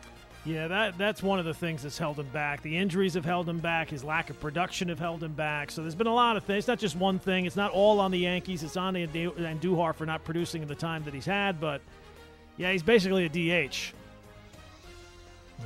Yeah, 0.47 0.69
that 0.69 0.97
that's 0.97 1.23
one 1.23 1.39
of 1.39 1.45
the 1.45 1.53
things 1.53 1.83
that's 1.83 1.99
held 1.99 2.19
him 2.19 2.29
back. 2.29 2.63
The 2.63 2.75
injuries 2.75 3.13
have 3.15 3.25
held 3.27 3.47
him 3.47 3.59
back. 3.59 3.91
His 3.91 4.03
lack 4.03 4.31
of 4.31 4.41
production 4.41 4.89
have 4.89 4.99
held 4.99 5.23
him 5.23 5.35
back. 5.35 5.71
So 5.71 5.83
there's 5.83 5.95
been 5.95 6.07
a 6.07 6.15
lot 6.15 6.39
of 6.39 6.45
things. 6.45 6.61
It's 6.61 6.69
not 6.69 6.79
just 6.79 6.97
one 6.97 7.19
thing. 7.19 7.45
It's 7.45 7.57
not 7.57 7.73
all 7.73 8.01
on 8.01 8.11
the 8.11 8.19
Yankees. 8.19 8.63
It's 8.63 8.79
on 8.79 8.95
Andujar 8.95 9.95
for 9.95 10.07
not 10.07 10.25
producing 10.25 10.63
in 10.63 10.69
the 10.69 10.75
time 10.75 11.05
that 11.05 11.13
he's 11.13 11.27
had. 11.27 11.61
But 11.61 11.83
yeah, 12.57 12.73
he's 12.73 12.83
basically 12.83 13.27
a 13.27 13.29
DH. 13.29 13.93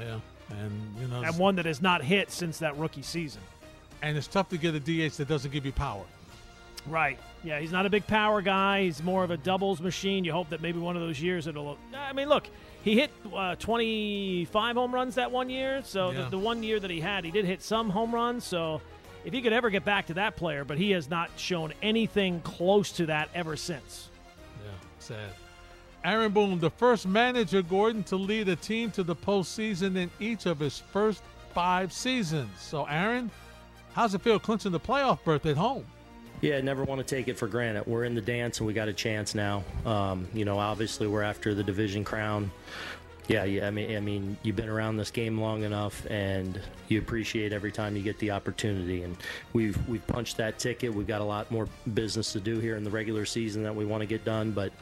Yeah, 0.00 0.18
and 0.50 0.96
you 1.00 1.06
know, 1.06 1.22
and 1.22 1.38
one 1.38 1.54
that 1.56 1.66
has 1.66 1.80
not 1.80 2.02
hit 2.02 2.32
since 2.32 2.58
that 2.58 2.76
rookie 2.76 3.02
season. 3.02 3.42
And 4.00 4.16
it's 4.16 4.26
tough 4.26 4.48
to 4.48 4.58
get 4.58 4.74
a 4.74 4.80
DH 4.80 5.16
that 5.18 5.28
doesn't 5.28 5.52
give 5.52 5.64
you 5.64 5.72
power. 5.72 6.02
Right. 6.86 7.18
Yeah, 7.44 7.60
he's 7.60 7.72
not 7.72 7.86
a 7.86 7.90
big 7.90 8.06
power 8.06 8.42
guy. 8.42 8.84
He's 8.84 9.02
more 9.02 9.22
of 9.24 9.30
a 9.30 9.36
doubles 9.36 9.80
machine. 9.80 10.24
You 10.24 10.32
hope 10.32 10.50
that 10.50 10.60
maybe 10.60 10.78
one 10.78 10.96
of 10.96 11.02
those 11.02 11.20
years 11.20 11.46
it'll. 11.46 11.78
I 11.94 12.12
mean, 12.12 12.28
look, 12.28 12.48
he 12.82 12.96
hit 12.96 13.10
uh, 13.34 13.54
25 13.56 14.76
home 14.76 14.94
runs 14.94 15.14
that 15.14 15.30
one 15.30 15.48
year. 15.48 15.82
So 15.84 16.10
yeah. 16.10 16.24
the, 16.24 16.30
the, 16.30 16.38
one 16.38 16.62
year 16.62 16.80
that 16.80 16.90
he 16.90 17.00
had, 17.00 17.24
he 17.24 17.30
did 17.30 17.44
hit 17.44 17.62
some 17.62 17.90
home 17.90 18.14
runs. 18.14 18.44
So 18.44 18.80
if 19.24 19.32
he 19.32 19.40
could 19.42 19.52
ever 19.52 19.70
get 19.70 19.84
back 19.84 20.06
to 20.06 20.14
that 20.14 20.36
player, 20.36 20.64
but 20.64 20.78
he 20.78 20.90
has 20.90 21.08
not 21.08 21.30
shown 21.36 21.72
anything 21.82 22.40
close 22.40 22.90
to 22.92 23.06
that 23.06 23.28
ever 23.34 23.56
since. 23.56 24.08
Yeah, 24.64 24.70
sad. 24.98 25.30
Aaron 26.04 26.32
Boone, 26.32 26.58
the 26.58 26.70
first 26.70 27.06
manager, 27.06 27.62
Gordon, 27.62 28.02
to 28.04 28.16
lead 28.16 28.48
a 28.48 28.56
team 28.56 28.90
to 28.92 29.04
the 29.04 29.14
postseason 29.14 29.96
in 29.96 30.10
each 30.18 30.46
of 30.46 30.58
his 30.58 30.78
first 30.78 31.22
five 31.54 31.92
seasons. 31.92 32.50
So, 32.58 32.84
Aaron, 32.86 33.30
how's 33.92 34.12
it 34.14 34.22
feel 34.22 34.40
clinching 34.40 34.72
the 34.72 34.80
playoff 34.80 35.22
berth 35.22 35.46
at 35.46 35.56
home? 35.56 35.84
Yeah, 36.42 36.60
never 36.60 36.82
want 36.82 36.98
to 36.98 37.06
take 37.06 37.28
it 37.28 37.38
for 37.38 37.46
granted. 37.46 37.86
We're 37.86 38.04
in 38.04 38.16
the 38.16 38.20
dance 38.20 38.58
and 38.58 38.66
we 38.66 38.72
got 38.72 38.88
a 38.88 38.92
chance 38.92 39.32
now. 39.32 39.62
Um, 39.86 40.26
you 40.34 40.44
know, 40.44 40.58
obviously 40.58 41.06
we're 41.06 41.22
after 41.22 41.54
the 41.54 41.62
division 41.62 42.02
crown. 42.02 42.50
Yeah, 43.28 43.44
yeah. 43.44 43.68
I 43.68 43.70
mean, 43.70 43.96
I 43.96 44.00
mean, 44.00 44.36
you've 44.42 44.56
been 44.56 44.68
around 44.68 44.96
this 44.96 45.12
game 45.12 45.40
long 45.40 45.62
enough, 45.62 46.04
and 46.10 46.60
you 46.88 46.98
appreciate 46.98 47.52
every 47.52 47.70
time 47.70 47.94
you 47.96 48.02
get 48.02 48.18
the 48.18 48.32
opportunity. 48.32 49.04
And 49.04 49.16
we've 49.52 49.78
we've 49.88 50.04
punched 50.08 50.36
that 50.38 50.58
ticket. 50.58 50.92
We've 50.92 51.06
got 51.06 51.20
a 51.20 51.24
lot 51.24 51.48
more 51.48 51.68
business 51.94 52.32
to 52.32 52.40
do 52.40 52.58
here 52.58 52.76
in 52.76 52.82
the 52.82 52.90
regular 52.90 53.24
season 53.24 53.62
that 53.62 53.74
we 53.74 53.84
want 53.84 54.00
to 54.00 54.06
get 54.06 54.24
done. 54.24 54.50
But 54.50 54.72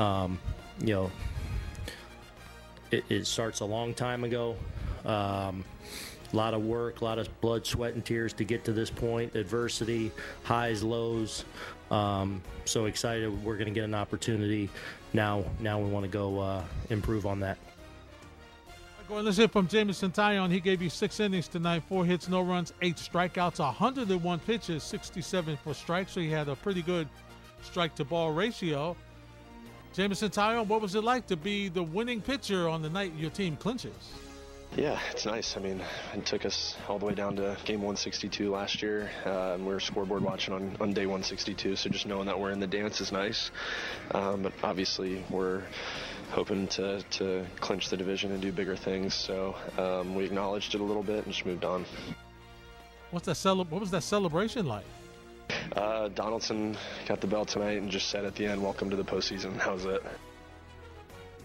um, 0.00 0.38
you 0.80 0.94
know, 0.94 1.10
it, 2.92 3.04
it, 3.08 3.26
starts 3.26 3.58
a 3.60 3.64
long 3.64 3.94
time 3.94 4.22
ago. 4.22 4.54
Um, 5.04 5.64
a 6.32 6.36
lot 6.36 6.54
of 6.54 6.64
work, 6.64 7.00
a 7.00 7.04
lot 7.04 7.18
of 7.18 7.40
blood, 7.40 7.66
sweat, 7.66 7.94
and 7.94 8.04
tears 8.04 8.32
to 8.34 8.44
get 8.44 8.64
to 8.64 8.72
this 8.72 8.90
point. 8.90 9.34
Adversity, 9.34 10.10
highs, 10.42 10.82
lows. 10.82 11.44
Um, 11.90 12.42
so 12.64 12.84
excited! 12.84 13.30
We're 13.44 13.54
going 13.56 13.68
to 13.68 13.74
get 13.74 13.84
an 13.84 13.94
opportunity 13.94 14.68
now. 15.12 15.44
Now 15.60 15.80
we 15.80 15.88
want 15.90 16.04
to 16.04 16.10
go 16.10 16.38
uh, 16.38 16.62
improve 16.90 17.26
on 17.26 17.40
that. 17.40 17.58
Let's 19.10 19.38
hear 19.38 19.48
from 19.48 19.66
Jameson 19.66 20.10
Taillon. 20.10 20.50
He 20.50 20.60
gave 20.60 20.82
you 20.82 20.90
six 20.90 21.18
innings 21.18 21.48
tonight, 21.48 21.82
four 21.88 22.04
hits, 22.04 22.28
no 22.28 22.42
runs, 22.42 22.74
eight 22.82 22.96
strikeouts, 22.96 23.58
101 23.58 24.38
pitches, 24.40 24.82
67 24.82 25.56
for 25.64 25.72
strikes. 25.72 26.12
So 26.12 26.20
he 26.20 26.28
had 26.28 26.48
a 26.48 26.56
pretty 26.56 26.82
good 26.82 27.08
strike 27.62 27.94
to 27.94 28.04
ball 28.04 28.32
ratio. 28.32 28.94
Jameson 29.94 30.28
Taillon, 30.28 30.66
what 30.66 30.82
was 30.82 30.94
it 30.94 31.04
like 31.04 31.26
to 31.28 31.36
be 31.36 31.68
the 31.68 31.82
winning 31.82 32.20
pitcher 32.20 32.68
on 32.68 32.82
the 32.82 32.90
night 32.90 33.14
your 33.16 33.30
team 33.30 33.56
clinches? 33.56 34.12
Yeah, 34.76 35.00
it's 35.10 35.26
nice. 35.26 35.56
I 35.56 35.60
mean, 35.60 35.80
it 36.14 36.24
took 36.24 36.44
us 36.44 36.76
all 36.88 36.98
the 37.00 37.06
way 37.06 37.14
down 37.14 37.36
to 37.36 37.56
game 37.64 37.80
162 37.80 38.50
last 38.50 38.80
year, 38.80 39.10
uh, 39.26 39.54
and 39.54 39.66
we 39.66 39.72
were 39.72 39.80
scoreboard 39.80 40.22
watching 40.22 40.54
on, 40.54 40.76
on 40.80 40.92
day 40.92 41.06
162. 41.06 41.74
So 41.74 41.90
just 41.90 42.06
knowing 42.06 42.26
that 42.26 42.38
we're 42.38 42.52
in 42.52 42.60
the 42.60 42.66
dance 42.66 43.00
is 43.00 43.10
nice. 43.10 43.50
Um, 44.12 44.42
but 44.42 44.52
obviously, 44.62 45.24
we're 45.30 45.62
hoping 46.30 46.68
to, 46.68 47.02
to 47.02 47.44
clinch 47.60 47.88
the 47.88 47.96
division 47.96 48.30
and 48.30 48.40
do 48.40 48.52
bigger 48.52 48.76
things. 48.76 49.14
So 49.14 49.56
um, 49.78 50.14
we 50.14 50.24
acknowledged 50.24 50.74
it 50.74 50.80
a 50.80 50.84
little 50.84 51.02
bit 51.02 51.24
and 51.24 51.32
just 51.34 51.44
moved 51.46 51.64
on. 51.64 51.84
What's 53.10 53.26
that 53.26 53.36
cele- 53.36 53.64
What 53.64 53.80
was 53.80 53.90
that 53.90 54.02
celebration 54.02 54.66
like? 54.66 54.84
Uh, 55.74 56.08
Donaldson 56.08 56.76
got 57.06 57.20
the 57.20 57.26
bell 57.26 57.46
tonight 57.46 57.78
and 57.78 57.90
just 57.90 58.10
said 58.10 58.26
at 58.26 58.34
the 58.34 58.44
end, 58.46 58.62
"Welcome 58.62 58.90
to 58.90 58.96
the 58.96 59.04
postseason." 59.04 59.56
How's 59.56 59.86
it? 59.86 60.02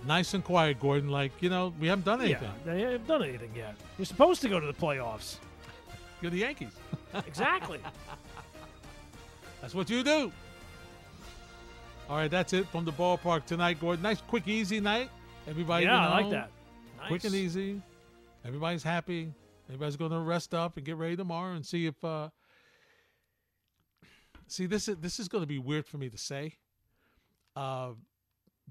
Nice 0.05 0.33
and 0.33 0.43
quiet, 0.43 0.79
Gordon. 0.79 1.09
Like 1.09 1.31
you 1.41 1.49
know, 1.49 1.73
we 1.79 1.87
haven't 1.87 2.05
done 2.05 2.21
anything. 2.21 2.51
Yeah, 2.65 2.73
they 2.73 2.81
haven't 2.81 3.07
done 3.07 3.23
anything 3.23 3.51
yet. 3.55 3.75
You're 3.97 4.05
supposed 4.05 4.41
to 4.41 4.49
go 4.49 4.59
to 4.59 4.67
the 4.67 4.73
playoffs. 4.73 5.37
You're 6.21 6.31
the 6.31 6.39
Yankees. 6.39 6.73
exactly. 7.27 7.79
That's 9.61 9.75
what 9.75 9.89
you 9.89 10.03
do. 10.03 10.31
All 12.09 12.17
right, 12.17 12.29
that's 12.29 12.53
it 12.53 12.67
from 12.67 12.85
the 12.85 12.91
ballpark 12.91 13.45
tonight, 13.45 13.79
Gordon. 13.79 14.03
Nice, 14.03 14.21
quick, 14.21 14.47
easy 14.47 14.79
night. 14.79 15.09
Everybody, 15.47 15.85
yeah, 15.85 15.95
you 15.95 16.09
know, 16.09 16.15
I 16.15 16.21
like 16.21 16.31
that. 16.31 16.49
Nice. 16.97 17.07
Quick 17.07 17.23
and 17.23 17.35
easy. 17.35 17.81
Everybody's 18.45 18.83
happy. 18.83 19.33
Everybody's 19.69 19.95
going 19.95 20.11
to 20.11 20.19
rest 20.19 20.53
up 20.53 20.75
and 20.75 20.85
get 20.85 20.97
ready 20.97 21.15
tomorrow 21.15 21.53
and 21.53 21.65
see 21.65 21.85
if 21.85 22.03
uh, 22.03 22.29
See, 24.53 24.67
this 24.67 24.87
is 24.87 24.97
this 24.97 25.19
is 25.19 25.27
going 25.27 25.41
to 25.41 25.47
be 25.47 25.57
weird 25.57 25.87
for 25.87 25.97
me 25.97 26.09
to 26.09 26.17
say. 26.17 26.57
Uh, 27.55 27.93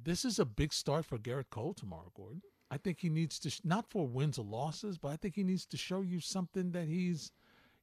this 0.01 0.25
is 0.25 0.39
a 0.39 0.45
big 0.45 0.73
start 0.73 1.05
for 1.05 1.19
Gerrit 1.19 1.51
Cole 1.51 1.75
tomorrow, 1.75 2.11
Gordon. 2.15 2.43
I 2.71 2.79
think 2.79 3.01
he 3.01 3.09
needs 3.09 3.39
to 3.41 3.53
not 3.65 3.91
for 3.91 4.07
wins 4.07 4.39
or 4.39 4.45
losses, 4.45 4.99
but 4.99 5.09
I 5.09 5.17
think 5.17 5.35
he 5.35 5.45
needs 5.45 5.67
to 5.67 5.77
show 5.77 6.01
you 6.01 6.21
something 6.21 6.73
that 6.73 6.87
he's, 6.89 7.31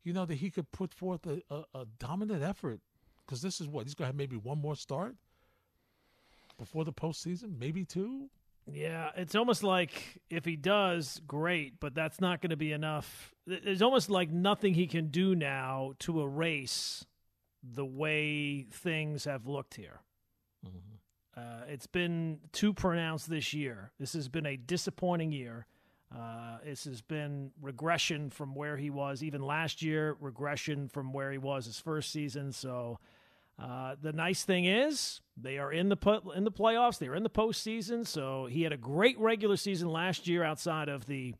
you 0.03 0.13
know, 0.13 0.25
that 0.25 0.35
he 0.35 0.49
could 0.49 0.71
put 0.71 0.93
forth 0.93 1.27
a, 1.27 1.41
a, 1.49 1.63
a 1.75 1.85
dominant 1.99 2.43
effort. 2.43 2.79
Because 3.25 3.43
this 3.43 3.61
is 3.61 3.67
what 3.67 3.85
he's 3.85 3.93
going 3.93 4.05
to 4.05 4.09
have 4.09 4.15
maybe 4.15 4.35
one 4.35 4.59
more 4.59 4.75
start 4.75 5.15
before 6.57 6.83
the 6.83 6.91
postseason, 6.91 7.59
maybe 7.59 7.85
two. 7.85 8.29
Yeah, 8.71 9.11
it's 9.15 9.35
almost 9.35 9.63
like 9.63 10.19
if 10.29 10.45
he 10.45 10.55
does, 10.55 11.21
great, 11.27 11.79
but 11.79 11.93
that's 11.93 12.19
not 12.19 12.41
going 12.41 12.49
to 12.49 12.57
be 12.57 12.71
enough. 12.71 13.33
There's 13.45 13.81
almost 13.81 14.09
like 14.09 14.31
nothing 14.31 14.73
he 14.73 14.87
can 14.87 15.07
do 15.07 15.35
now 15.35 15.93
to 15.99 16.21
erase 16.21 17.05
the 17.63 17.85
way 17.85 18.63
things 18.71 19.25
have 19.25 19.47
looked 19.47 19.75
here. 19.75 20.01
Mm-hmm. 20.65 20.95
Uh, 21.35 21.61
it's 21.67 21.87
been 21.87 22.39
too 22.51 22.73
pronounced 22.73 23.29
this 23.29 23.53
year. 23.53 23.91
This 23.99 24.13
has 24.13 24.27
been 24.27 24.45
a 24.45 24.57
disappointing 24.57 25.31
year. 25.31 25.65
Uh, 26.13 26.57
this 26.65 26.85
has 26.85 27.01
been 27.01 27.51
regression 27.61 28.29
from 28.29 28.55
where 28.55 28.77
he 28.77 28.89
was 28.89 29.21
even 29.21 29.41
last 29.41 29.81
year, 29.81 30.17
regression 30.19 30.87
from 30.87 31.13
where 31.13 31.31
he 31.31 31.37
was 31.37 31.65
his 31.65 31.79
first 31.79 32.11
season. 32.11 32.51
So 32.51 32.99
uh, 33.59 33.95
the 34.01 34.13
nice 34.13 34.43
thing 34.43 34.65
is 34.65 35.21
they 35.37 35.57
are 35.57 35.71
in 35.71 35.89
the 35.89 35.97
po- 35.97 36.31
in 36.35 36.45
the 36.45 36.51
playoffs. 36.51 36.97
They're 36.97 37.15
in 37.15 37.23
the 37.23 37.29
postseason. 37.29 38.07
So 38.07 38.47
he 38.47 38.63
had 38.63 38.73
a 38.73 38.77
great 38.77 39.19
regular 39.19 39.57
season 39.57 39.89
last 39.89 40.27
year 40.27 40.43
outside 40.43 40.89
of 40.89 41.05
the 41.05 41.35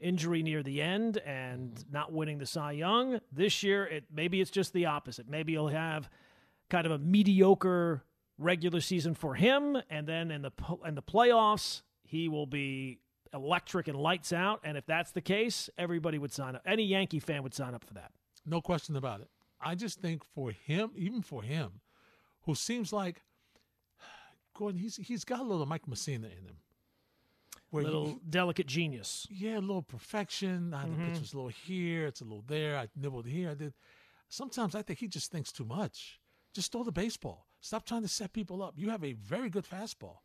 injury 0.00 0.42
near 0.42 0.62
the 0.62 0.80
end 0.80 1.18
and 1.18 1.84
not 1.90 2.12
winning 2.12 2.38
the 2.38 2.46
Cy 2.46 2.72
Young. 2.72 3.20
This 3.30 3.62
year, 3.62 3.86
it 3.86 4.04
maybe 4.12 4.40
it's 4.40 4.50
just 4.50 4.72
the 4.72 4.86
opposite. 4.86 5.28
Maybe 5.28 5.52
he'll 5.52 5.68
have 5.68 6.08
kind 6.70 6.86
of 6.86 6.92
a 6.92 6.98
mediocre 6.98 8.02
regular 8.38 8.80
season 8.80 9.14
for 9.14 9.34
him, 9.34 9.76
and 9.90 10.06
then 10.06 10.30
in 10.30 10.42
the 10.42 10.52
in 10.84 10.94
the 10.94 11.02
playoffs, 11.02 11.82
he 12.02 12.28
will 12.28 12.46
be 12.46 13.00
electric 13.32 13.88
and 13.88 13.98
lights 13.98 14.32
out. 14.32 14.60
And 14.64 14.76
if 14.76 14.86
that's 14.86 15.12
the 15.12 15.20
case, 15.20 15.68
everybody 15.76 16.18
would 16.18 16.32
sign 16.32 16.54
up. 16.54 16.62
Any 16.66 16.84
Yankee 16.84 17.20
fan 17.20 17.42
would 17.42 17.54
sign 17.54 17.74
up 17.74 17.84
for 17.84 17.94
that. 17.94 18.12
No 18.46 18.60
question 18.60 18.96
about 18.96 19.20
it. 19.20 19.28
I 19.60 19.74
just 19.74 20.00
think 20.00 20.24
for 20.24 20.50
him, 20.50 20.90
even 20.94 21.22
for 21.22 21.42
him, 21.42 21.80
who 22.42 22.54
seems 22.54 22.92
like 22.92 23.22
Gordon, 24.56 24.80
he's 24.80 24.96
he's 24.96 25.24
got 25.24 25.40
a 25.40 25.44
little 25.44 25.66
Mike 25.66 25.86
Mussina 25.86 26.26
in 26.26 26.44
him. 26.44 26.58
little 27.72 28.08
you, 28.08 28.20
delicate 28.28 28.66
genius. 28.66 29.26
yeah, 29.30 29.58
a 29.58 29.60
little 29.60 29.82
perfection. 29.82 30.72
I, 30.74 30.84
Mm-hmm. 30.84 31.04
The 31.06 31.10
pitch 31.10 31.20
was 31.20 31.32
a 31.32 31.36
little 31.36 31.50
here, 31.50 32.06
it's 32.06 32.20
a 32.20 32.24
little 32.24 32.44
there. 32.46 32.78
I 32.78 32.88
nibbled 32.94 33.26
here. 33.26 33.50
I 33.50 33.54
did. 33.54 33.74
Sometimes 34.28 34.74
I 34.74 34.82
think 34.82 34.98
he 34.98 35.08
just 35.08 35.30
thinks 35.32 35.50
too 35.50 35.64
much. 35.64 36.20
Just 36.54 36.70
throw 36.70 36.84
the 36.84 36.92
baseball. 36.92 37.46
Stop 37.64 37.86
trying 37.86 38.02
to 38.02 38.08
set 38.08 38.34
people 38.34 38.62
up. 38.62 38.74
You 38.76 38.90
have 38.90 39.02
a 39.02 39.14
very 39.14 39.48
good 39.48 39.64
fastball. 39.64 40.18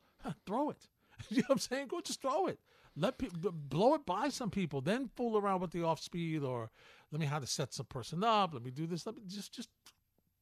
Throw 0.46 0.72
it. 0.72 0.90
you 1.30 1.38
know 1.38 1.44
what 1.48 1.54
I'm 1.54 1.60
saying? 1.60 1.88
Go 1.88 2.02
just 2.02 2.22
throw 2.22 2.48
it. 2.48 2.60
Let 2.98 3.18
people 3.18 3.54
blow 3.54 3.94
it 3.94 4.06
by 4.06 4.28
some 4.28 4.50
people. 4.50 4.82
Then 4.82 5.10
fool 5.16 5.38
around 5.38 5.62
with 5.62 5.72
the 5.72 5.84
off 5.84 6.02
speed 6.02 6.44
or 6.44 6.70
let 7.14 7.22
me 7.22 7.26
how 7.26 7.40
to 7.40 7.48
set 7.48 7.74
some 7.74 7.86
person 7.86 8.26
up. 8.26 8.54
Let 8.54 8.62
me 8.62 8.72
do 8.72 8.86
this. 8.86 9.06
Let 9.06 9.16
me 9.16 9.22
just 9.26 9.54
just 9.54 9.70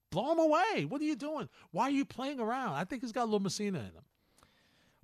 blow 0.10 0.30
them 0.30 0.39
away. 0.39 0.86
What 0.86 1.00
are 1.00 1.04
you 1.06 1.16
doing? 1.16 1.50
Why 1.70 1.84
are 1.84 1.91
you 1.91 2.04
playing 2.04 2.39
around? 2.39 2.74
I 2.74 2.84
think 2.84 3.04
he's 3.04 3.12
got 3.12 3.26
a 3.26 3.30
little 3.30 3.41
Mussina 3.41 3.68
in 3.68 3.76
him. 3.76 4.06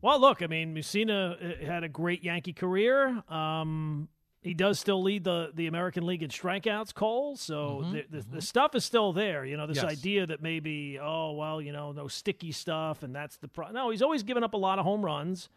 Well, 0.02 0.20
look, 0.20 0.42
I 0.42 0.48
mean, 0.48 0.74
Mussina 0.74 1.62
uh, 1.62 1.64
had 1.64 1.84
a 1.84 1.90
great 1.90 2.24
Yankee 2.24 2.54
career. 2.54 3.22
Um, 3.30 4.10
he 4.44 4.54
does 4.54 4.78
still 4.78 5.02
lead 5.02 5.24
the, 5.24 5.52
the 5.56 5.68
American 5.68 6.06
League 6.06 6.22
in 6.22 6.30
strikeouts, 6.30 6.94
Cole. 6.94 7.38
So 7.38 7.82
mm-hmm, 7.84 7.94
the, 7.94 8.02
the, 8.02 8.06
the 8.10 8.24
mm-hmm. 8.24 8.40
stuff 8.40 8.76
is 8.76 8.84
still 8.84 9.14
there. 9.14 9.46
You 9.46 9.56
know, 9.56 9.66
this 9.66 9.78
Yes. 9.78 9.86
idea 9.86 10.28
that 10.28 10.42
maybe, 10.42 11.00
oh, 11.02 11.32
well, 11.32 11.62
you 11.62 11.72
know, 11.72 11.94
no 11.94 12.08
sticky 12.08 12.52
stuff, 12.52 13.04
and 13.04 13.16
that's 13.16 13.38
the 13.38 13.48
pro. 13.48 13.72
No, 13.72 13.90
he's 13.90 14.02
always 14.02 14.24
given 14.24 14.44
up 14.44 14.54
a 14.54 14.58
lot 14.58 14.80
of 14.80 14.86
home 14.86 15.04
runs. 15.04 15.50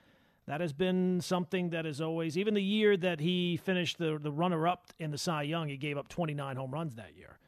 That 0.46 0.60
has 0.60 0.72
been 0.72 1.20
something 1.20 1.70
that 1.70 1.84
is 1.84 2.00
always, 2.00 2.38
even 2.38 2.54
the 2.54 2.62
year 2.62 2.96
that 2.96 3.18
he 3.18 3.56
finished 3.56 3.98
the, 3.98 4.18
the 4.22 4.30
runner 4.30 4.68
up 4.68 4.92
in 5.00 5.10
the 5.10 5.18
Cy 5.18 5.42
Young, 5.42 5.68
he 5.68 5.76
gave 5.76 5.98
up 5.98 6.06
29 6.06 6.56
home 6.56 6.70
runs 6.70 6.94
that 6.94 7.16
year. 7.16 7.38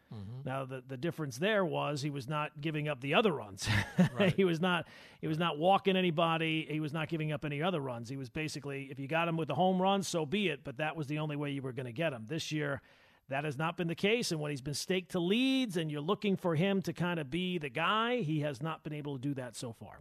Now 0.45 0.65
the, 0.65 0.83
the 0.87 0.97
difference 0.97 1.37
there 1.37 1.65
was 1.65 2.01
he 2.01 2.09
was 2.11 2.27
not 2.29 2.61
giving 2.61 2.89
up 2.89 3.01
the 3.01 3.15
other 3.15 3.33
runs. 3.33 3.69
he 4.37 4.45
was 4.45 4.61
not 4.61 4.87
he 5.21 5.27
was 5.27 5.39
not 5.39 5.59
walking 5.59 5.97
anybody. 5.97 6.67
He 6.71 6.81
was 6.81 6.93
not 6.95 7.09
giving 7.09 7.31
up 7.33 7.45
any 7.45 7.63
other 7.63 7.81
runs. 7.81 8.09
He 8.09 8.17
was 8.17 8.31
basically 8.31 8.89
if 8.91 8.99
you 8.99 9.07
got 9.07 9.29
him 9.29 9.37
with 9.37 9.51
a 9.51 9.55
home 9.55 9.81
run, 9.83 10.03
so 10.03 10.25
be 10.25 10.49
it. 10.49 10.61
But 10.65 10.79
that 10.79 10.97
was 10.97 11.07
the 11.09 11.19
only 11.19 11.37
way 11.37 11.51
you 11.51 11.61
were 11.61 11.73
going 11.73 11.87
to 11.87 11.93
get 11.93 12.13
him. 12.15 12.25
This 12.27 12.51
year, 12.51 12.81
that 13.29 13.45
has 13.45 13.59
not 13.59 13.77
been 13.77 13.89
the 13.89 13.95
case. 13.95 14.33
And 14.33 14.41
when 14.41 14.51
he's 14.51 14.63
been 14.63 14.73
staked 14.73 15.11
to 15.11 15.19
leads, 15.21 15.77
and 15.77 15.91
you're 15.91 16.01
looking 16.01 16.37
for 16.37 16.55
him 16.55 16.81
to 16.83 16.95
kind 16.95 17.21
of 17.21 17.31
be 17.31 17.59
the 17.59 17.69
guy, 17.69 18.19
he 18.23 18.41
has 18.41 18.63
not 18.63 18.83
been 18.83 18.95
able 18.95 19.17
to 19.17 19.21
do 19.21 19.35
that 19.35 19.55
so 19.57 19.73
far. 19.75 20.01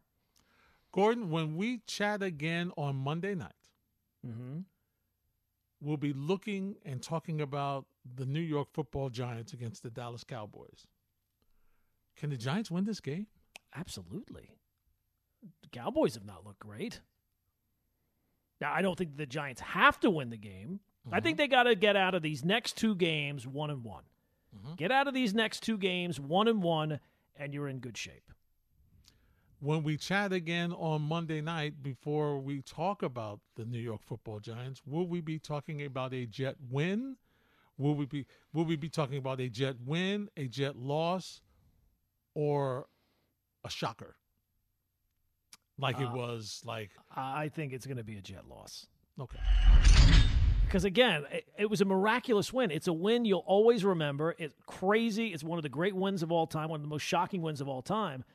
Gordon, 0.94 1.30
when 1.30 1.58
we 1.58 1.80
chat 1.86 2.24
again 2.24 2.72
on 2.78 2.96
Monday 2.96 3.36
night, 3.36 3.52
Mm-hmm. 4.26 4.60
we'll 5.80 5.98
be 5.98 6.12
looking 6.14 6.76
and 6.86 7.02
talking 7.04 7.40
about 7.42 7.86
the 8.16 8.26
New 8.26 8.40
York 8.40 8.70
football 8.74 9.10
giants 9.10 9.54
against 9.54 9.84
the 9.84 9.90
Dallas 9.90 10.24
Cowboys. 10.24 10.88
Can 12.16 12.30
the 12.30 12.38
Giants 12.38 12.72
win 12.72 12.86
this 12.86 13.00
game? 13.00 13.28
Absolutely. 13.76 14.50
The 15.62 15.70
Cowboys 15.70 16.16
have 16.16 16.26
not 16.26 16.46
looked 16.46 16.60
great. 16.60 17.02
Now, 18.60 18.74
I 18.74 18.82
don't 18.82 18.98
think 18.98 19.18
the 19.18 19.26
Giants 19.26 19.62
have 19.62 20.00
to 20.00 20.10
win 20.10 20.30
the 20.30 20.38
game. 20.38 20.80
I 21.12 21.20
think 21.20 21.36
uh-huh. 21.36 21.44
they 21.44 21.48
got 21.48 21.64
to 21.64 21.76
get 21.76 21.96
out 21.96 22.16
of 22.16 22.22
these 22.22 22.44
next 22.44 22.76
two 22.76 22.96
games 22.96 23.48
one 23.48 23.70
and 23.70 23.84
one. 23.84 24.04
Uh-huh. 24.54 24.74
Get 24.78 24.92
out 24.92 25.08
of 25.08 25.14
these 25.14 25.34
next 25.34 25.62
two 25.64 25.78
games 25.78 26.20
one 26.20 26.48
and 26.48 26.62
one, 26.62 27.00
and 27.36 27.54
you're 27.54 27.68
in 27.68 27.80
good 27.80 27.98
shape. 27.98 28.32
When 29.60 29.84
we 29.84 29.98
chat 29.98 30.34
again 30.34 30.72
on 30.72 31.02
Monday 31.02 31.42
night, 31.42 31.82
before 31.82 32.40
we 32.40 32.62
talk 32.62 33.02
about 33.02 33.40
the 33.56 33.66
New 33.66 33.80
York 33.80 34.02
football 34.04 34.40
giants, 34.40 34.82
will 34.86 35.08
we 35.08 35.22
be 35.22 35.40
talking 35.40 35.84
about 35.84 36.14
a 36.14 36.26
Jet 36.26 36.56
win? 36.70 37.16
Will 37.78 37.96
we 37.96 38.06
be 38.06 38.26
will 38.54 38.66
we 38.66 38.76
be 38.76 38.90
talking 38.90 39.18
about 39.18 39.40
a 39.40 39.50
Jet 39.50 39.76
win, 39.86 40.30
a 40.36 40.48
Jet 40.48 40.76
loss, 40.76 41.42
or 42.34 42.88
a 43.64 43.70
shocker? 43.70 44.16
Like 45.80 46.00
it 46.00 46.08
Uh, 46.08 46.16
was 46.16 46.62
like 46.66 46.92
I 47.16 47.50
think 47.50 47.74
it's 47.74 47.86
going 47.86 47.98
to 47.98 48.04
be 48.04 48.18
a 48.18 48.22
Jet 48.22 48.48
loss. 48.48 48.88
okay. 49.20 49.38
Because 50.66 50.84
again, 50.84 51.24
it, 51.32 51.46
it 51.58 51.70
was 51.70 51.80
a 51.80 51.86
miraculous 51.86 52.52
win. 52.52 52.72
It's 52.72 52.88
a 52.88 52.94
win 52.94 53.24
you'll 53.24 53.44
always 53.46 53.86
remember. 53.86 54.36
It's 54.38 54.54
crazy. 54.66 55.28
It's 55.28 55.42
one 55.44 55.58
of 55.58 55.64
the 55.64 55.70
great 55.70 55.96
wins 55.96 56.24
of 56.24 56.32
all 56.32 56.46
time, 56.46 56.68
one 56.70 56.80
of 56.80 56.84
the 56.84 56.90
most 56.90 57.04
shocking 57.04 57.42
wins 57.42 57.62
of 57.62 57.70
all 57.70 57.82
time. 57.82 58.26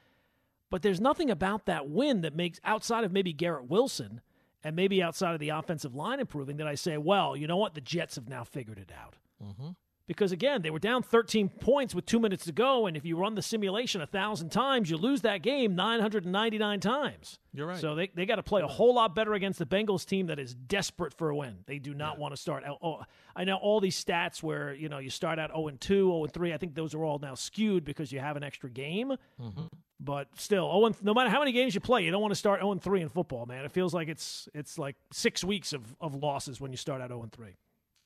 But 0.70 0.80
there's 0.80 0.98
nothing 1.00 1.30
about 1.30 1.66
that 1.66 1.90
win 1.90 2.22
that 2.22 2.34
makes, 2.34 2.58
outside 2.64 3.04
of 3.04 3.12
maybe 3.12 3.34
Garrett 3.34 3.66
Wilson 3.68 4.22
and 4.64 4.74
maybe 4.74 5.02
outside 5.02 5.34
of 5.34 5.40
the 5.40 5.50
offensive 5.50 5.94
line 5.94 6.20
improving, 6.20 6.56
that 6.56 6.66
I 6.66 6.74
say, 6.74 6.96
well, 6.96 7.36
you 7.36 7.46
know 7.46 7.58
what? 7.58 7.74
The 7.74 7.82
Jets 7.82 8.14
have 8.14 8.30
now 8.30 8.44
figured 8.44 8.78
it 8.78 8.90
out. 8.98 9.16
Mm-hmm. 9.44 9.70
Because 10.08 10.32
again, 10.32 10.62
they 10.62 10.70
were 10.70 10.80
down 10.80 11.02
13 11.02 11.48
points 11.48 11.94
with 11.94 12.06
two 12.06 12.18
minutes 12.18 12.44
to 12.46 12.52
go, 12.52 12.86
and 12.86 12.96
if 12.96 13.04
you 13.04 13.16
run 13.16 13.36
the 13.36 13.42
simulation 13.42 14.00
a 14.00 14.06
thousand 14.06 14.50
times, 14.50 14.90
you 14.90 14.96
lose 14.96 15.20
that 15.20 15.42
game 15.42 15.76
999 15.76 16.80
times. 16.80 17.38
You're 17.54 17.68
right. 17.68 17.78
So 17.78 17.94
they, 17.94 18.10
they 18.12 18.26
got 18.26 18.36
to 18.36 18.42
play 18.42 18.62
a 18.62 18.66
whole 18.66 18.94
lot 18.94 19.14
better 19.14 19.32
against 19.34 19.60
the 19.60 19.66
Bengals 19.66 20.04
team 20.04 20.26
that 20.26 20.40
is 20.40 20.54
desperate 20.54 21.14
for 21.14 21.30
a 21.30 21.36
win. 21.36 21.58
They 21.66 21.78
do 21.78 21.94
not 21.94 22.18
want 22.18 22.34
to 22.34 22.40
start 22.40 22.64
out. 22.64 22.78
Oh, 22.82 23.02
I 23.36 23.44
know 23.44 23.56
all 23.56 23.80
these 23.80 24.02
stats 24.02 24.42
where 24.42 24.74
you 24.74 24.88
know 24.88 24.98
you 24.98 25.08
start 25.08 25.38
out 25.38 25.50
0 25.50 25.68
and 25.68 25.80
2, 25.80 26.08
0 26.08 26.24
and 26.24 26.32
3. 26.32 26.52
I 26.52 26.58
think 26.58 26.74
those 26.74 26.94
are 26.94 27.04
all 27.04 27.20
now 27.20 27.34
skewed 27.34 27.84
because 27.84 28.10
you 28.10 28.18
have 28.18 28.36
an 28.36 28.42
extra 28.42 28.70
game. 28.70 29.14
Mm-hmm. 29.40 29.66
But 30.00 30.28
still, 30.36 30.66
0 30.66 30.86
and, 30.86 31.02
no 31.04 31.14
matter 31.14 31.30
how 31.30 31.38
many 31.38 31.52
games 31.52 31.74
you 31.76 31.80
play, 31.80 32.04
you 32.04 32.10
don't 32.10 32.20
want 32.20 32.32
to 32.32 32.38
start 32.38 32.60
0 32.60 32.72
and 32.72 32.82
3 32.82 33.02
in 33.02 33.08
football, 33.08 33.46
man. 33.46 33.64
It 33.64 33.70
feels 33.70 33.94
like 33.94 34.08
it's 34.08 34.48
it's 34.52 34.78
like 34.78 34.96
six 35.12 35.44
weeks 35.44 35.72
of, 35.72 35.94
of 36.00 36.16
losses 36.16 36.60
when 36.60 36.72
you 36.72 36.76
start 36.76 37.00
out 37.00 37.08
0 37.08 37.22
and 37.22 37.32
3. 37.32 37.54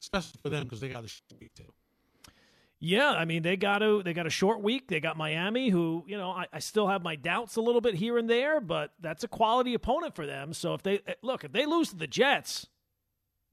Especially 0.07 0.39
for 0.41 0.51
them 0.51 0.63
because 0.63 0.79
they 0.81 0.89
got 0.89 1.05
a 1.05 1.09
short 1.09 1.41
week 1.41 1.53
too. 1.55 1.73
Yeah, 2.79 3.11
I 3.11 3.25
mean 3.25 3.43
they 3.43 3.57
got 3.57 3.79
to 3.79 4.03
they 4.05 4.13
got 4.13 4.27
a 4.27 4.31
short 4.31 4.63
week. 4.63 4.87
They 4.87 5.01
got 5.01 5.17
Miami, 5.17 5.71
who 5.71 6.05
you 6.07 6.17
know 6.17 6.31
I, 6.31 6.47
I 6.53 6.59
still 6.61 6.87
have 6.87 7.03
my 7.03 7.17
doubts 7.17 7.57
a 7.57 7.61
little 7.61 7.81
bit 7.81 7.95
here 7.95 8.17
and 8.17 8.31
there, 8.31 8.61
but 8.61 8.93
that's 9.01 9.25
a 9.25 9.29
quality 9.29 9.75
opponent 9.75 10.15
for 10.15 10.27
them. 10.27 10.53
So 10.53 10.75
if 10.75 10.83
they 10.83 11.01
eh, 11.07 11.15
look, 11.23 11.43
if 11.43 11.53
they 11.53 11.67
lose 11.67 11.89
to 11.91 11.97
the 11.97 12.07
Jets, 12.07 12.69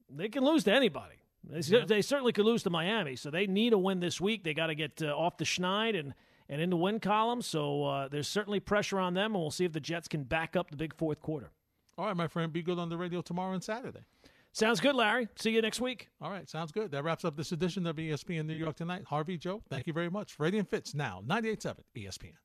they 0.08 0.28
can 0.28 0.44
lose 0.44 0.62
to 0.64 0.72
anybody. 0.72 1.16
They, 1.42 1.62
cer- 1.62 1.86
they 1.86 2.02
certainly 2.02 2.32
could 2.32 2.44
lose 2.44 2.62
to 2.62 2.70
Miami. 2.70 3.16
So 3.16 3.30
they 3.30 3.46
need 3.46 3.72
a 3.72 3.78
win 3.78 4.00
this 4.00 4.20
week. 4.20 4.44
They 4.44 4.54
got 4.54 4.68
to 4.68 4.74
get 4.74 5.02
uh, 5.02 5.06
off 5.06 5.38
the 5.38 5.44
schneid 5.44 5.98
and 5.98 6.14
and 6.48 6.60
in 6.60 6.70
the 6.70 6.76
win 6.76 7.00
column. 7.00 7.42
So 7.42 7.84
uh, 7.84 8.08
there's 8.08 8.28
certainly 8.28 8.60
pressure 8.60 9.00
on 9.00 9.14
them, 9.14 9.34
and 9.34 9.42
we'll 9.42 9.50
see 9.50 9.64
if 9.64 9.72
the 9.72 9.80
Jets 9.80 10.06
can 10.06 10.22
back 10.22 10.54
up 10.54 10.70
the 10.70 10.76
big 10.76 10.94
fourth 10.94 11.20
quarter. 11.20 11.50
All 11.96 12.06
right, 12.06 12.16
my 12.16 12.28
friend, 12.28 12.52
be 12.52 12.62
good 12.62 12.78
on 12.78 12.88
the 12.88 12.96
radio 12.96 13.22
tomorrow 13.22 13.54
and 13.54 13.62
Saturday. 13.62 14.04
Sounds 14.54 14.78
good, 14.78 14.94
Larry. 14.94 15.26
See 15.34 15.50
you 15.50 15.60
next 15.60 15.80
week. 15.80 16.10
All 16.20 16.30
right, 16.30 16.48
sounds 16.48 16.70
good. 16.70 16.92
That 16.92 17.02
wraps 17.02 17.24
up 17.24 17.36
this 17.36 17.50
edition 17.50 17.88
of 17.88 17.96
ESPN 17.96 18.46
New 18.46 18.54
York 18.54 18.76
Tonight. 18.76 19.02
Harvey, 19.04 19.36
Joe, 19.36 19.60
thank 19.68 19.88
you 19.88 19.92
very 19.92 20.08
much. 20.08 20.34
Freddie 20.34 20.58
and 20.58 20.70
Fitz 20.70 20.94
now, 20.94 21.22
98.7 21.26 21.78
ESPN. 21.96 22.43